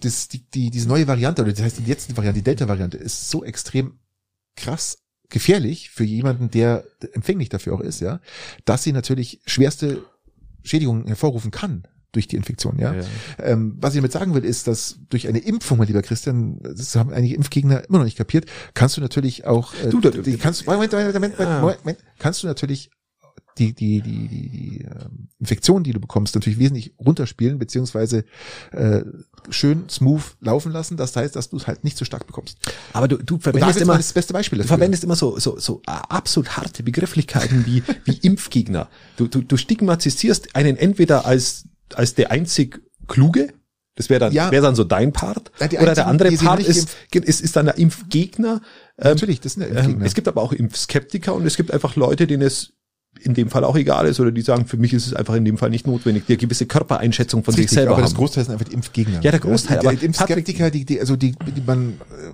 [0.00, 3.30] Das, die, die, diese neue Variante, oder das heißt die letzte Variante, die Delta-Variante, ist
[3.30, 3.98] so extrem
[4.56, 8.20] krass gefährlich für jemanden, der empfänglich dafür auch ist, ja,
[8.64, 10.04] dass sie natürlich schwerste
[10.62, 12.94] Schädigungen hervorrufen kann durch die Infektion, ja.
[12.94, 13.04] Ja.
[13.42, 16.94] Ähm, was ich damit sagen will, ist, dass durch eine Impfung, mein lieber Christian, das
[16.96, 20.36] haben einige Impfgegner immer noch nicht kapiert, kannst du natürlich auch, äh, Du, da- die,
[20.36, 21.60] kannst, Moment, Moment, Moment, Moment.
[21.60, 22.90] Moment, Moment, kannst du natürlich
[23.58, 28.24] die, die, die, die, die ähm, Infektion, die du bekommst, natürlich wesentlich runterspielen, beziehungsweise
[28.72, 29.02] äh,
[29.50, 30.96] schön smooth laufen lassen.
[30.96, 32.56] Das heißt, dass du es halt nicht so stark bekommst.
[32.94, 34.76] Aber du, du verwendest immer, das beste Beispiel Du dafür.
[34.78, 38.88] verwendest immer so, so, so absolut harte Begrifflichkeiten wie, wie Impfgegner.
[39.16, 41.64] Du, du, du stigmatisierst einen entweder als,
[41.96, 43.52] als der einzig Kluge,
[43.96, 44.50] das wäre dann, Ja.
[44.50, 47.56] wäre dann so dein Part, Ja, die oder der andere die Part ist, ist, ist
[47.56, 48.62] dann der Impfgegner.
[48.98, 50.06] Ähm, Natürlich, das sind ja ähm, Impfgegner.
[50.06, 52.72] es gibt aber auch Impfskeptiker und es gibt einfach Leute, denen es
[53.20, 55.44] in dem Fall auch egal ist oder die sagen, für mich ist es einfach in
[55.44, 58.18] dem Fall nicht notwendig, die eine gewisse Körpereinschätzung von sich Richtig, selber aber das haben.
[58.18, 59.20] Großteil sind einfach die Impfgegner.
[59.20, 62.32] Ja, der Großteil, Die, aber die Impfskeptiker, die, die, also die, die man, äh,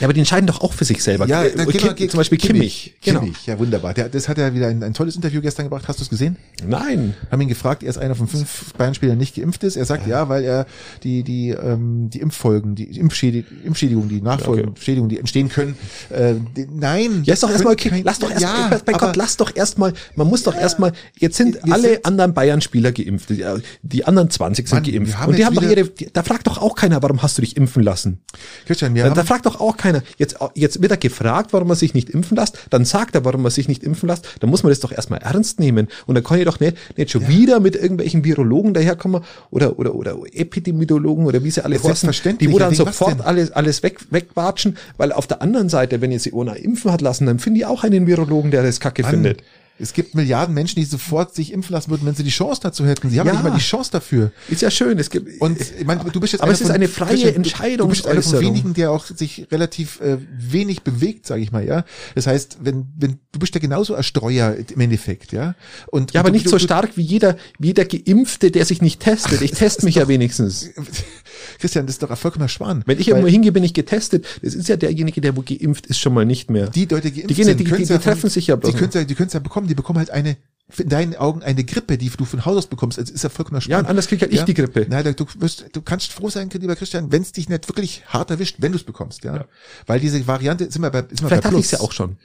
[0.00, 1.26] Ja, aber die entscheiden doch auch für sich selber.
[1.26, 2.94] Ja, Äh, da- Kim, genau, zum Beispiel Kimmich.
[3.02, 3.20] Genau.
[3.20, 3.94] Kimmich, ja wunderbar.
[3.94, 5.84] Der, das hat er wieder ein, ein tolles Interview gestern gebracht.
[5.88, 6.36] Hast du es gesehen?
[6.66, 7.14] Nein.
[7.30, 9.76] Haben ihn gefragt, er ist einer von fünf Bayern-Spielern, der nicht geimpft ist.
[9.76, 10.66] Er sagt ja, weil er
[11.02, 14.80] die die ähm, die Impffolgen, die Impfschädi Impfschädigung, die Nachfolgen, Okay.
[14.82, 15.76] Schädigungen, die entstehen können.
[16.10, 18.02] Äh, die, nein, Ja, ist doch erstmal okay.
[18.04, 21.58] Lass doch erstmal, ja, aber- Gott, lass doch erstmal, man muss doch erstmal, jetzt sind
[21.64, 23.30] Wir alle sind- anderen Bayern-Spieler geimpft.
[23.30, 23.44] Die,
[23.82, 25.16] die anderen 20 sind Mann, geimpft.
[25.26, 27.56] Und die jetzt haben doch ihre, da fragt doch auch keiner, warum hast du dich
[27.56, 28.20] impfen lassen?
[28.66, 30.02] Christian, wir Da, da haben, fragt doch auch keiner.
[30.16, 32.58] Jetzt, jetzt wird er gefragt, warum er sich nicht impfen lässt.
[32.70, 34.26] Dann sagt er, warum er sich nicht impfen lässt.
[34.40, 35.88] Dann muss man das doch erstmal ernst nehmen.
[36.06, 39.94] Und dann kann ich doch nicht, nicht schon wieder mit irgendwelchen Virologen daherkommen oder, oder,
[39.94, 43.82] oder Epidemiologen oder wie sie alle Ja, heißen, die wo dann Ja, sofort alles, alles
[43.82, 44.76] weg, wegwatschen.
[44.96, 47.66] Weil auf der anderen Seite, wenn ihr sie ohne impfen hat lassen, dann finde ich
[47.66, 49.42] auch einen Virologen, der das kacke Mann, findet.
[49.78, 52.84] Es gibt Milliarden Menschen, die sofort sich impfen lassen würden, wenn sie die Chance dazu
[52.86, 53.10] hätten.
[53.10, 53.32] Sie haben Ja.
[53.34, 54.32] nicht mal die Chance dafür.
[54.48, 54.98] Ist ja schön.
[54.98, 57.76] Es gibt, Und ich meine, du bist jetzt Aber es ist eine freie Christian, du-
[57.84, 61.64] Du bist einer von wenigen, der auch sich relativ äh, wenig bewegt, sage ich mal,
[61.66, 61.84] ja.
[62.14, 65.54] Das heißt, wenn wenn du bist ja genauso ein Streuer im Endeffekt, ja.
[65.88, 68.82] Und ja, aber du, nicht du, so stark wie jeder, wie jeder Geimpfte, der sich
[68.82, 69.42] nicht testet.
[69.42, 70.70] Ich teste mich ja wenigstens.
[71.58, 72.82] Christian, das ist doch ein vollkommener Schwan.
[72.86, 74.26] Wenn ich irgendwo hingehe, bin ich getestet.
[74.42, 76.68] Das ist ja derjenige, der wo geimpft ist, schon mal nicht mehr.
[76.68, 78.90] die Leute geimpft Die sind, die- die- die ja treffen sich ja bloß Die können
[78.94, 79.68] ja, die ja bekommen.
[79.68, 80.36] Die bekommen halt eine
[80.76, 82.98] in deinen Augen eine Grippe, die du von Haus aus bekommst.
[82.98, 83.84] Das ist ja vollkommener Schwan.
[83.84, 84.86] Ja, anders krieg halt ich die Grippe.
[84.88, 88.30] Nein, du, wirst, du kannst froh sein, lieber Christian, wenn es dich nicht wirklich hart
[88.30, 89.46] erwischt, wenn du es bekommst, ja.
[89.86, 91.64] Weil diese Variante sind wir bei, sind wir Vielleicht bei hatte Plus.
[91.66, 92.18] ich ja auch schon.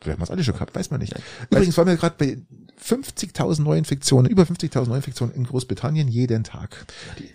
[0.00, 1.14] Vielleicht haben wir es alle schon gehabt, weiß man nicht.
[1.50, 2.38] Übrigens waren wir gerade bei
[2.80, 6.86] 50.000 Neuinfektionen, über 50.000 Neuinfektionen in Großbritannien jeden Tag.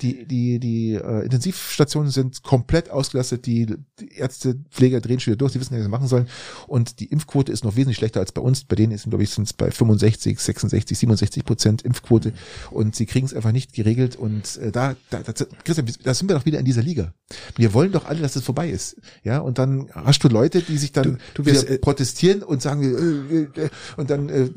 [0.02, 5.32] Die, die, die, die äh, Intensivstationen sind komplett ausgelastet, die, die Ärzte, Pfleger drehen schon
[5.34, 6.28] wieder durch, die wissen nicht, was sie machen sollen.
[6.68, 8.64] Und die Impfquote ist noch wesentlich schlechter als bei uns.
[8.64, 12.32] Bei denen ist, glaube ich, sind es bei 65, 66, 67 Prozent Impfquote.
[12.72, 14.16] Und sie kriegen es einfach nicht geregelt.
[14.16, 15.34] Und äh, da, da, da,
[15.66, 17.14] Christian, da sind wir doch wieder in dieser Liga.
[17.58, 18.96] Wir wollen doch alle, dass es vorbei ist.
[19.24, 22.62] Ja, und dann hast du Leute, die sich dann Du- du wirst, äh, protestieren und
[22.62, 24.50] sagen, äh, äh, und dann, äh,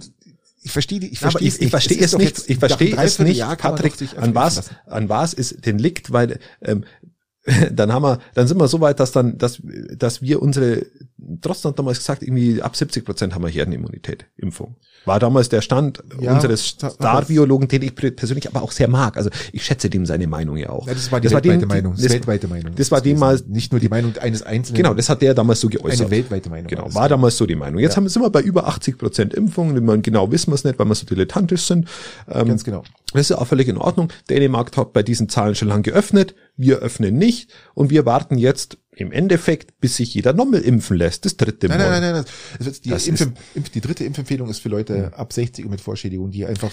[0.63, 4.35] ich verstehe ich verstehe ich, ich verstehe es nicht, ich verstehe es nicht, Patrick, an
[4.35, 6.85] was, an was es denn liegt, weil, ähm,
[7.73, 9.63] dann haben wir, dann sind wir so weit, dass dann, dass,
[9.97, 10.85] dass wir unsere,
[11.41, 14.77] trotzdem hat damals gesagt, irgendwie ab 70 Prozent haben wir Herdenimmunität, Impfung.
[15.05, 19.17] War damals der Stand Ja, unseres Star-Biologen, den ich persönlich aber auch sehr mag.
[19.17, 20.89] Also ich schätze dem seine Meinung ja auch.
[20.89, 22.73] Ja, das war die weltweite dem- Meinung, das, Das, weltweite Meinung.
[22.75, 24.77] das war mal, nicht nur die Meinung eines Einzelnen.
[24.83, 26.01] genau, das hat der damals so geäußert.
[26.01, 26.67] eine weltweite Meinung.
[26.67, 26.95] Genau, das.
[26.97, 27.79] war damals so die Meinung.
[27.79, 29.85] Jetzt haben, sind wir bei über 80 Prozent Impfungen.
[29.85, 31.87] Man genau wissen wir es nicht, weil wir so dilettantisch sind.
[32.29, 32.83] Ähm, Ganz genau.
[33.17, 34.13] Das ist ja auch völlig in Ordnung.
[34.29, 36.35] Dänemark hat bei diesen Zahlen schon lang geöffnet.
[36.57, 37.51] Wir öffnen nicht.
[37.75, 41.27] Und wir warten jetzt im Endeffekt, bis sich jeder nochmal impfen lässt.
[41.27, 41.91] Das dritte Nein, Mal.
[41.91, 42.25] nein, nein, nein.
[42.59, 45.71] Das ist die, Das Impf Impf die dritte Impfempfehlung ist für Leute ab 60 und
[45.71, 46.71] mit Vorschädigung, die einfach,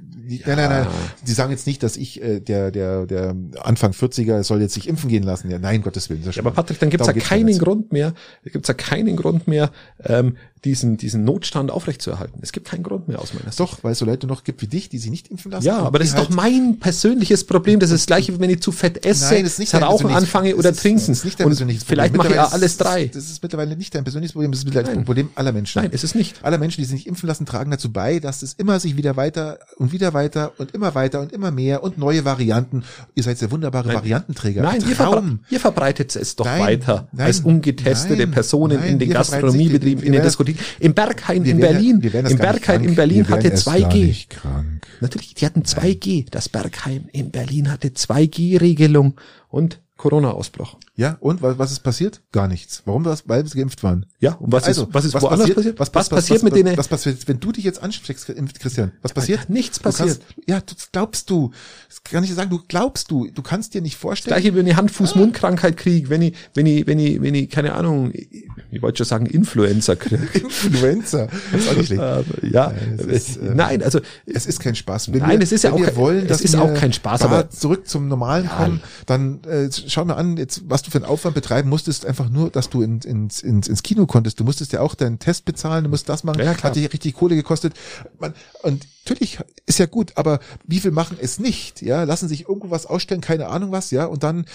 [0.00, 0.86] die, nein, nein, nein.
[1.26, 4.88] Die sagen jetzt nicht, dass ich, äh, der, der, der Anfang 40er soll jetzt sich
[4.88, 5.50] impfen gehen lassen.
[5.50, 6.22] Ja, nein, Gottes Willen.
[6.22, 7.58] Ja, aber Patrick, dann gibt's ja darum geht's keinen.
[7.58, 8.14] Grund mehr,
[8.44, 9.72] da gibt's ja keinen Grund mehr,
[10.04, 12.38] ähm, diesen, diesen Notstand aufrechtzuerhalten.
[12.42, 13.60] Es gibt keinen Grund mehr aus meiner Sicht.
[13.60, 15.66] Doch, weil es so Leute noch gibt wie dich, die sich nicht impfen lassen.
[15.66, 17.80] Ja, aber das ist doch halt- mein persönliches Problem.
[17.80, 20.56] Das ist das gleiche, wenn ich zu fett esse, Nein, das ist nicht rauchen anfange
[20.56, 21.06] oder ist- trinken.
[21.06, 21.96] Das ist nicht dein persönliches Problem.
[22.04, 23.06] vielleicht mache ich ja alles ist- drei.
[23.06, 25.82] Das ist mittlerweile nicht dein persönliches Problem, das ist mittlerweile ein Problem aller Menschen.
[25.82, 26.36] Nein, ist es nicht.
[26.42, 29.16] Alle Menschen, die sich nicht impfen lassen, tragen dazu bei, dass es immer sich wieder
[29.16, 32.84] weiter und wieder weiter und immer weiter und immer mehr und neue Varianten.
[33.14, 34.62] Ihr seid der wunderbare Variantenträger.
[34.62, 38.78] Nein, Ein ihr, verbre ihr verbreitet es doch Nein, weiter nein, als ungetestete nein, Personen
[38.80, 40.24] nein, in den Gastronomiebetrieben, in den wir
[40.54, 40.84] Diskotheken.
[40.86, 42.94] Im Berghain Wir in werden- Berlin, wir werden im Berghain in.
[42.94, 44.04] Berlin hatte erst gar 2G.
[44.06, 44.86] nicht krank.
[45.00, 46.26] Natürlich, die hatten 2G.
[46.30, 49.14] Das Bergheim in Berlin hatte 2G-Regelung
[49.48, 50.76] und Corona-Ausbruch.
[50.96, 52.20] Ja, und was, was ist passiert?
[52.30, 52.82] Gar nichts.
[52.84, 53.04] Warum?
[53.04, 53.28] Was?
[53.28, 54.06] Weil sie geimpft waren.
[54.20, 55.78] Ja, und was also, ist, was ist woanders passiert?
[55.80, 56.76] Was, was passiert mit denen?
[56.76, 58.92] Was passiert, wenn du dich jetzt ansteckst, Christian?
[59.02, 59.50] Was passiert?
[59.50, 60.22] nichts Du kannst- passiert.
[60.46, 61.50] ja, das glaubst du.
[61.88, 63.28] Das kann ich dir sagen, du glaubst du.
[63.28, 64.36] Du kannst dir nicht vorstellen.
[64.36, 68.12] Gleiche, wenn ich Hand-Fuß-Mund-Krankheit kriege, wenn ich, wenn ich, wenn ich, wenn ich, keine Ahnung,
[68.12, 70.22] ich wollte schon sagen, Influencer kriege.
[70.34, 71.28] Influencer.
[71.50, 72.00] Das ist auch nicht schlecht.
[72.02, 72.68] Aber, ja,
[73.08, 75.12] ist, ähm, nein, also Es ist kein Spaß.
[75.12, 77.22] Wenn Nein, es ist ja auch wir kein- wollen, es ist wir auch kein Spaß,
[77.22, 81.04] aber- zurück zum Normalen kommen, dann äh, schau mir an, jetzt was du für einen
[81.06, 84.40] Aufwand betreiben musstest, einfach nur, dass du in, ins, ins, ins Kino konntest.
[84.40, 86.70] Du musstest ja auch deinen Test bezahlen, du musst das machen, Ja, klar.
[86.70, 87.74] hat dich richtig Kohle gekostet.
[88.18, 91.82] Man, und natürlich ist ja gut, aber wie viel machen es nicht?
[91.82, 94.46] Ja, lassen sich irgendwo was ausstellen, keine Ahnung was, ja, und dann,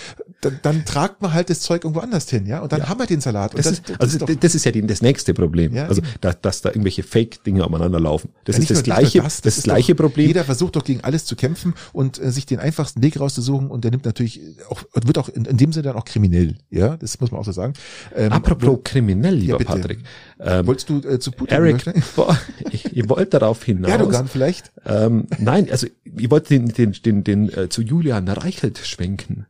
[0.41, 3.05] dann, dann tragt man halt das Zeug irgendwo anders hin, ja, und dann haben wir
[3.05, 3.53] den Salat.
[3.53, 5.73] Und das, ist, also doch- das ist ja die, das nächste Problem.
[5.75, 6.09] Ja, also, eben.
[6.41, 8.29] dass, da irgendwelche Fake-Dinge umeinander laufen.
[8.45, 10.27] Das Ja, ist das gleiche, das, das, ist gleiche doch, Problem.
[10.27, 13.83] Jeder versucht doch gegen alles zu kämpfen und äh, sich den einfachsten Weg rauszusuchen und
[13.83, 16.57] der nimmt natürlich auch, wird auch in, in dem Sinne dann auch kriminell.
[16.69, 17.73] Ja, das muss man auch so sagen.
[18.15, 19.57] Ähm, Apropos kriminell, lieber.
[19.59, 19.99] Patrick.
[20.39, 21.55] Ähm, wolltest du äh, zu Putin?
[21.55, 21.83] Eric,
[22.71, 23.91] ich, ihr wollt darauf hinaus.
[23.91, 24.71] Erdogan vielleicht?
[24.85, 29.47] Ähm, nein, also ich wollte den, den, den, den äh, zu Julian Reichelt schwenken.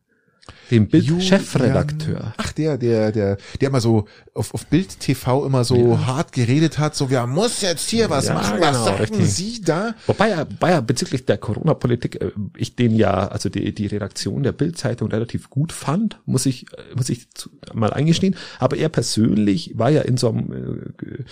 [0.72, 2.34] Dem Bild-Chefredakteur.
[2.38, 6.78] Ach, der, der, der, der immer so auf, auf Bild TV immer so hart geredet
[6.78, 9.34] hat, so, wer muss jetzt hier was Ja, machen, was genau, sagen richtig.
[9.34, 9.96] Sie da?
[10.08, 14.44] Wobei er, wobei er bezüglich der Corona-Politik, äh, ich den ja, also die, die Redaktion
[14.44, 17.28] der Bild-Zeitung relativ gut fand, muss ich, äh, muss ich
[17.74, 18.36] mal eingestehen.
[18.60, 21.24] Aber er persönlich war ja in so einem, äh,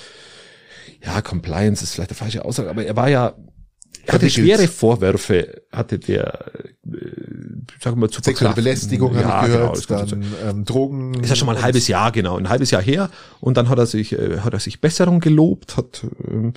[1.06, 3.36] ja, Compliance ist vielleicht eine falsche Aussage, aber er war ja,
[4.06, 6.52] er hatte schwere Vorwürfe, hatte der,
[7.88, 8.54] sagen wir zu Sexuelle.
[8.56, 10.08] Belästigung ja, ich genau, gehört, sein.
[10.10, 10.26] dann
[10.58, 11.14] ähm, Drogen.
[11.16, 13.10] ist ja schon mal ein halbes Jahr, genau, ein halbes Jahr her.
[13.40, 16.54] Und dann hat er sich, äh, hat er sich Besserung gelobt, hat, ähm,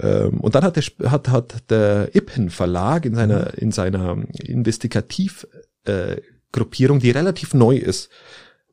[0.00, 5.46] ähm, und dann hat der, hat, hat der Ippen Verlag in seiner, in seiner Investigativ,
[5.84, 6.16] äh,
[6.52, 8.10] Gruppierung, die relativ neu ist,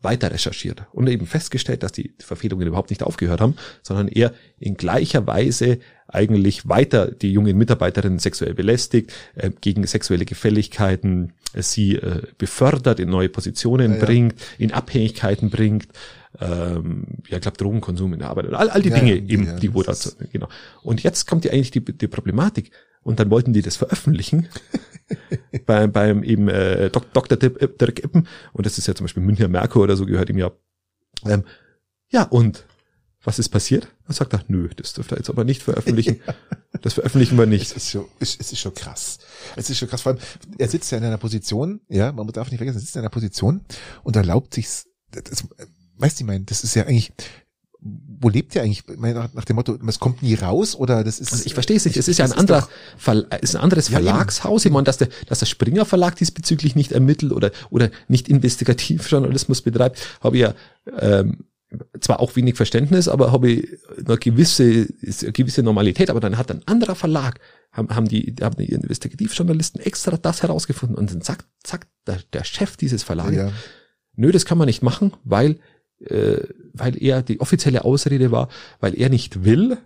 [0.01, 4.75] weiter recherchiert und eben festgestellt, dass die Verfehlungen überhaupt nicht aufgehört haben, sondern er in
[4.75, 11.95] gleicher Weise eigentlich weiter die jungen Mitarbeiterinnen sexuell belästigt, äh, gegen sexuelle Gefälligkeiten äh, sie
[11.95, 14.05] äh, befördert, in neue Positionen Ja, ja.
[14.05, 15.87] bringt, in Abhängigkeiten bringt,
[16.39, 19.73] ähm, ja, ich glaube Drogenkonsum in der Arbeit, all, all die Ja, Dinge eben, die
[19.73, 20.47] wo dazu, genau.
[20.83, 22.71] Und jetzt kommt ja eigentlich die, die Problematik.
[23.07, 24.49] Und dann wollten die das veröffentlichen
[25.65, 27.37] beim, beim eben äh, Dok Dr.
[27.41, 28.27] Ip- Dirk Ippen.
[28.53, 30.51] Und das ist ja zum Beispiel Münchner Merkur oder so, gehört ihm ja.
[31.25, 31.43] Ähm,
[32.09, 32.65] ja, und
[33.23, 33.87] was ist passiert?
[34.05, 36.19] Dann sagt er, nö, das dürft ihr jetzt aber nicht veröffentlichen.
[36.83, 37.75] Das veröffentlichen wir Es nicht.
[37.75, 39.17] ist schon, es, es ist schon krass.
[39.55, 40.01] Es ist schon krass.
[40.03, 40.21] Vor allem,
[40.59, 43.09] er sitzt ja in einer Position, ja, man darf nicht vergessen, er sitzt in einer
[43.09, 43.61] Position
[44.03, 45.43] und erlaubt sich's, das,
[45.97, 47.11] weißt du, ich meine, das ist ja eigentlich,
[47.79, 48.83] wo lebt ihr eigentlich?
[48.87, 51.31] Nach, dem Motto, es kommt nie raus oder das ist.
[51.31, 51.97] Also ich verstehe es nicht.
[51.97, 52.67] Es ist ja ein anderer,
[52.97, 54.07] Verla ist ein anderes Ja, eben.
[54.07, 54.65] Verlagshaus.
[54.65, 59.61] Ich meine, dass der, dass der Springer Verlag diesbezüglich nicht ermittelt oder, oder nicht Investigativjournalismus
[59.63, 60.53] betreibt, habe ich ja,
[60.99, 61.45] ähm,
[61.99, 66.37] zwar auch wenig Verständnis, aber habe ich eine gewisse, ist eine gewisse Normalität, aber dann
[66.37, 67.39] hat ein anderer Verlag,
[67.71, 72.45] haben, haben die, haben die Investigativjournalisten extra das herausgefunden und dann sagt, sagt der, der
[72.45, 73.51] Chef dieses Verlages, ja,
[74.15, 75.59] nö, das kann man nicht machen, weil,
[76.05, 76.37] äh,
[76.73, 79.77] weil er die offizielle Ausrede war, weil er nicht will,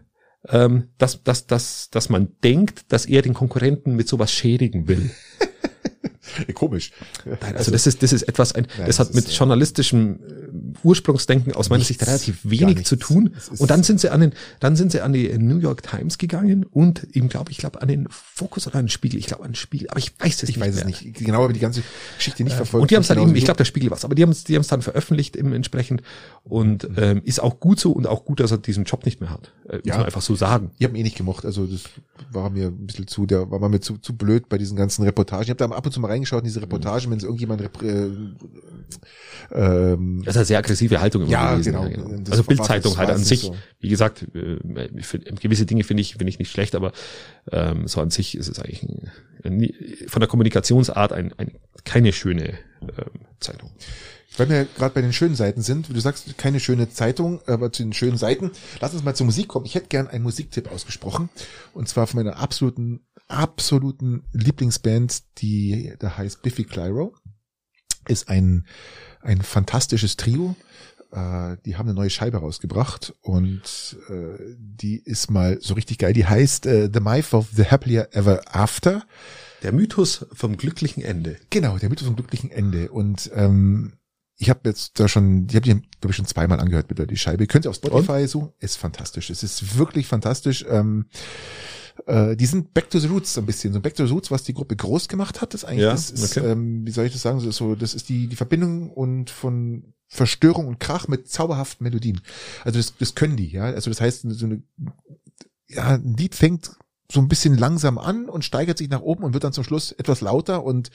[0.48, 5.12] ähm, dass, dass, dass, dass man denkt, dass er den Konkurrenten mit sowas schädigen will.
[6.54, 6.92] komisch.
[7.26, 10.16] Nein, also, das ist, das ist etwas, ein, Nein, das hat ist, mit äh, journalistischem
[10.16, 13.34] äh, Ursprungsdenken aus meiner Sicht relativ wenig zu tun.
[13.38, 15.84] Es ist- Und dann sind sie an den, dann sind sie an die New York
[15.84, 19.20] Times gegangen und eben, glaube ich, glaube an den Fokus oder an den Spiegel.
[19.20, 20.60] Ich glaube an den Spiegel, aber ich weiß es Ich nicht.
[20.66, 20.86] weiß es mehr.
[20.88, 21.14] nicht.
[21.16, 21.84] Genau, aber die ganze
[22.18, 22.82] Geschichte nicht verfolgt.
[22.84, 24.24] Und die haben es dann Genauso eben, wie ich glaube, der Spiegel war's, aber die
[24.24, 26.02] haben es die haben's dann veröffentlicht eben entsprechend
[26.44, 26.96] und Mhm.
[26.98, 29.52] ähm, ist auch gut so und auch gut, dass er diesen Job nicht mehr hat.
[29.70, 29.98] Äh, muss Ja.
[29.98, 30.72] man einfach so sagen.
[30.80, 31.84] Ich habe ihn eh nicht gemocht, also das
[32.32, 35.44] war mir ein bisschen zu, der war mir zu, zu blöd bei diesen ganzen Reportagen.
[35.44, 38.10] Ich habe da ab und zu mal reingeschaut in diese Reportagen, wenn es irgendjemand äh,
[39.52, 41.72] ähm, Das ist eine sehr aggressive Haltung immer Ja, gewesen.
[41.74, 41.86] genau.
[41.86, 43.56] Ja, Das Also Bildzeitung halt an sich, so.
[43.80, 46.92] wie gesagt, äh, find, gewisse Dinge finde ich, finde ich nicht schlecht, aber
[47.52, 49.12] ähm, so an sich ist es eigentlich ein,
[49.44, 49.74] ein,
[50.08, 51.52] von der Kommunikationsart ein, ein,
[51.84, 53.72] keine schöne ähm, Zeitung.
[54.38, 57.72] Weil wir gerade bei den schönen Seiten sind, wie du sagst, keine schöne Zeitung, aber
[57.74, 58.52] zu den schönen Seiten.
[58.80, 59.66] Lass uns mal zur Musik kommen.
[59.66, 61.28] Ich hätte gern einen Musiktipp ausgesprochen.
[61.74, 63.02] Und zwar von meiner absoluten,
[63.32, 67.16] absoluten Lieblingsband, die da heißt Biffy Clyro.
[68.08, 68.66] Ist ein,
[69.22, 70.56] ein fantastisches Trio.
[71.12, 76.14] Äh, die haben eine neue Scheibe rausgebracht und äh, die ist mal so richtig geil.
[76.14, 79.04] Die heißt äh, The Myth of the Happier Ever After.
[79.62, 81.38] Der Mythos vom glücklichen Ende.
[81.50, 82.92] Genau, der Mythos vom glücklichen Ende.
[82.92, 83.94] Und ähm,
[84.38, 87.18] ich habe jetzt da schon, die habe ich glaube ich schon zweimal angehört mit die
[87.18, 87.46] Scheibe.
[87.46, 88.54] Könnt ihr auf Spotify suchen?
[88.60, 89.30] Ist fantastisch.
[89.30, 90.66] Es ist wirklich fantastisch.
[90.68, 91.06] Ähm,
[92.06, 93.74] äh, die sind Back to the Roots ein bisschen.
[93.74, 96.12] So Back to the Roots, was die Gruppe groß gemacht hat, ist eigentlich, Ja, das
[96.12, 96.48] ist, okay.
[96.52, 99.94] ähm, wie soll ich das sagen, so, so, das ist die, die Verbindung und von
[100.08, 102.22] Verstörung und Krach mit zauberhaften Melodien.
[102.64, 103.64] Also das, das können die, ja.
[103.64, 104.62] Also das heißt, so eine,
[105.70, 106.72] ja, ein Lied fängt
[107.12, 109.92] so ein bisschen langsam an und steigert sich nach oben und wird dann zum Schluss
[109.92, 110.90] etwas lauter und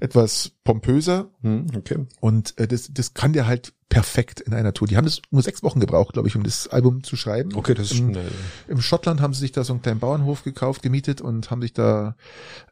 [0.00, 1.28] etwas pompöser.
[1.42, 2.06] Hm, okay.
[2.20, 4.88] Und äh, das, das kann der halt perfekt in einer Tour.
[4.88, 7.54] Die haben das nur sechs Wochen gebraucht, glaube ich, um das Album zu schreiben.
[7.54, 8.20] Okay, das ist Im, äh,
[8.68, 11.72] Im Schottland haben sie sich da so einen kleinen Bauernhof gekauft, gemietet und haben sich
[11.72, 12.16] da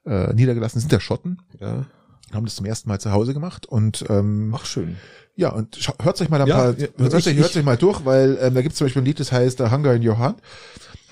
[0.06, 0.76] äh, niedergelassen.
[0.76, 1.84] Das sind ja Schotten, ja.
[2.32, 4.96] haben das zum ersten Mal zu Hause gemacht und ähm, Ach schön.
[5.36, 7.76] ja, und hört euch mal ein Ja, paar, ja, hört, ich- euch, hört euch mal
[7.76, 10.18] durch, weil ähm, da gibt es zum Beispiel ein Lied, das heißt Hunger in Your
[10.18, 10.36] Heart.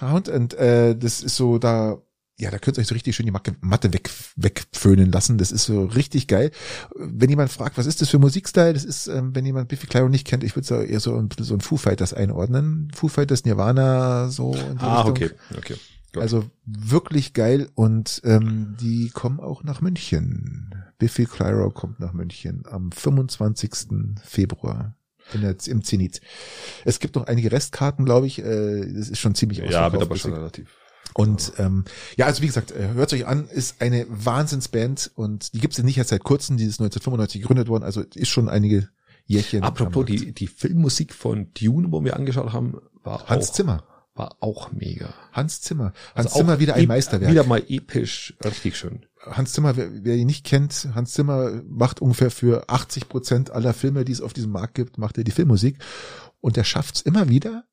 [0.01, 1.99] Und, und äh, das ist so da,
[2.41, 5.39] ja, da könnt ihr euch so richtig schön die Matte weg, wegföhnen lassen.
[5.39, 6.53] Das ist so richtig geil.
[6.95, 10.09] Wenn jemand fragt, was ist das für Musikstyle, das ist, ähm, wenn jemand Biffy Clyro
[10.09, 12.91] nicht kennt, ich würde so eher so ein, bisschen so ein Foo Fighters einordnen.
[12.95, 15.11] Foo Fighters, Nirvana, so in die Ah, Richtung.
[15.11, 15.77] okay, okay.
[16.15, 16.23] Gut.
[16.23, 20.75] Also wirklich geil und ähm, die kommen auch nach München.
[20.99, 23.71] Biffy Clyro kommt nach München am 25.
[24.25, 24.95] Februar
[25.35, 26.21] in der, im Zenit.
[26.85, 28.39] Es gibt noch einige Restkarten, glaube ich.
[28.39, 30.69] Äh, das ist schon ziemlich ja, wird aber deswegen- schon relativ.
[31.15, 31.85] Und ähm,
[32.17, 35.79] ja, also wie gesagt, äh, hört euch an, ist eine Wahnsinnsband und die gibt es
[35.79, 38.89] ja nicht erst seit kurzem, die ist 1995 gegründet worden, also ist schon einige
[39.27, 39.63] Jährchen.
[39.63, 43.85] Apropos, die, die Filmmusik von Dune, wo wir angeschaut haben, war Hans auch, Zimmer.
[44.19, 45.15] War auch mega.
[45.33, 45.93] Hans Zimmer.
[46.15, 47.31] Hans Also Zimmer wieder ein Meisterwerk.
[47.31, 49.07] Wieder mal episch, richtig schön.
[49.21, 53.75] Hans Zimmer, wer, wer ihn nicht kennt, Hans Zimmer macht ungefähr für 80 Prozent aller
[53.75, 55.79] Filme, die es auf diesem Markt gibt, macht er die Filmmusik.
[56.41, 57.65] Und er schafft es immer wieder,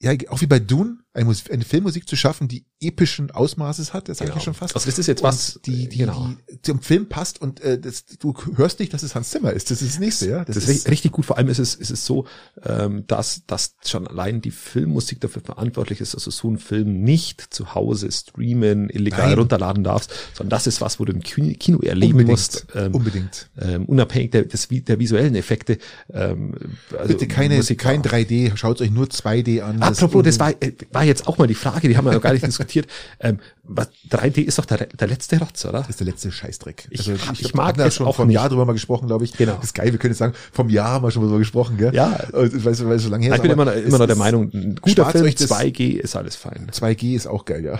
[0.00, 4.08] ja, auch wie bei Dune, eine, Mus- eine Filmmusik zu schaffen, die epischen Ausmaßes hat,
[4.08, 4.74] das sage ich ja schon fast.
[4.76, 6.30] Also das ist jetzt Und was, die, die, genau.
[6.50, 9.70] die zum Film passt und äh, das, du hörst nicht, dass es Hans Zimmer ist.
[9.72, 10.44] Das ist das nächste, ja.
[10.44, 11.26] Das, ist ri- richtig gut.
[11.26, 12.26] Vor allem ist es, ist es so,
[12.64, 17.02] ähm, dass, dass schon allein die Filmmusik dafür verantwortlich ist, dass du so einen Film
[17.02, 19.38] nicht zu Hause streamen, illegal Nein.
[19.38, 22.66] runterladen darfst, sondern das ist was, wo du im Kino erleben unbedingt, musst.
[22.74, 23.50] Ähm, unbedingt.
[23.60, 25.78] ähm, unabhängig der, des, der visuellen Effekte.
[26.12, 26.54] Ähm,
[26.96, 29.82] also Bitte keine, Musik- kein 3D, schaut euch nur 2D an.
[29.82, 32.32] Apropos, das war, äh, war jetzt auch mal die Frage, die haben wir noch gar
[32.32, 32.86] nicht diskutiert.
[33.22, 35.80] Ähm, was, 3D ist doch der, der letzte Rotz, oder?
[35.80, 36.88] Das ist der letzte Scheißdreck.
[36.96, 38.34] Also Ich- ich glaub, mag da das schon auch vom nicht.
[38.36, 39.32] Jahr drüber mal gesprochen, glaube ich.
[39.34, 39.54] Genau.
[39.56, 41.76] Das ist geil, wir können jetzt sagen, vom Jahr haben wir schon mal drüber gesprochen,
[41.76, 41.94] gell?
[41.94, 42.18] Ja.
[42.32, 44.76] Und, Weil, weil es so lange her ich bin immer immer noch der Meinung, ein
[44.80, 46.68] guter Film, euch das- 2G ist alles fein.
[46.72, 47.78] 2G ist auch geil, ja.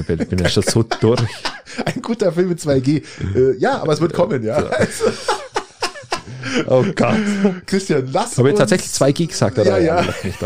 [0.00, 1.20] Ich bin, bin ja schon so durch.
[1.84, 3.02] Ein guter Film mit 2G.
[3.34, 4.54] Äh, ja, aber es wird kommen, ja.
[4.56, 5.04] Also,
[6.66, 7.16] Oh Gott.
[7.66, 9.78] Christian, lass Habe jetzt uns- tatsächlich 2G gesagt, Ja, oder?
[9.80, 10.00] ja.
[10.00, 10.36] leck mich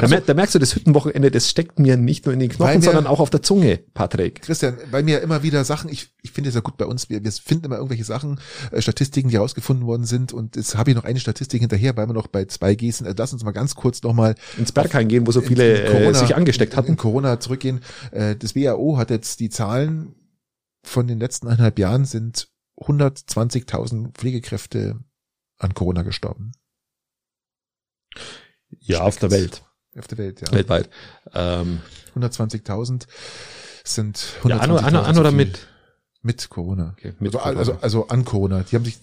[0.00, 2.74] Da, mer da merkst du, das Hüttenwochenende, das steckt mir nicht nur in den Knochen,
[2.74, 4.42] wir- sondern auch auf der Zunge, Patrick.
[4.42, 7.22] Christian, bei mir immer wieder Sachen, ich, ich finde es ja gut bei uns, wir,
[7.22, 8.40] wir finden immer irgendwelche Sachen,
[8.72, 12.06] äh, Statistiken, die herausgefunden worden sind und jetzt habe ich noch eine Statistik hinterher, weil
[12.08, 13.06] wir noch bei 2G sind.
[13.06, 16.34] Äh, lass uns mal ganz kurz nochmal Ins Berghain gehen, wo so viele äh, sich
[16.36, 16.88] angesteckt in, hatten.
[16.92, 17.80] in Corona zurückgehen.
[18.12, 20.14] Äh, das WHO hat jetzt die Zahlen
[20.82, 22.48] von den letzten eineinhalb Jahren sind
[22.80, 24.98] 120.000 Pflegekräfte
[25.58, 26.52] an Corona gestorben.
[28.80, 29.62] Ja, auf der Welt,
[29.98, 30.52] Auf der Welt, ja.
[30.52, 30.88] weltweit.
[31.34, 31.80] Ähm,
[32.16, 33.06] 120.000
[33.84, 35.66] sind ja, an, oder- an, 120.000 an oder mit?
[36.22, 36.94] Mit Corona.
[36.98, 37.58] Okay, mit also, Corona.
[37.58, 38.62] also, also an Corona.
[38.70, 38.98] Die haben sich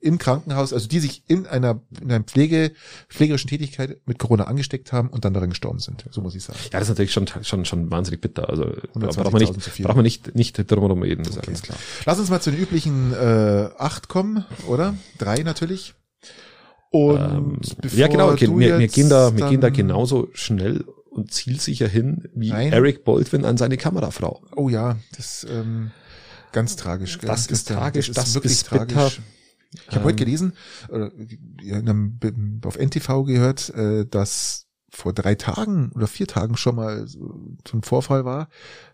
[0.00, 2.72] im Krankenhaus, also die sich in einer, in einer Pflege,
[3.08, 6.04] pflegerischen Tätigkeit mit Corona angesteckt haben und dann daran gestorben sind.
[6.10, 6.58] So muss ich sagen.
[6.72, 8.48] Ja, das ist natürlich schon, schon, schon wahnsinnig bitter.
[8.48, 11.46] Also 120.000 braucht man nicht, braucht man nicht, nicht drum reden, ist Okay.
[11.46, 11.78] ganz klar.
[12.04, 14.94] Lass uns mal zu den üblichen äh, acht kommen, oder?
[15.18, 15.94] Drei natürlich.
[17.04, 21.32] Und Ähm, ja, genau, okay, wir, wir gehen da, wir gehen da genauso schnell und
[21.32, 22.72] zielsicher hin wie Nein.
[22.72, 24.42] Eric Baldwin an seine Kamerafrau.
[24.54, 25.90] Oh ja, das ähm,
[26.52, 27.18] ganz tragisch.
[27.18, 27.28] gell?
[27.28, 28.86] Das ist tragisch, das wirklich ist bitter.
[29.72, 30.52] Ich habe Ähm, heute gelesen,
[30.88, 31.10] oder
[32.64, 37.82] auf NTV gehört, äh, dass vor drei Tagen oder vier Tagen schon mal so ein
[37.82, 38.48] Vorfall war,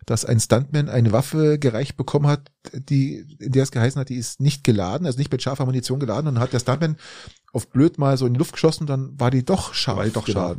[0.07, 4.17] dass ein Stuntman eine Waffe gereicht bekommen hat, die, in der es geheißen hat, die
[4.17, 6.97] ist nicht geladen, also nicht mit scharfer Munition geladen, und hat der Stuntman
[7.55, 10.11] auf blöd mal so in die Luft geschossen, dann war die doch scharf War die
[10.13, 10.57] doch scharf.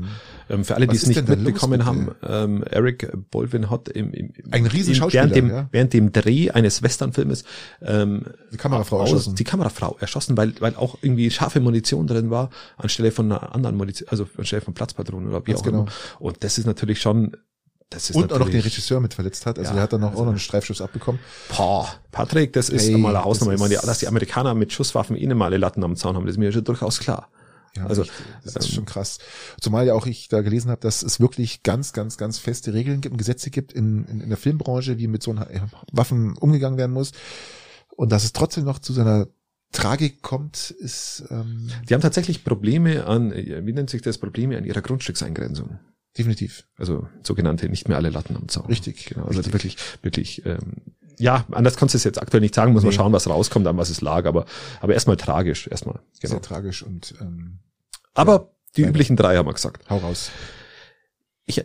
[0.50, 4.14] Ähm, für alle, die es nicht da los, mitbekommen haben, ähm, Eric Baldwin hat im,
[4.14, 5.68] im, Ein riesen im- während dem, ja.
[5.72, 7.46] während dem Dreh eines Westernfilmes
[7.82, 9.36] ähm, Die Kamerafrau aus- erschossen.
[9.36, 13.76] Die Kamerafrau erschossen, weil, weil auch irgendwie scharfe Munition drin war, anstelle von einer anderen
[13.76, 15.82] Munition, also anstelle von Platzpatronen oder wie Ganz auch genau.
[15.82, 15.92] immer.
[16.20, 17.36] Und das ist natürlich schon,
[17.94, 19.58] das ist Und auch noch den Regisseur mit verletzt hat.
[19.60, 21.20] Also Ja, der hat dann noch also- auch noch einen Streifschuss abbekommen.
[21.56, 23.52] Boah, Patrick, das ist Hey, einmal eine Hausnummer.
[23.54, 26.26] das Ich meine, dass die Amerikaner mit Schusswaffen eh mal alle Latten am Zaun haben,
[26.26, 27.30] das ist mir schon durchaus klar.
[27.76, 28.06] Ja, Also,
[28.44, 29.18] das ist ähm, schon krass.
[29.60, 33.02] Zumal ja auch ich da gelesen habe, dass es wirklich ganz, ganz, ganz feste Regeln
[33.02, 35.36] gibt und Gesetze gibt in, in, in der Filmbranche, wie mit so
[35.92, 37.14] Waffen umgegangen werden muss.
[37.96, 39.28] Und dass es trotzdem noch zu seiner
[39.72, 44.66] Tragik kommt, ist ähm, Die haben tatsächlich Probleme an, wie nennt sich das, Probleme an
[44.66, 45.80] ihrer Grundstückseingrenzung.
[46.18, 46.66] Definitiv.
[46.78, 48.66] Also sogenannte nicht mehr alle Latten am Zaun.
[48.68, 49.54] Richtig, Genau, also richtig.
[49.54, 50.74] wirklich, wirklich, ähm,
[51.20, 52.96] ja, anders kannst du es jetzt aktuell nicht sagen, muss man Nee.
[52.98, 54.46] schauen, was rauskommt, an was es lag, aber,
[54.82, 56.00] aber erstmal tragisch, erstmal.
[56.20, 56.32] Genau.
[56.34, 57.60] Sehr tragisch und ähm,
[58.16, 58.90] Aber die Leider.
[58.92, 59.90] üblichen drei haben wir gesagt.
[59.90, 60.32] hau raus.
[61.46, 61.64] Ich,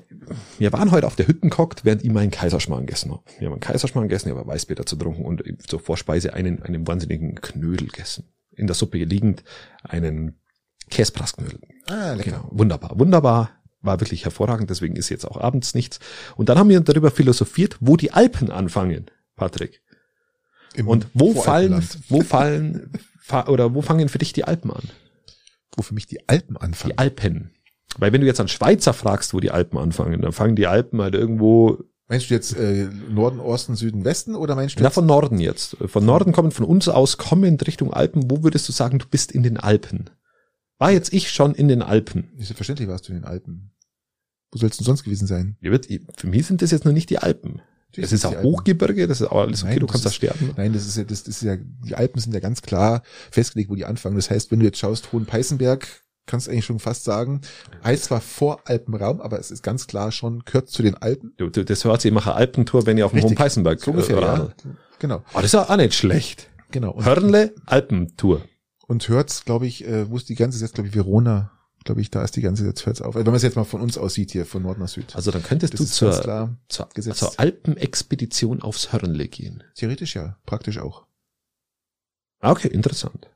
[0.58, 3.22] wir waren heute auf der Hütten gehockt, während ich meinen Kaiserschmarrn gegessen habe.
[3.38, 6.86] Wir haben einen Kaiserschmarrn gegessen, ich habe Weißbier dazu getrunken und zur Vorspeise einen, einen
[6.86, 8.24] wahnsinnigen Knödel gegessen.
[8.50, 9.44] In der Suppe liegend
[9.84, 10.40] einen
[10.90, 11.60] Käsebrassknödel.
[11.86, 12.30] Ah, lecker.
[12.32, 13.50] Genau, wunderbar, wunderbar.
[13.80, 16.00] War wirklich hervorragend, deswegen ist jetzt auch abends nichts.
[16.36, 19.06] Und dann haben wir darüber philosophiert, wo die Alpen anfangen,
[19.36, 19.82] Patrick.
[20.74, 24.82] Im Und wo fallen, wo fallen, fa oder wo fangen für dich die Alpen an?
[25.76, 26.92] Wo für mich die Alpen anfangen.
[26.92, 27.50] Die Alpen.
[27.98, 31.00] Weil wenn du jetzt an Schweizer fragst, wo die Alpen anfangen, dann fangen die Alpen
[31.00, 34.94] halt irgendwo, Meinst du jetzt äh, Norden, Osten, Süden, Westen oder meinst du na jetzt
[34.94, 35.76] von Norden jetzt.
[35.86, 38.30] Von Norden kommen, von uns aus kommend Richtung Alpen.
[38.30, 40.08] Wo würdest du sagen, du bist in den Alpen?
[40.78, 42.30] War jetzt ich schon in den Alpen?
[42.36, 43.72] Selbstverständlich warst du in den Alpen.
[44.52, 45.56] Wo sollst du sonst gewesen sein?
[45.60, 45.72] Ja,
[46.16, 47.60] Für mich sind das jetzt noch nicht die Alpen.
[47.88, 48.42] Natürlich Es ist auch.
[48.42, 50.50] Hochgebirge, das ist auch alles okay, Nein, du das kannst da ist- sterben.
[50.56, 53.74] Nein, das ist ja, das, ist ja, die Alpen sind ja ganz klar festgelegt, wo
[53.74, 54.16] die anfangen.
[54.16, 55.86] Das heißt, wenn du jetzt schaust, Hohenpeißenberg
[56.26, 57.40] kannst eigentlich schon fast sagen.
[57.82, 61.32] Heißt zwar Voralpenraum, aber es ist ganz klar schon, gehört zu den Alpen.
[61.38, 63.30] Du, du, das hört sich, ich mache Alpentour, wenn ich auf dem Richtig.
[63.30, 64.52] Hohen Peißenberg So ungefähr, äh, ja.
[64.98, 65.18] Genau.
[65.32, 66.48] Oh, das ist ja auch nicht schlecht.
[66.70, 66.90] Genau.
[66.92, 68.42] Und, Hörnle, Alpentour.
[68.88, 71.52] Und hört's, glaube ich, äh, wo ist die ganze jetzt, glaube ich, Verona,
[71.84, 73.14] glaube ich, da ist die ganze jetzt hört's auf.
[73.14, 75.14] Also wenn man es jetzt mal von uns aus sieht hier, von Nord nach Süd.
[75.14, 77.18] Also dann könntest das du zur, klar zur, gesetzt.
[77.20, 79.62] zur Alpenexpedition aufs Hörnle gehen.
[79.76, 81.06] Theoretisch ja, praktisch auch.
[82.40, 83.28] Ah, Okay, interessant.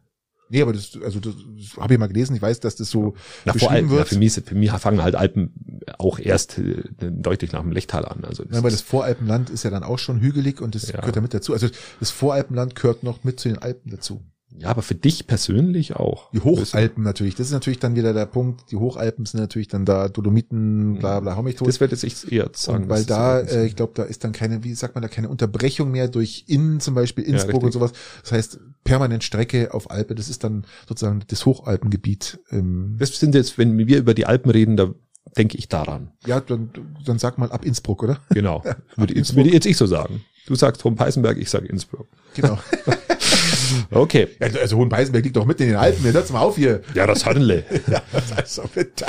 [0.48, 2.36] Nee, aber das, also das, das habe ich mal gelesen.
[2.36, 3.14] Ich weiß, dass das so
[3.46, 4.08] Na, allem, beschrieben ja, wird.
[4.08, 8.22] für, mich, für mich fangen halt Alpen auch erst äh, deutlich nach dem Lechtal an.
[8.24, 10.98] Also das Ja, aber das Voralpenland ist ja dann auch schon hügelig und das Ja.
[11.00, 11.54] gehört ja mit dazu.
[11.54, 11.68] Also
[12.00, 14.22] das Voralpenland gehört noch mit zu den Alpen dazu.
[14.58, 16.30] Ja, aber für dich persönlich auch.
[16.30, 17.34] Die Hochalpen natürlich.
[17.34, 18.70] Das ist natürlich dann wieder der Punkt.
[18.70, 21.68] Die Hochalpen sind natürlich dann da Dolomiten, bla bla, hau mich tot.
[21.68, 22.84] Das werde jetzt ich eher sagen.
[22.84, 25.28] und weil da, äh, ich glaube, da ist dann keine, wie sagt man da, keine
[25.28, 27.64] Unterbrechung mehr durch Innen, zum Beispiel Innsbruck richtig.
[27.64, 27.92] und sowas.
[28.22, 32.40] Das heißt, permanent Strecke auf Alpe, das ist dann sozusagen das Hochalpengebiet.
[32.50, 34.94] Ähm, das sind jetzt, wenn wir über die Alpen reden, da
[35.36, 36.12] denke ich daran.
[36.26, 36.70] ja, dann,
[37.04, 38.18] dann sag mal ab Innsbruck, oder?
[38.30, 38.62] Genau.
[38.96, 40.24] würde, jetzt, würde jetzt ich so sagen.
[40.46, 42.08] Du sagst Hohen Peißenberg, ich sage Innsbruck.
[42.34, 42.58] Genau.
[43.90, 44.28] Okay.
[44.40, 46.04] Ja, also Hohenpeißenberg liegt doch mitten in den Alpen.
[46.04, 46.82] Jetzt hört's mal auf hier.
[46.94, 47.64] Ja, das Hörnle.
[47.88, 48.02] Ja,
[48.36, 49.06] also bitte.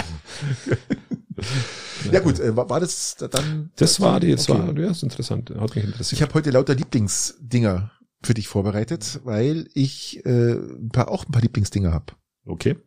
[2.12, 3.72] ja gut, äh, war, war das dann?
[3.76, 4.60] Das war die, das Okay.
[4.60, 5.50] war, ja, das ist interessant.
[5.58, 6.14] Hat mich interessiert.
[6.14, 7.92] Ich habe heute lauter Lieblingsdinger
[8.22, 12.14] für dich vorbereitet, weil ich äh, ein paar, auch ein paar Lieblingsdinger habe.
[12.46, 12.78] okay.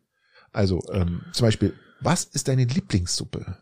[0.53, 3.57] Also ähm, zum Beispiel, was ist deine Lieblingssuppe?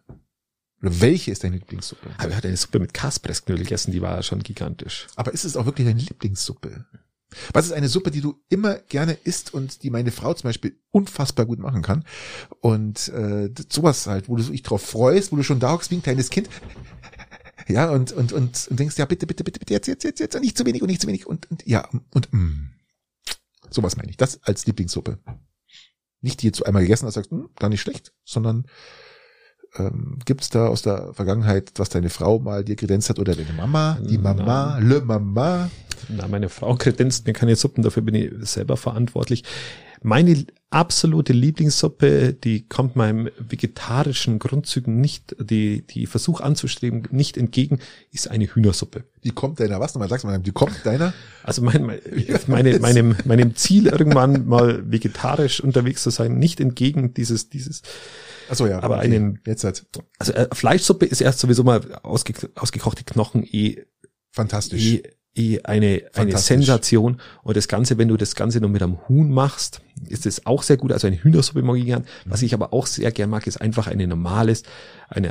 [0.81, 2.09] Oder welche ist deine Lieblingssuppe?
[2.17, 5.07] Aber ich hatte eine Suppe mit Kaspressknödel gegessen, die war schon gigantisch.
[5.15, 6.85] Aber ist es auch wirklich deine Lieblingssuppe?
[7.53, 10.77] Was ist eine Suppe, die du immer gerne isst und die meine Frau zum Beispiel
[10.91, 12.05] unfassbar gut machen kann?
[12.61, 15.95] Und äh, sowas halt, wo du dich drauf freust, wo du schon da hockst wie
[15.95, 16.49] ein kleines Kind.
[17.67, 20.39] Ja, und, und, und, und denkst, ja, bitte, bitte, bitte, bitte, jetzt, jetzt, jetzt, jetzt,
[20.39, 22.69] nicht zu wenig und nicht zu wenig und, und ja, und mm.
[23.71, 24.17] sowas meine ich.
[24.17, 25.17] Das als Lieblingssuppe.
[26.25, 28.65] Nicht die jetzt einmal gegessen hast, sagst, hm, gar nicht schlecht, sondern
[29.77, 33.53] ähm, gibt's da aus der Vergangenheit, was deine Frau mal dir kredenzt hat oder deine
[33.53, 35.69] Mama, die Mama, le Mama?
[36.09, 39.43] Na, meine Frau kredenzt mir keine Suppen, dafür bin ich selber verantwortlich.
[40.05, 47.79] Meine absolute Lieblingssuppe, die kommt meinem vegetarischen Grundzügen nicht, die, die Versuch anzustreben, nicht entgegen,
[48.11, 49.05] ist eine Hühnersuppe.
[49.23, 51.11] Die kommt deiner, was nochmal, sagst du mal, die kommt deiner?
[51.43, 51.99] Also mein, mein,
[52.47, 57.81] meine, meinem, meinem Ziel irgendwann mal vegetarisch unterwegs zu sein, nicht entgegen dieses, dieses,
[58.47, 58.83] Achso, ja.
[58.83, 59.85] Aber einen- Jetzt halt.
[60.19, 63.85] also äh, Fleischsuppe ist erst sowieso mal ausge, ausgekochte Knochen eh
[64.31, 64.85] Fantastisch.
[64.85, 65.03] eh,
[65.35, 66.37] eh eine, eine.
[66.37, 67.19] Sensation.
[67.41, 70.63] Und das Ganze, wenn du das Ganze noch mit einem Huhn machst, ist es auch
[70.63, 70.91] sehr gut.
[70.91, 72.03] Also eine Hühnersuppe mag ich gern.
[72.25, 74.63] Was ich aber auch sehr gern mag, ist einfach eine normales,
[75.09, 75.29] eine,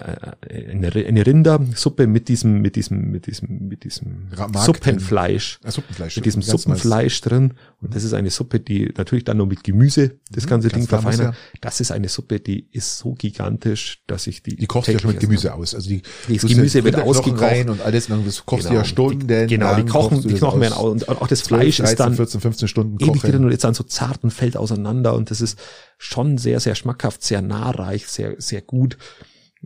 [0.48, 5.60] äh, eine, eine Rindersuppe mit diesem, mit diesem, mit diesem, mit diesem Mark Suppenfleisch.
[5.64, 6.16] Ah, Suppenfleisch.
[6.16, 7.54] Mit diesem Suppenfleisch drin.
[7.80, 10.70] Und das ist eine Suppe, die natürlich dann noch mit Gemüse das ganze Mhm.
[10.72, 11.34] ganz Ding verfeinert.
[11.60, 14.56] Das ist eine Suppe, die ist so gigantisch, dass ich die.
[14.56, 15.74] Die kochst du ja schon mit Gemüse aus.
[15.74, 17.42] Also die, Das Gemüse ja wird ausgekocht.
[17.42, 19.26] rein und alles, dann das kochst du ja Stunden.
[19.28, 22.00] Die, genau, die kochen, die Knochen werden aus, und auch das 12, Fleisch 13, ist
[22.00, 23.30] dann 14, 15 Stunden ewig kochen.
[23.30, 25.58] drin und jetzt dann so zart und fällt auseinander und das ist
[25.98, 28.96] schon sehr, sehr schmackhaft, sehr nahreich, sehr, sehr gut.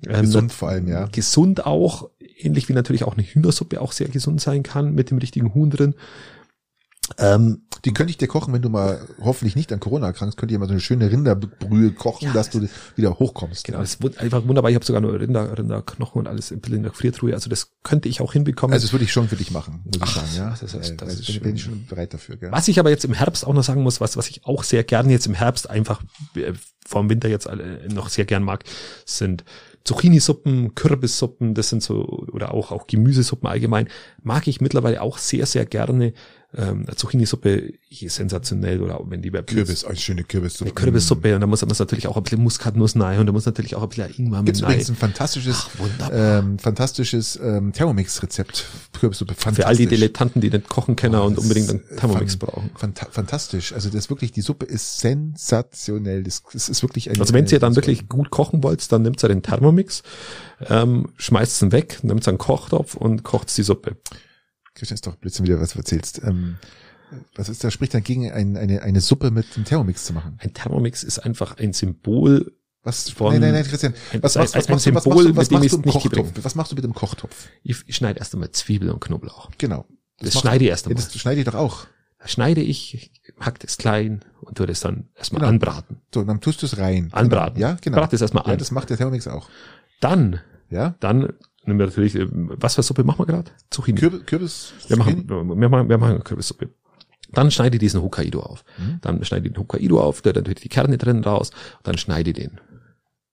[0.07, 1.07] Ähm, Gesund vor allem, ja.
[1.07, 5.19] Gesund auch, ähnlich wie natürlich auch eine Hühnersuppe auch sehr gesund sein kann, mit dem
[5.19, 5.95] richtigen Huhn drin.
[7.17, 10.53] Ähm, Die könnte ich dir kochen, wenn du mal hoffentlich nicht an Corona erkrankst, könnte
[10.55, 13.65] ich mal so eine schöne Rinderbrühe kochen, dass du wieder hochkommst.
[13.65, 14.71] genau, das ist einfach wunderbar.
[14.71, 17.33] Ich habe sogar nur Rinder, Rinderknochen und alles in der Gefriertruhe.
[17.35, 18.75] Also das könnte ich auch hinbekommen.
[18.75, 20.51] Also das würde ich schon für dich machen, muss ich Ach, sagen, ja.
[20.51, 22.53] das ist- das Äh, ist bin, bin ich schon bereit dafür, gell?
[22.53, 24.83] Was ich aber jetzt im Herbst auch noch sagen muss, was, was ich auch sehr
[24.85, 26.03] gerne jetzt im Herbst einfach
[26.35, 26.53] äh,
[26.87, 28.65] vorm Winter jetzt alle noch sehr gern mag,
[29.07, 29.45] sind
[29.85, 33.89] Zucchini-Suppen, Kürbissuppen, das sind so, oder auch, auch Gemüsesuppen allgemein,
[34.23, 36.13] mag ich mittlerweile auch sehr, sehr gerne.
[36.57, 40.63] Ähm, Zucchini-Suppe, hier sensationell, oder wenn die bei Kürbis, oh, schöne Kürbis.
[40.63, 43.45] Eine Kürbissuppe, und da muss man natürlich auch ein bisschen Muskatnuss rein, und da muss
[43.45, 44.71] natürlich auch ein bisschen Ingwer mit Gibt's rein.
[44.71, 45.67] übrigens ein fantastisches,
[46.01, 48.65] Ach, ähm, fantastisches ähm, Thermomix-Rezept.
[48.99, 49.35] Kürbissuppe.
[49.35, 52.49] Für all die Dilettanten, die nicht kochen können Oh, und unbedingt ist, einen Thermomix fan-
[52.49, 52.71] brauchen.
[52.75, 53.75] Fanta fantastisch.
[53.75, 56.23] Also das wirklich, die Suppe ist sensationell.
[56.23, 57.21] Das, das ist wirklich eine.
[57.21, 60.03] Also wenn eine- ihr dann wirklich gut kochen wollt, dann nehmt ihr den Thermomix,
[60.67, 63.97] ähm, schmeißt ihn weg, nehmt einen Kochtopf und kocht die Suppe.
[64.79, 66.21] Christian ist doch Blödsinn wieder, was du erzählst.
[66.25, 66.57] Ähm,
[67.35, 70.39] was ist da spricht dagegen, ein, eine, eine Suppe mit dem Thermomix zu machen?
[70.41, 72.55] Ein Thermomix ist einfach ein Symbol.
[72.83, 73.11] Was?
[73.11, 73.95] Von- nein, nein, nein, Christian.
[74.21, 75.83] Was, was, was, machst du, was Symbol, machst du, mit was dem machst du im
[75.83, 76.13] nicht Kochtopf?
[76.13, 76.45] gedrängt.
[76.45, 77.49] Was machst du mit dem Kochtopf?
[77.63, 79.51] Ich, ich schneide erst einmal Zwiebel und Knoblauch.
[79.59, 79.87] Genau.
[80.21, 81.05] Das mach- schneide ich erst Ja, einmal.
[81.05, 81.87] das schneide ich doch auch.
[82.21, 85.51] Da schneide ich, hack das klein und tue das dann erstmal Genau.
[85.51, 85.99] anbraten.
[86.13, 87.09] So, dann tust du es rein.
[87.13, 87.61] Anbraten.
[87.61, 87.97] Ja, genau.
[87.99, 88.59] Brat es erstmal Ja, an.
[88.59, 89.49] das macht der Thermomix auch.
[90.01, 90.95] Dann, Ja?
[91.01, 91.33] dann
[91.77, 93.51] natürlich, äh, was für Suppe machen wir gerade?
[93.71, 93.99] Zucchini.
[93.99, 96.71] Kürbis, Kürbis wir machen, wir machen, wir machen Kürbissuppe.
[97.33, 98.65] Dann schneide diesen Hokkaido auf.
[98.79, 98.99] Mhm.
[99.03, 101.51] Dann schneide den Hokkaido auf, da dann tue ich die Kerne drin raus,
[101.83, 102.61] dann schneide den.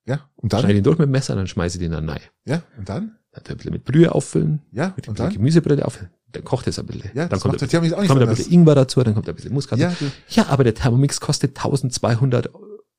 [0.06, 0.62] Ja, und dann?
[0.62, 2.20] Schneide den durch mit dem Messer, dann schmeiße ich den dann rein.
[2.46, 3.16] Ja, und dann?
[3.32, 5.34] Dann ich ein bisschen mit Brühe auffüllen, Ja, mit und dann?
[5.34, 6.10] Gemüsebrille auffüllen.
[6.32, 7.10] Dann kocht es ein bisschen.
[7.14, 9.80] Ja, dann kommt, ein, nicht kommt ein bisschen Ingwer dazu, dann kommt ein bisschen Muskat.
[9.80, 9.94] Ja,
[10.30, 12.50] ja, aber der Thermomix kostet 1200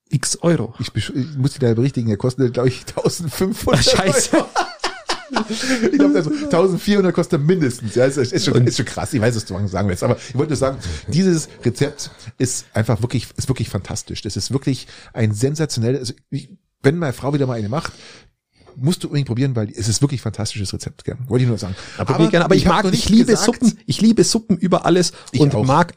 [0.08, 0.74] x Euro.
[0.78, 4.36] Ich, ich muss dich da berichtigen, der kostet, glaube ich, 1500 Scheiße.
[4.36, 4.46] Euro.
[5.92, 7.94] Ich glaube, also 1400 kostet mindestens.
[7.94, 9.12] Ja, ist, ist, schon, ist schon krass.
[9.14, 10.02] Ich weiß, was du sagen willst.
[10.02, 10.78] Aber ich wollte nur sagen,
[11.08, 14.22] dieses Rezept ist einfach wirklich, ist wirklich fantastisch.
[14.22, 16.50] Das ist wirklich ein sensationelles, also ich,
[16.82, 17.92] wenn meine Frau wieder mal eine macht,
[18.76, 21.04] musst du unbedingt probieren, weil es ist wirklich ein fantastisches Rezept.
[21.04, 21.16] Gell?
[21.28, 21.74] Wollte ich nur sagen.
[21.98, 24.84] Aber, aber, gerne, aber ich, hab mag, ich liebe gesagt- Suppen, ich liebe Suppen über
[24.86, 25.64] alles Ich und auch.
[25.64, 25.94] mag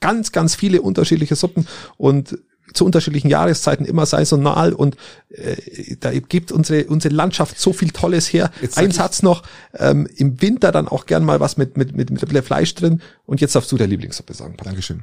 [0.00, 1.66] ganz, ganz viele unterschiedliche Suppen
[1.96, 2.36] und
[2.76, 4.96] zu unterschiedlichen Jahreszeiten immer saisonal und
[5.30, 8.50] äh, da gibt unsere unsere Landschaft so viel Tolles her.
[8.60, 9.42] Jetzt Ein Satz noch,
[9.74, 13.40] ähm, im Winter dann auch gern mal was mit mit mit, mit Fleisch drin und
[13.40, 14.52] jetzt darfst du der Lieblingssuppe sagen.
[14.56, 14.72] Patrick.
[14.72, 15.02] Dankeschön.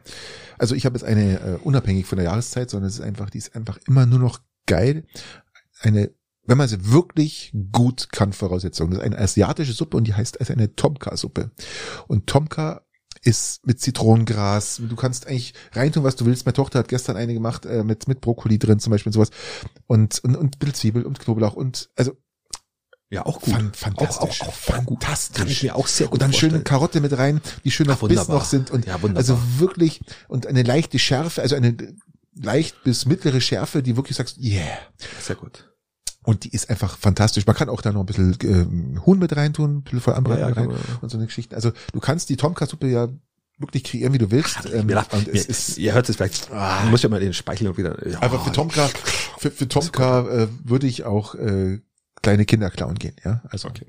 [0.58, 3.38] Also ich habe jetzt eine äh, unabhängig von der Jahreszeit, sondern es ist einfach, die
[3.38, 5.04] ist einfach immer nur noch geil.
[5.82, 6.12] Eine,
[6.46, 8.92] wenn man sie wirklich gut kann, Voraussetzung.
[8.92, 11.52] Das ist eine asiatische Suppe und die heißt also eine Tomka-Suppe.
[12.08, 12.82] Und Tomka
[13.24, 14.82] ist mit Zitronengras.
[14.88, 16.46] Du kannst eigentlich reintun, was du willst.
[16.46, 19.30] Meine Tochter hat gestern eine gemacht äh, mit mit Brokkoli drin zum Beispiel und sowas
[19.88, 22.12] und und, und Zwiebel und Knoblauch und also
[23.10, 25.04] Ja, auch fan fantastisch, Auch, auch, auch, gut.
[25.04, 25.38] fantastisch.
[25.38, 26.64] Kann ich mir auch sehr gut und dann vorstellen.
[26.64, 29.18] Karotte mit rein, die schön Ach, auf Biss noch sind und Ja, wunderbar.
[29.20, 31.76] also wirklich und eine leichte Schärfe, also eine
[32.36, 34.64] leicht bis mittlere Schärfe, die wirklich sagst, yeah.
[35.22, 35.73] Sehr gut.
[36.24, 37.46] Und die ist einfach fantastisch.
[37.46, 40.42] Man kann auch da noch ein bisschen ähm, Huhn mit reintun, ein bisschen voll anbraten
[40.42, 40.78] Ja, ja, rein man.
[41.02, 41.56] und so eine Geschichte.
[41.56, 43.10] Also du kannst die Tomka-Suppe ja
[43.58, 44.66] wirklich kreieren, wie du willst.
[44.74, 46.82] Ähm, Mir, und mir, es ist ihr hört es vielleicht, Ah.
[46.86, 48.08] ich muss ja mal den Speichel und wieder.
[48.08, 48.90] Ja, einfach für Tomka,
[49.38, 51.80] für, für Tomka äh, würde ich auch äh,
[52.22, 53.42] kleine Kinder klauen gehen, ja.
[53.50, 53.88] Also Okay.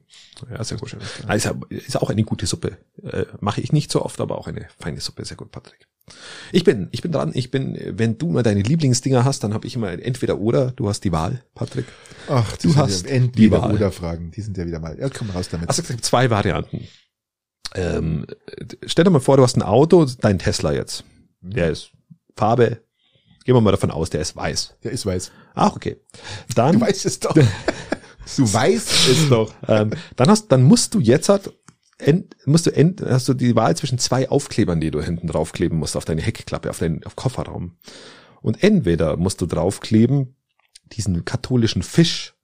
[0.50, 0.96] Ja, sehr gut.
[1.28, 2.76] Also, ist auch eine gute Suppe.
[3.02, 5.24] Äh, Mache ich nicht so oft, aber auch eine feine Suppe.
[5.24, 5.86] Sehr gut, Patrick.
[6.52, 7.30] Ich bin, ich bin dran.
[7.34, 10.70] Ich bin, wenn du mal deine Lieblingsdinger hast, dann habe ich immer entweder oder.
[10.72, 11.86] Du hast die Wahl, Patrick.
[12.28, 13.74] Ach, Du hast ja entweder Wahl.
[13.74, 14.30] oder Fragen.
[14.30, 14.98] Die sind ja wieder mal.
[14.98, 15.68] Ja, komm raus damit.
[15.68, 16.86] Also es gibt zwei Varianten.
[17.74, 18.26] Ähm,
[18.86, 21.04] stell dir mal vor, du hast ein Auto, dein Tesla jetzt.
[21.40, 21.90] Der ist
[22.36, 22.82] Farbe.
[23.44, 24.74] Gehen wir mal davon aus, der ist weiß.
[24.84, 25.32] Der ist weiß.
[25.54, 25.96] Ach, okay.
[26.54, 27.34] Dann Du weißt es doch.
[28.36, 29.52] du weißt es doch.
[29.68, 31.52] ähm, dann hast, dann musst du jetzt halt,
[31.98, 35.78] end, musst du end, hast du die Wahl zwischen zwei Aufklebern, die du hinten draufkleben
[35.78, 37.76] musst auf deine Heckklappe, auf deinen auf Kofferraum.
[38.42, 40.36] Und entweder musst du draufkleben
[40.92, 42.34] diesen katholischen Fisch,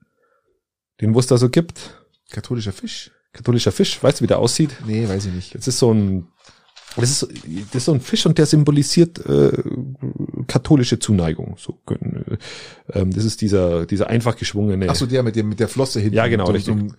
[1.01, 3.11] den wo es da so gibt, Katholischer Fisch?
[3.32, 4.70] katholischer Fisch, weißt du, wie der aussieht?
[4.86, 5.55] Nee, weiß ich nicht.
[5.55, 6.28] Das ist so ein,
[6.96, 9.53] das ist, das ist so ein Fisch und der symbolisiert äh,
[10.46, 11.57] katholische Zuneigung.
[11.59, 12.36] So, äh,
[12.92, 14.86] ähm, das ist dieser, dieser einfach geschwungene.
[14.88, 16.16] Ach so, der mit dem mit der Flosse hinten.
[16.16, 16.76] Ja, genau, so, richtig.
[16.78, 16.94] So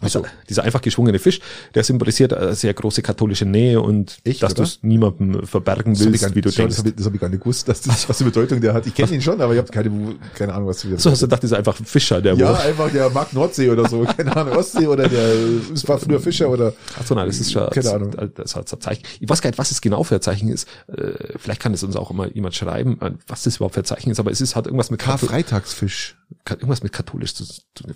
[0.00, 1.40] Also, dieser einfach geschwungene Fisch,
[1.74, 6.22] der symbolisiert eine sehr große katholische Nähe und Echt, dass du es niemandem verbergen willst,
[6.22, 6.76] gar, wie du denkst.
[6.76, 8.86] Das habe ich, hab ich gar nicht gewusst, dass das, was für Bedeutung der hat.
[8.86, 11.26] Ich kenne ihn schon, aber ich habe keine, keine Ahnung, was für so hast du
[11.26, 14.04] gedacht, das ist einfach ein Fischer, der Ja, einfach der mag Nordsee oder so.
[14.16, 15.34] Keine Ahnung, Ostsee oder der
[15.72, 18.14] es war früher Fischer oder Ach so, nein, das ist schon, Keine Ahnung.
[18.34, 19.02] das hat ein Zeichen.
[19.20, 20.68] Ich weiß gar nicht, was es genau für ein Zeichen ist.
[20.88, 23.84] Äh, vielleicht kann es uns auch immer jemand schreiben, äh, was das überhaupt für ein
[23.84, 26.16] Zeichen ist, aber es ist, hat irgendwas mit Karfreitagsfisch.
[26.48, 27.34] irgendwas mit katholisch.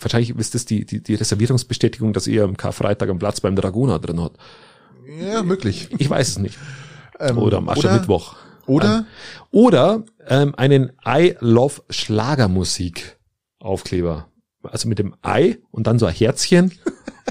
[0.00, 3.99] Wahrscheinlich ist das die, die, die Reservierungsbestätigung, dass ihr am Karfreitag am Platz beim Dragoner
[3.99, 4.32] drin hat.
[5.20, 5.88] Ja, möglich.
[5.99, 6.59] Ich weiß es nicht.
[7.20, 8.36] Ähm, Oder am Aschermittwoch.
[8.66, 9.05] Oder Ähm,
[9.51, 13.18] Oder ähm, einen I Love Schlagermusik
[13.59, 14.28] Aufkleber.
[14.62, 16.70] Also mit dem I und dann so ein Herzchen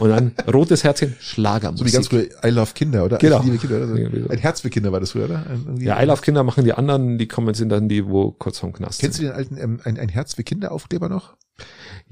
[0.02, 1.88] und dann rotes Herzchen, Schlagermusik.
[1.88, 3.18] so wie ganz früher I Love Kinder, oder?
[3.18, 3.40] Genau.
[3.40, 4.30] Kinder, oder?
[4.32, 5.46] Ein Herz für Kinder war das früher, oder?
[5.50, 8.60] Irgendwie- ja, I Love Kinder machen die anderen, die kommen sind dann die, wo kurz
[8.60, 9.32] vom Knast Kennst du sind.
[9.32, 11.36] den alten, ähm, ein, ein Herz für Kinder Aufkleber noch?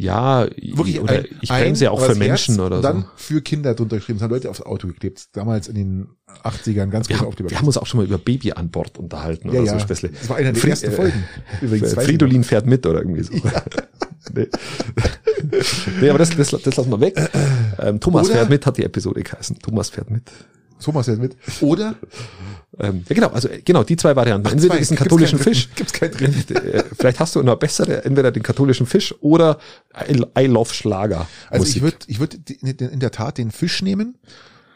[0.01, 3.07] Ja, Wirklich oder ein, ich kenne sie auch aber für Menschen oder und dann so.
[3.17, 4.17] für Kinder drunter geschrieben.
[4.17, 5.27] Das haben Leute aufs Auto geklebt.
[5.33, 6.07] Damals in den
[6.41, 7.49] 80ern ganz Wir große haben, Aufkleber.
[7.49, 9.73] wir haben uns auch schon mal über Baby an Bord unterhalten ja, oder ja.
[9.73, 10.07] so Späßle.
[10.11, 11.23] Das war einer der Fri- ersten äh, Folgen.
[11.61, 11.93] Übrigens.
[11.95, 13.33] Fridolin fährt mit oder irgendwie so.
[14.33, 14.47] nee.
[15.99, 17.29] nee, aber das, das, das lassen wir weg.
[17.79, 19.59] Ähm, Thomas Oder- fährt mit, hat die Episode geheißen.
[19.59, 20.31] Thomas fährt mit.
[20.79, 20.85] Noch.
[20.85, 21.35] Thomas jetzt mit.
[21.61, 21.95] Oder
[22.79, 24.47] Ähm, ja, genau, also äh, genau, die zwei Varianten.
[24.47, 24.79] Ach, entweder zwei.
[24.79, 25.69] diesen katholischen keinen Fisch?
[25.75, 26.55] Gibt's keinen dritten?
[26.55, 29.57] äh, vielleicht hast du noch bessere, entweder den katholischen Fisch oder
[30.09, 31.27] I, I Love Schlager.
[31.49, 31.75] Also Musik.
[31.75, 34.17] ich würde ich würd in der Tat den Fisch nehmen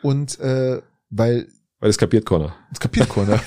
[0.01, 0.81] und äh,
[1.11, 1.47] weil
[1.79, 2.55] Weil das kapiert keiner.
[2.71, 3.39] das kapiert keiner.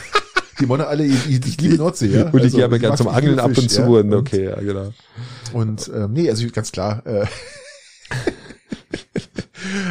[0.59, 2.31] Die wollen alle, ich, ich liebe Nordsee, ja.
[2.31, 3.87] Und ich Also, gehe aber ich gerne zum ich Angeln ab und zu ja.
[3.89, 4.93] und okay, ja, genau.
[5.53, 7.05] Und ähm, nee, also ganz klar.
[7.05, 7.27] Äh,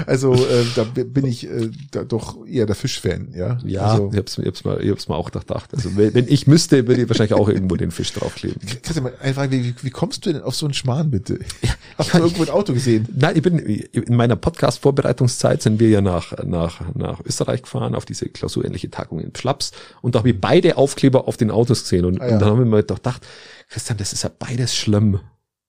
[0.07, 3.57] Also äh, da bin ich äh, da doch eher der Fischfan, ja.
[3.65, 5.73] Ja, also, ich hab's, ich hab's mal, ich hab's mal auch gedacht.
[5.73, 8.61] Also wenn, wenn ich müsste, würde ich wahrscheinlich auch irgendwo den Fisch draufkleben.
[8.83, 11.39] Kannst du mal einfach, wie, wie kommst du denn auf so einen Schmarrn bitte?
[11.97, 13.07] Hast du irgendwo ein Auto gesehen?
[13.15, 18.05] Nein, ich bin in meiner Podcast-Vorbereitungszeit sind wir ja nach, nach, nach Österreich gefahren, auf
[18.05, 22.05] diese klausurähnliche Tagung in Schlaps und da habe ich beide Aufkleber auf den Autos gesehen
[22.05, 22.33] und, Ah, ja.
[22.33, 23.25] und dann haben wir mir doch gedacht,
[23.69, 25.19] Christian, das ist ja beides schlimm.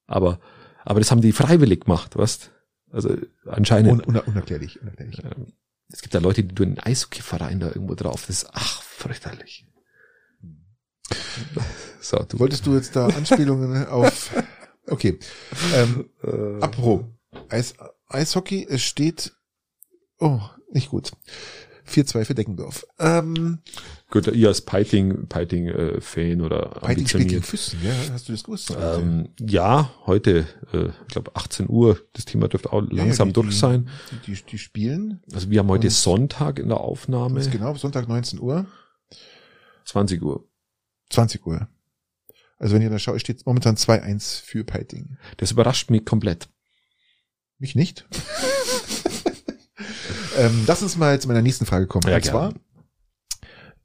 [0.06, 0.38] Aber,
[0.84, 2.50] aber das haben die freiwillig gemacht, weißt?
[2.90, 3.16] Also
[3.46, 4.06] anscheinend.
[4.06, 5.22] Un, un, unerklärlich, unerklärlich.
[5.24, 5.52] Ähm,
[5.92, 8.26] Es gibt ja Leute, die tun einen Eishockey-Verein da irgendwo drauf.
[8.26, 9.66] Das ist, ach, fürchterlich.
[12.00, 14.30] So, du Wolltest du jetzt da Anspielungen auf...
[14.88, 15.18] Okay.
[15.74, 17.04] Ähm, äh, apropos,
[17.48, 17.74] Eis,
[18.08, 19.34] Eishockey, es steht...
[20.18, 20.40] Oh,
[20.72, 21.12] nicht gut.
[21.88, 22.86] 4-2 für Deckendorf.
[22.98, 23.58] Ähm,
[24.10, 27.42] gut, ihr als Piting, Piting äh, Fan oder Fighting spielt gegen.
[27.42, 28.76] Füssen, ja, hast du das gewusst?
[28.80, 32.00] Ähm, ja, heute, äh, ich glaube 18 Uhr.
[32.12, 33.88] Das Thema dürfte auch Ja, ja, langsam die- durch sein.
[34.26, 38.08] Die, die, die spielen, Also wir haben heute Sonntag in der Aufnahme, ganz genau, Sonntag
[38.08, 38.66] 19 Uhr,
[39.84, 40.44] 20 Uhr.
[41.10, 41.68] 20 Uhr.
[42.58, 45.18] Also wenn ihr da schaut, steht momentan 2-1 für Piting.
[45.36, 46.48] Das überrascht mich komplett.
[47.58, 48.06] Mich nicht.
[50.38, 52.08] ähm, lass uns mal zu meiner nächsten Frage kommen.
[52.08, 52.54] Ja, Und zwar.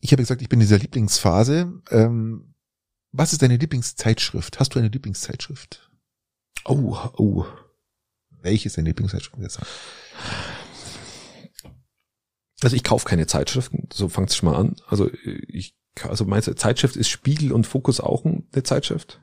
[0.01, 1.81] Ich habe gesagt, ich bin in dieser Lieblingsphase.
[1.91, 2.55] Ähm,
[3.11, 4.59] was ist deine Lieblingszeitschrift?
[4.59, 5.89] Hast du eine Lieblingszeitschrift?
[6.65, 7.45] Oh, oh.
[8.29, 9.37] Welche ist deine Lieblingszeitschrift?
[12.63, 14.75] Also ich kaufe keine Zeitschriften, so fängt es schon mal an.
[14.87, 19.21] Also ich, also meine Zeitschrift ist Spiegel und Fokus auch eine Zeitschrift.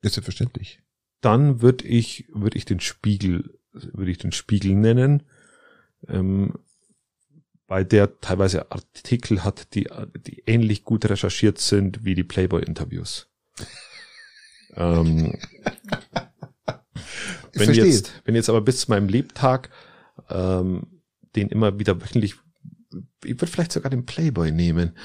[0.00, 0.82] Das ist selbstverständlich.
[1.20, 5.24] Dann würde ich, würde ich den Spiegel, würde ich den Spiegel nennen,
[6.06, 6.58] ähm,
[7.74, 9.88] bei der teilweise Artikel hat, die,
[10.28, 13.26] die ähnlich gut recherchiert sind wie die Playboy-Interviews.
[14.76, 15.36] ähm,
[17.52, 17.84] wenn verstehe.
[17.86, 19.70] jetzt, wenn jetzt aber bis zu meinem Lebtag
[20.30, 20.86] ähm,
[21.34, 22.36] den immer wieder wöchentlich,
[23.24, 24.96] ich würde vielleicht sogar den Playboy nehmen.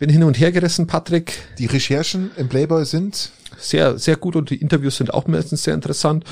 [0.00, 1.34] Bin hin und her gerissen, Patrick.
[1.58, 5.74] Die Recherchen im Playboy sind Sehr, sehr gut und die Interviews sind auch meistens sehr
[5.74, 6.24] interessant.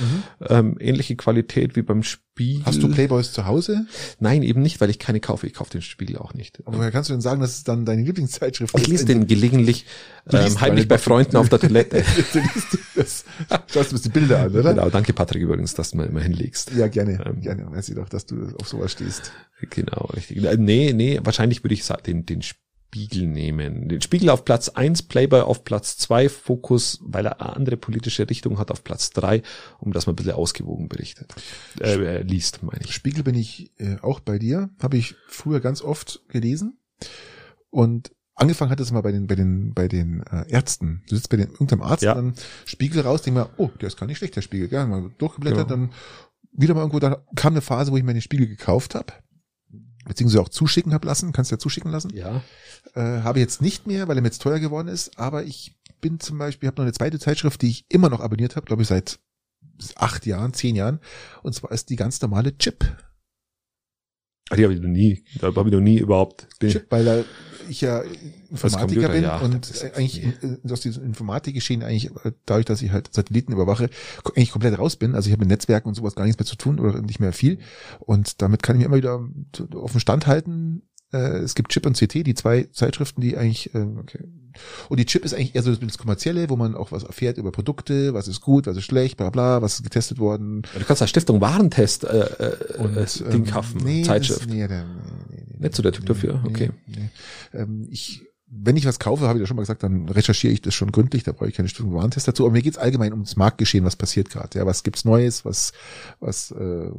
[0.49, 2.61] Ähm, ähnliche Qualität wie beim Spiegel.
[2.61, 2.65] Mhm.
[2.65, 3.85] Hast du Playboys zu Hause?
[4.21, 5.47] Nein, eben nicht, weil ich keine kaufe.
[5.47, 6.63] Ich kaufe den Spiegel auch nicht.
[6.65, 9.85] Aber woher kannst du denn sagen, dass es dann deine Lieblingszeitschrift Ich lese den gelegentlich
[10.33, 12.03] ähm, heimlich bei Freunden auf der Toilette.
[12.33, 13.25] du liest das.
[13.71, 14.73] Schaust du die Bilder an, oder?
[14.73, 16.73] genau, danke Patrick übrigens, dass du mal immer hinlegst.
[16.75, 17.23] Ja, gerne.
[17.27, 17.43] Ähm.
[17.43, 17.71] gerne.
[17.71, 19.31] Weiß ich doch, dass du auf sowas stehst.
[19.69, 20.43] Genau, richtig.
[20.43, 23.89] Äh, Nee, nee, wahrscheinlich würde ich den, den Spiegel nehmen.
[23.89, 28.29] Den Spiegel auf Platz eins, Playboy auf Platz zwei, Fokus, weil er eine andere politische
[28.29, 29.43] Richtung hat, auf Platz drei,
[29.79, 31.35] um dass man ein bisschen ausgewogen berichtet.
[31.81, 32.95] Äh, äh, liest, meine ich.
[32.95, 34.71] Spiegel bin ich äh, auch bei dir.
[34.83, 36.79] Habe ich früher ganz oft gelesen.
[37.71, 41.03] Und angefangen hat es mal bei den, bei den, bei den äh, Ärzten.
[41.09, 42.15] Du sitzt bei den, irgendeinem Arzt, Ja.
[42.15, 42.35] dann
[42.65, 44.73] Spiegel raus, denk mal, oh, der ist gar nicht schlecht, der Spiegel.
[44.73, 45.77] Ja, mal durchgeblättert, Ja.
[45.77, 45.93] dann
[46.53, 49.13] wieder mal irgendwo, da kam eine Phase, wo ich mir den Spiegel gekauft habe.
[50.09, 52.11] Beziehungsweise auch zuschicken habe lassen, kannst du ja zuschicken lassen.
[52.15, 52.43] Ja.
[52.95, 56.19] Äh, habe jetzt nicht mehr, weil er mir jetzt teuer geworden ist, aber ich bin
[56.21, 58.89] zum Beispiel, habe noch eine zweite Zeitschrift, die ich immer noch abonniert habe, glaube ich
[58.89, 59.19] seit
[59.97, 61.01] acht Jahren, zehn Jahren.
[61.43, 62.85] Und zwar ist die ganz normale Chip.
[64.51, 66.49] Ah, Die habe ich noch nie, da habe ich noch nie überhaupt.
[66.61, 67.25] Chip, weil da
[67.69, 68.03] ich ja
[68.51, 72.83] Informatiker Computer, bin ja, und äh, eigentlich in- aus diesem Informatikgeschehen eigentlich äh, dadurch, dass
[72.83, 73.91] ich halt Satelliten überwache,
[74.35, 75.15] eigentlich komplett raus bin.
[75.15, 77.33] Also ich habe mit Netzwerken und sowas gar nichts mehr zu tun oder nicht mehr
[77.33, 77.59] viel.
[78.01, 79.21] Und damit kann ich mir immer wieder
[79.77, 80.83] auf den Stand halten.
[81.13, 84.25] Äh, Es gibt Chip und CT, die zwei Zeitschriften, die eigentlich, äh, okay.
[84.89, 87.53] Und die Chip ist eigentlich eher so das Kommerzielle, wo man auch was erfährt über
[87.53, 90.63] Produkte, was ist gut, was ist schlecht, bla bla, was ist getestet worden.
[90.63, 94.41] du kannst als Stiftung Warentest äh, äh, Und, äh, Ding ähm, kaufen, nee, Zeitschrift.
[94.41, 94.83] Das, nee, nee,
[95.31, 96.43] nee, Nicht so der Typ dafür?
[96.45, 96.71] Okay.
[96.87, 97.11] Nee.
[97.53, 100.63] Ähm, ich, wenn ich was kaufe, habe ich ja schon mal gesagt, dann recherchiere ich
[100.63, 102.45] das schon gründlich, da brauche ich keine Stiftung Warentest dazu.
[102.45, 104.59] Aber mir geht's allgemein ums Marktgeschehen, was passiert gerade.
[104.59, 105.73] Ja, was gibt's Neues, was,
[106.21, 106.91] was äh,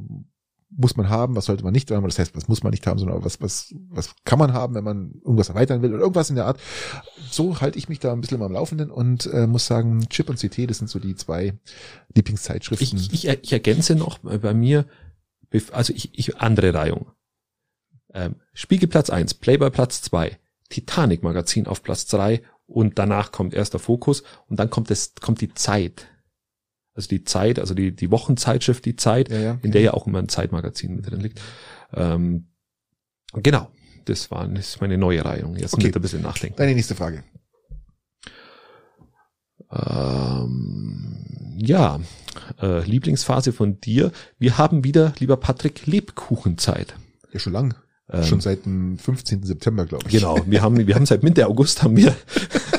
[0.69, 2.03] muss man haben, was sollte man nicht haben.
[2.03, 4.83] Das heißt, was muss man nicht haben, sondern was, was, was kann man haben, wenn
[4.83, 6.59] man irgendwas erweitern will oder irgendwas in der Art.
[7.29, 10.39] So halte ich mich da ein bisschen am Laufenden und äh, muss sagen, Chip und
[10.39, 11.53] CT, das sind so die zwei
[12.13, 12.99] Lieblingszeitschriften.
[12.99, 14.85] Ich, ich, ich ergänze noch bei mir,
[15.71, 17.07] also ich, ich andere Reihung.
[18.13, 20.37] Ähm, Spiegel Platz eins, Playboy Platz zwei,
[20.69, 25.13] Titanic Magazin auf Platz drei und danach kommt erst der Fokus und dann kommt es,
[25.15, 26.07] kommt die Zeit.
[26.93, 29.59] Also die Zeit, also die, die Wochenzeitschrift, die Zeit, ja, ja.
[29.61, 31.39] in der ja auch immer ein Zeitmagazin mit drin liegt.
[31.93, 32.47] Ähm,
[33.33, 33.71] genau.
[34.05, 35.55] Das war das ist meine neue Reihung.
[35.55, 35.87] Jetzt Okay.
[35.87, 36.57] mit ein bisschen nachdenken.
[36.57, 37.23] Deine nächste Frage.
[39.71, 41.99] Ähm, ja,
[42.61, 44.11] äh, Lieblingsphase von dir.
[44.39, 46.95] Wir haben wieder, lieber Patrick, Lebkuchenzeit.
[47.31, 47.75] Ja, schon lang.
[48.11, 49.43] Ähm, schon seit dem 15.
[49.43, 50.13] September, glaube ich.
[50.13, 52.15] Genau, wir haben, wir haben seit Mitte August haben wir,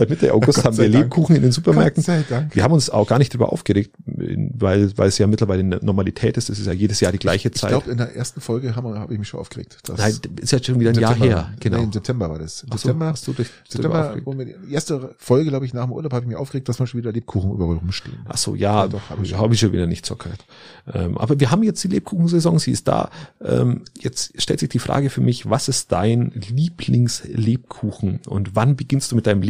[0.00, 1.04] seit Mitte August haben wir Dank.
[1.04, 2.02] Lebkuchen in den Supermärkten.
[2.02, 2.54] Gott sei Dank.
[2.56, 6.36] Wir haben uns auch gar nicht darüber aufgeregt, weil, weil es ja mittlerweile eine Normalität
[6.36, 6.48] ist.
[6.50, 7.70] Es ist ja jedes Jahr die gleiche Ich Zeit.
[7.70, 9.78] glaube, in der ersten Folge habe hab ich mich schon aufgeregt.
[9.96, 11.52] Nein, ist jetzt schon wieder ein Jahr September- her.
[11.60, 11.76] Genau.
[11.76, 12.62] Nein, im September war das.
[12.62, 15.84] Im so, September, hast du dich September, wo wir die erste Folge, glaube ich, nach
[15.84, 18.18] dem Urlaub habe ich mich aufgeregt, dass man schon wieder Lebkuchen überall rumstehen.
[18.28, 19.40] Ach so, ja, Ja, doch, habe ich ich, schon.
[19.40, 20.44] hab ich schon wieder nicht gehört.
[20.92, 23.10] Ähm, aber wir haben jetzt die Lebkuchensaison, sie ist da.
[23.44, 29.12] Ähm, jetzt stellt sich die Frage für mich, was ist dein Lieblingslebkuchen und wann beginnst
[29.12, 29.42] du mit deinem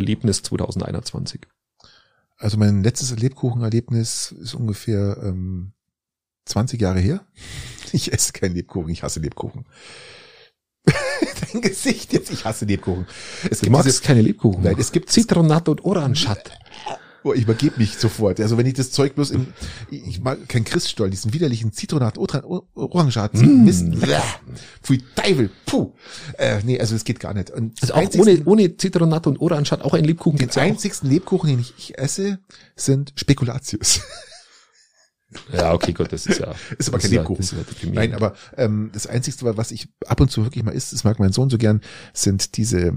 [0.00, 1.40] Lebkuchenerlebnis 2021?
[2.38, 5.72] Also mein letztes Lebkuchenerlebnis ist ungefähr ähm,
[6.46, 7.24] 20 Jahre her.
[7.94, 9.66] Ich esse keinen Lebkuchen, ich hasse Lebkuchen.
[10.86, 13.06] Dein Gesicht jetzt, ich hasse Lebkuchen.
[13.50, 14.62] Es Du gibt magst diese, keine Lebkuchen.
[14.64, 16.52] Nein, es gibt- Zitronat und Orangenschat.
[17.24, 18.40] oh, ich übergebe mich sofort.
[18.40, 19.46] Also wenn ich das Zeug bloß im,
[19.90, 23.64] ich mag kein Christstollen, diesen widerlichen Zitronat, Oran- O- Orangenschat, Mm.
[23.64, 23.86] Mist,
[24.82, 25.92] pfui Teufel, puh.
[26.38, 27.50] Äh, nee, also das geht gar nicht.
[27.50, 30.66] Und Also auch ohne, ohne Zitronat und Orangenschat auch ein Lebkuchen den ja auch.
[30.66, 32.38] einzigsten Lebkuchen, den ich, ich esse,
[32.76, 34.00] sind Spekulatius.
[35.50, 36.54] Ja, okay, gut, das ist ja.
[36.76, 37.46] Ist aber kein Lebkuchen.
[37.94, 41.18] Nein, aber ähm, das Einzigste, was ich ab und zu wirklich mal isst, das mag
[41.18, 41.80] mein Sohn so gern,
[42.12, 42.92] sind diese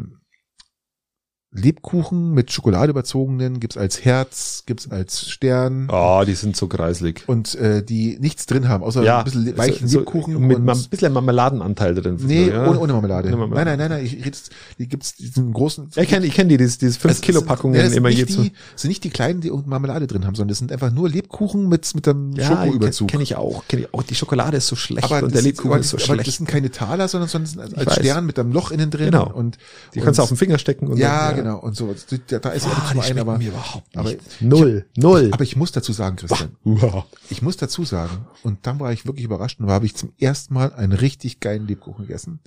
[1.57, 7.23] Lebkuchen mit Schokolade überzogenen, gibt's als Herz, gibt's als Stern Oh, die sind so kreislig.
[7.27, 10.57] und äh, die nichts drin haben, außer Ja, ein bisschen weichen so, Lebkuchen so mit
[10.57, 12.17] und ein bisschen Marmeladenanteil drin.
[12.21, 12.67] Nee, ja.
[12.67, 13.27] ohne, ohne Marmelade.
[13.29, 13.65] Ohne Marmelade.
[13.71, 15.89] Nein, nein, nein, nein, ich rede jetzt, die gibt's diesen großen.
[15.95, 17.91] Ja, ich kenne ich kenn die, diese, diese 5 Es Kilo sind- Packungen ja, das
[17.91, 18.41] sind immer nicht hier zu.
[18.43, 21.09] die, sind nicht die kleinen, die irgendeine Marmelade drin haben, sondern das sind einfach nur
[21.09, 23.07] Lebkuchen mit, mit einem Schokoüberzug.
[23.07, 23.63] kenne ich auch.
[23.67, 24.03] Kenn ich auch.
[24.03, 26.27] Die Schokolade ist so schlecht aber und das der Lebkuchen aber, ist so aber schlecht.
[26.27, 27.95] das sind keine Taler, sondern, sondern als.
[27.95, 29.05] Stern mit einem Loch innen drin.
[29.05, 29.31] Genau.
[29.31, 29.57] Und,
[29.93, 31.59] die und, kannst du auf den Finger stecken und Ja, dann, genau.
[31.59, 31.93] Und so.
[32.27, 34.41] Da, da ist Ah, die nur ein, aber, mir überhaupt aber, nicht.
[34.41, 35.29] Null, null.
[35.31, 37.05] aber ich muss dazu sagen, Christian, Uah.
[37.29, 40.53] ich muss dazu sagen, und dann war ich wirklich überrascht und habe ich zum ersten
[40.53, 42.39] Mal einen richtig geilen Lebkuchen gegessen,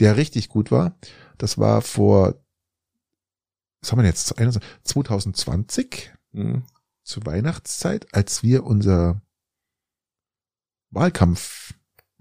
[0.00, 0.96] der richtig gut war.
[1.36, 2.34] Das war vor,
[3.80, 4.34] was haben wir jetzt,
[4.84, 6.64] 2020 Mhm.
[7.04, 9.22] zur Weihnachtszeit, als wir unser
[10.90, 11.74] Wahlkampf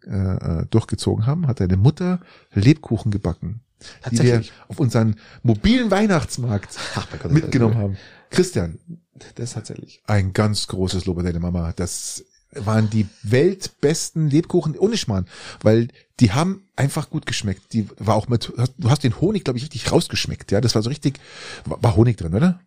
[0.04, 2.22] äh, äh, durchgezogen haben, hat eine Mutter
[2.54, 3.62] Lebkuchen gebacken,
[4.12, 6.78] die wir auf unseren mobilen Weihnachtsmarkt
[7.22, 7.98] Gott, mitgenommen haben.
[8.30, 8.80] Christian,
[9.36, 10.02] Das tatsächlich.
[10.08, 11.74] ein ganz großes Lob an deine Mama.
[11.76, 15.28] Das waren die weltbesten Lebkuchen ohne Schmarrn,
[15.62, 17.74] weil die haben einfach gut geschmeckt.
[17.74, 20.52] Die war auch mit, du hast den Honig, glaube ich, richtig rausgeschmeckt.
[20.52, 21.20] Ja, das war so richtig,
[21.66, 22.60] war war Honig drin, oder?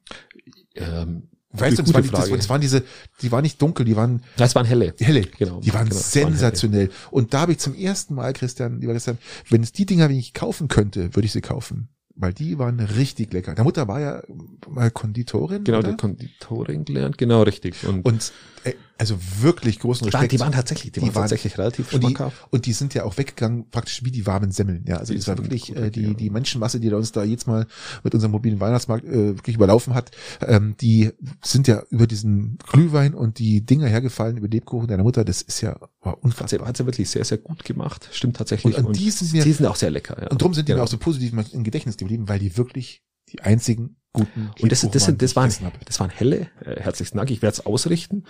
[0.75, 2.85] Ähm, Weißt du, waren die, das, das waren diese,
[3.23, 4.95] die waren nicht dunkel, die waren Das waren helle.
[5.01, 5.23] helle.
[5.23, 5.61] Genau.
[5.61, 6.91] Die waren Genau, das waren sensationell.
[7.11, 10.17] Und da habe ich zum ersten Mal, Christian, lieber Christian, wenn es die Dinger, wenn
[10.17, 11.89] ich kaufen könnte, würde ich sie kaufen.
[12.15, 13.55] Weil die waren richtig lecker.
[13.55, 14.23] Der Mutter war ja
[14.69, 15.65] mal Konditorin.
[15.65, 15.89] Genau, oder?
[15.89, 17.17] der Konditorin gelernt.
[17.19, 17.83] Genau, richtig.
[17.85, 18.33] Und, Und
[18.65, 20.33] äh, also wirklich großen die, waren, Respekt.
[20.33, 22.17] die waren tatsächlich, die, Die waren waren- tatsächlich relativ und die,
[22.51, 24.85] und die sind ja auch weggegangen, praktisch wie die warmen Semmeln.
[24.87, 27.47] Ja, also Die das war wirklich äh, die, die Menschenmasse, die da uns da jetzt
[27.47, 27.67] mal
[28.05, 30.11] mit unserem mobilen Weihnachtsmarkt äh, wirklich überlaufen hat,
[30.47, 31.11] ähm, die
[31.43, 35.25] sind ja über diesen Glühwein und die Dinger hergefallen, über Lebkuchen deiner Mutter.
[35.25, 36.69] Das ist ja war Hat sie, unfassbar.
[36.69, 38.09] hat sie wirklich sehr, sehr gut gemacht.
[38.13, 38.77] Stimmt tatsächlich.
[38.77, 40.17] Und- und die sind mir- die sind auch sehr lecker.
[40.21, 40.29] Ja.
[40.29, 40.83] Und darum sind die Genau.
[40.83, 44.81] mir auch so positiv im Gedächtnis geblieben, weil die wirklich die einzigen guten Und das,
[44.91, 45.53] das, sind, das, waren,
[45.85, 48.25] das waren helle, äh, herzlichen Dank, ich werde es ausrichten.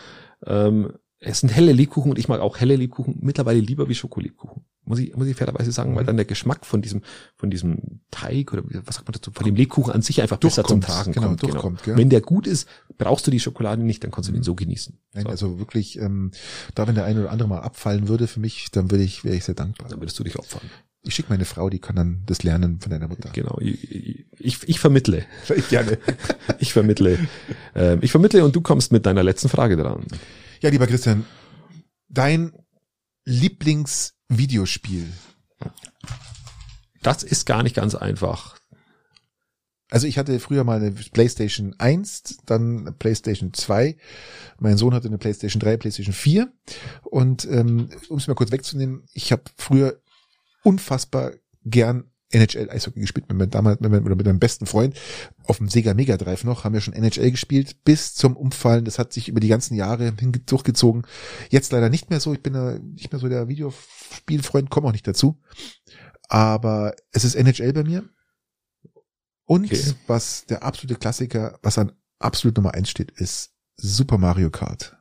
[0.46, 4.64] Ähm, es sind helle Lebkuchen und ich mag auch helle Lebkuchen mittlerweile lieber wie Schokolebkuchen.
[4.84, 5.96] Muss ich, muss ich fairerweise sagen, Mhm.
[5.96, 7.02] weil dann der Geschmack von diesem,
[7.36, 10.64] von diesem Teig oder was sagt man dazu, von dem Lebkuchen an sich einfach besser
[10.64, 11.42] zum Tragen genau, kommt.
[11.42, 11.96] durchkommt, gell?
[11.98, 12.66] Wenn der gut ist,
[12.96, 14.98] brauchst du die Schokolade nicht, dann kannst du den so genießen.
[15.12, 16.30] Nein, So, also wirklich, ähm,
[16.74, 19.36] da wenn der eine oder andere mal abfallen würde für mich, dann würde ich, wäre
[19.36, 19.88] ich sehr dankbar.
[19.90, 20.62] dann würdest du dich opfern.
[21.03, 23.30] Ich schicke meine Frau, die kann dann das lernen von deiner Mutter.
[23.32, 23.59] Genau.
[23.61, 25.24] Ich, ich, ich vermittle.
[25.70, 25.98] Gerne.
[26.59, 27.18] Ich vermittle.
[27.74, 30.07] Ähm, ich vermittle und du kommst mit deiner letzten Frage dran.
[30.61, 31.24] Ja, lieber Christian,
[32.11, 32.53] dein
[33.24, 35.07] Lieblingsvideospiel.
[37.03, 38.61] Das ist gar nicht ganz einfach.
[39.90, 43.96] Also ich hatte früher mal eine PlayStation 1, dann PlayStation 2.
[44.59, 46.53] Mein Sohn hatte eine PlayStation 3, PlayStation 4.
[47.03, 50.01] Und ähm, um es mal kurz wegzunehmen, ich habe früher
[50.62, 51.32] unfassbar
[51.64, 53.28] gern NHL Eishockey gespielt.
[53.28, 54.96] Mit meinem damals mit meinem, oder mit meinem besten Freund
[55.44, 58.84] auf dem Sega Mega Drive noch haben wir schon NHL gespielt bis zum Umfallen.
[58.84, 61.07] Das hat sich über die ganzen Jahre hin durchgezogen.
[61.49, 62.32] Jetzt leider nicht mehr so.
[62.32, 65.41] Ich bin da nicht mehr so der Videospielfreund komme auch nicht dazu.
[66.28, 68.08] Aber es ist NHL bei mir.
[69.45, 69.95] Und Okay.
[70.07, 74.96] was der absolute Klassiker was an absolut Nummer eins steht ist Super Mario Kart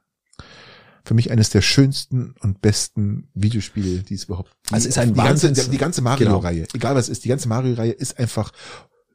[1.10, 5.16] für mich eines der schönsten und besten Videospiele, die es überhaupt Also die, ist ein
[5.16, 8.20] die ganze, Wahnsinns- die, die ganze Mario-Reihe, egal was es ist, die ganze Mario-Reihe ist
[8.20, 8.52] einfach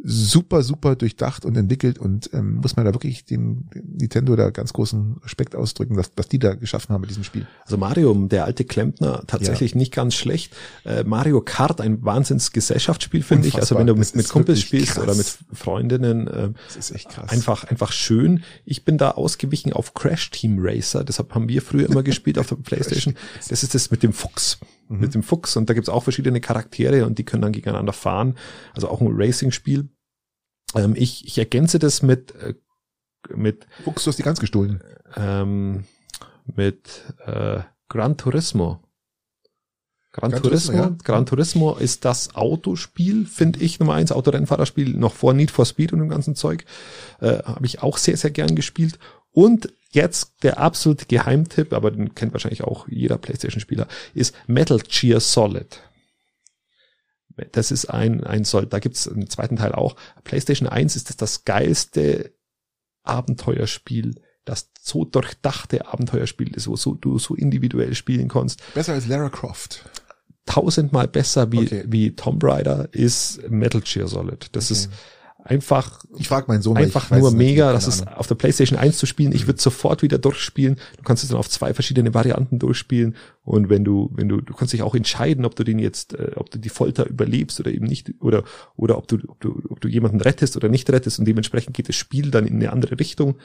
[0.03, 4.51] super, super durchdacht und entwickelt und ähm, muss man da wirklich dem, dem Nintendo da
[4.51, 7.47] ganz großen Respekt ausdrücken, dass, was die da geschaffen haben mit diesem Spiel.
[7.62, 9.79] Also Mario, der alte Klempner, tatsächlich ja.
[9.79, 10.55] nicht ganz schlecht.
[10.85, 13.57] Äh, Mario Kart, ein Wahnsinns-Gesellschaftsspiel, finde ich.
[13.57, 15.05] Also wenn du mit, mit Kumpels spielst krass.
[15.05, 17.31] oder mit Freundinnen, äh, das ist echt krass.
[17.31, 18.43] einfach, einfach schön.
[18.65, 22.49] Ich bin da ausgewichen auf Crash Team Racer, deshalb haben wir früher immer gespielt auf
[22.49, 23.15] der Playstation.
[23.49, 24.59] Das ist das mit dem Fuchs.
[24.89, 25.01] Mhm.
[25.01, 25.56] Mit dem Fuchs.
[25.56, 28.36] Und da gibt's auch verschiedene Charaktere und die können dann gegeneinander fahren.
[28.74, 29.89] Also auch ein Racing-Spiel.
[30.74, 32.55] Ähm, ich, ich ergänze das mit, äh,
[33.35, 34.82] mit Fuchs, du hast die ganz gestohlen.
[35.16, 35.85] Ähm,
[36.47, 38.81] mit äh, Gran Turismo.
[40.12, 40.97] Gran, Gran Turismo, Turismo ja.
[41.02, 45.93] Gran Turismo ist das Autospiel, finde ich, Nummer eins, Autorennfahrerspiel, noch vor Need for Speed
[45.93, 46.65] und dem ganzen Zeug.
[47.20, 48.98] Äh, Habe ich auch sehr, sehr gern gespielt.
[49.32, 55.21] Und jetzt der absolute Geheimtipp, aber den kennt wahrscheinlich auch jeder PlayStation-Spieler, ist Metal Gear
[55.21, 55.81] Solid.
[57.53, 58.66] Das ist ein, ein Soll.
[58.66, 59.97] Da gibt's einen zweiten Teil auch.
[60.23, 62.33] PlayStation 1 ist das das geilste
[63.03, 68.62] Abenteuerspiel, das so durchdachte Abenteuerspiel ist, wo so, du so individuell spielen kannst.
[68.75, 69.85] Besser als Lara Croft.
[70.47, 71.85] Tausendmal besser wie, okay.
[71.87, 74.49] wie Tomb Raider ist Metal Gear Solid.
[74.53, 74.81] Das okay.
[74.81, 74.91] ist
[75.45, 79.07] einfach, ich frage meinen Sohn, einfach nur mega, das ist auf der PlayStation 1 zu
[79.07, 79.33] spielen.
[79.33, 80.77] Ich würde sofort wieder durchspielen.
[80.97, 83.15] Du kannst es dann auf zwei verschiedene Varianten durchspielen.
[83.43, 86.33] Und wenn du, wenn du, du kannst dich auch entscheiden, ob du den jetzt, äh,
[86.37, 88.45] ob du die Folter überlebst oder eben nicht, oder,
[88.77, 91.19] oder ob du, ob du, ob du jemanden rettest oder nicht rettest.
[91.19, 93.37] Und dementsprechend geht das Spiel dann in eine andere Richtung.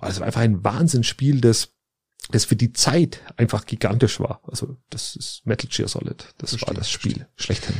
[0.00, 1.70] Also einfach ein Wahnsinnsspiel, das
[2.30, 4.40] das für die Zeit einfach gigantisch war.
[4.46, 6.24] Also das ist Metal Gear Solid.
[6.38, 7.28] Das verstehe, war das Spiel verstehe.
[7.36, 7.74] schlechthin.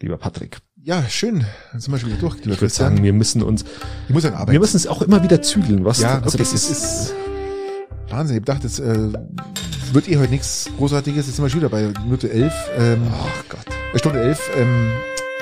[0.00, 0.58] Lieber Patrick.
[0.82, 1.44] Ja, schön.
[1.72, 2.36] Dann sind wir schon wieder durch.
[2.38, 3.64] Ich würde sagen, wir müssen uns,
[4.08, 4.52] ich muss arbeiten.
[4.52, 5.84] wir müssen es auch immer wieder zügeln.
[5.84, 7.14] Was, ja, also das ist, ist
[8.08, 8.38] Wahnsinn.
[8.38, 9.12] Ich dachte, es äh,
[9.92, 11.26] wird eh heute nichts Großartiges.
[11.26, 12.52] Jetzt sind wir schon wieder bei Minute 11.
[12.78, 13.64] Ähm, Ach Gott.
[13.92, 14.50] Bei Stunde 11.
[14.56, 14.92] Ähm,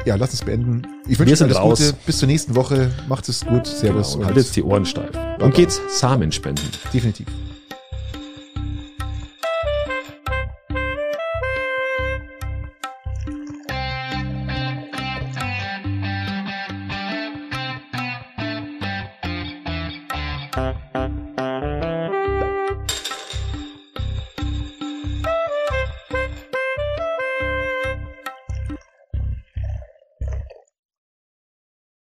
[0.07, 0.83] ja, lass uns beenden.
[1.07, 1.79] Ich wünsche euch alles raus.
[1.81, 1.95] Gute.
[2.07, 2.91] Bis zur nächsten Woche.
[3.09, 3.67] Macht es gut.
[3.67, 4.13] Servus.
[4.13, 5.11] Genau, und haltet die Ohren steif.
[5.41, 6.69] Und geht's Samen spenden.
[6.95, 7.27] Definitiv.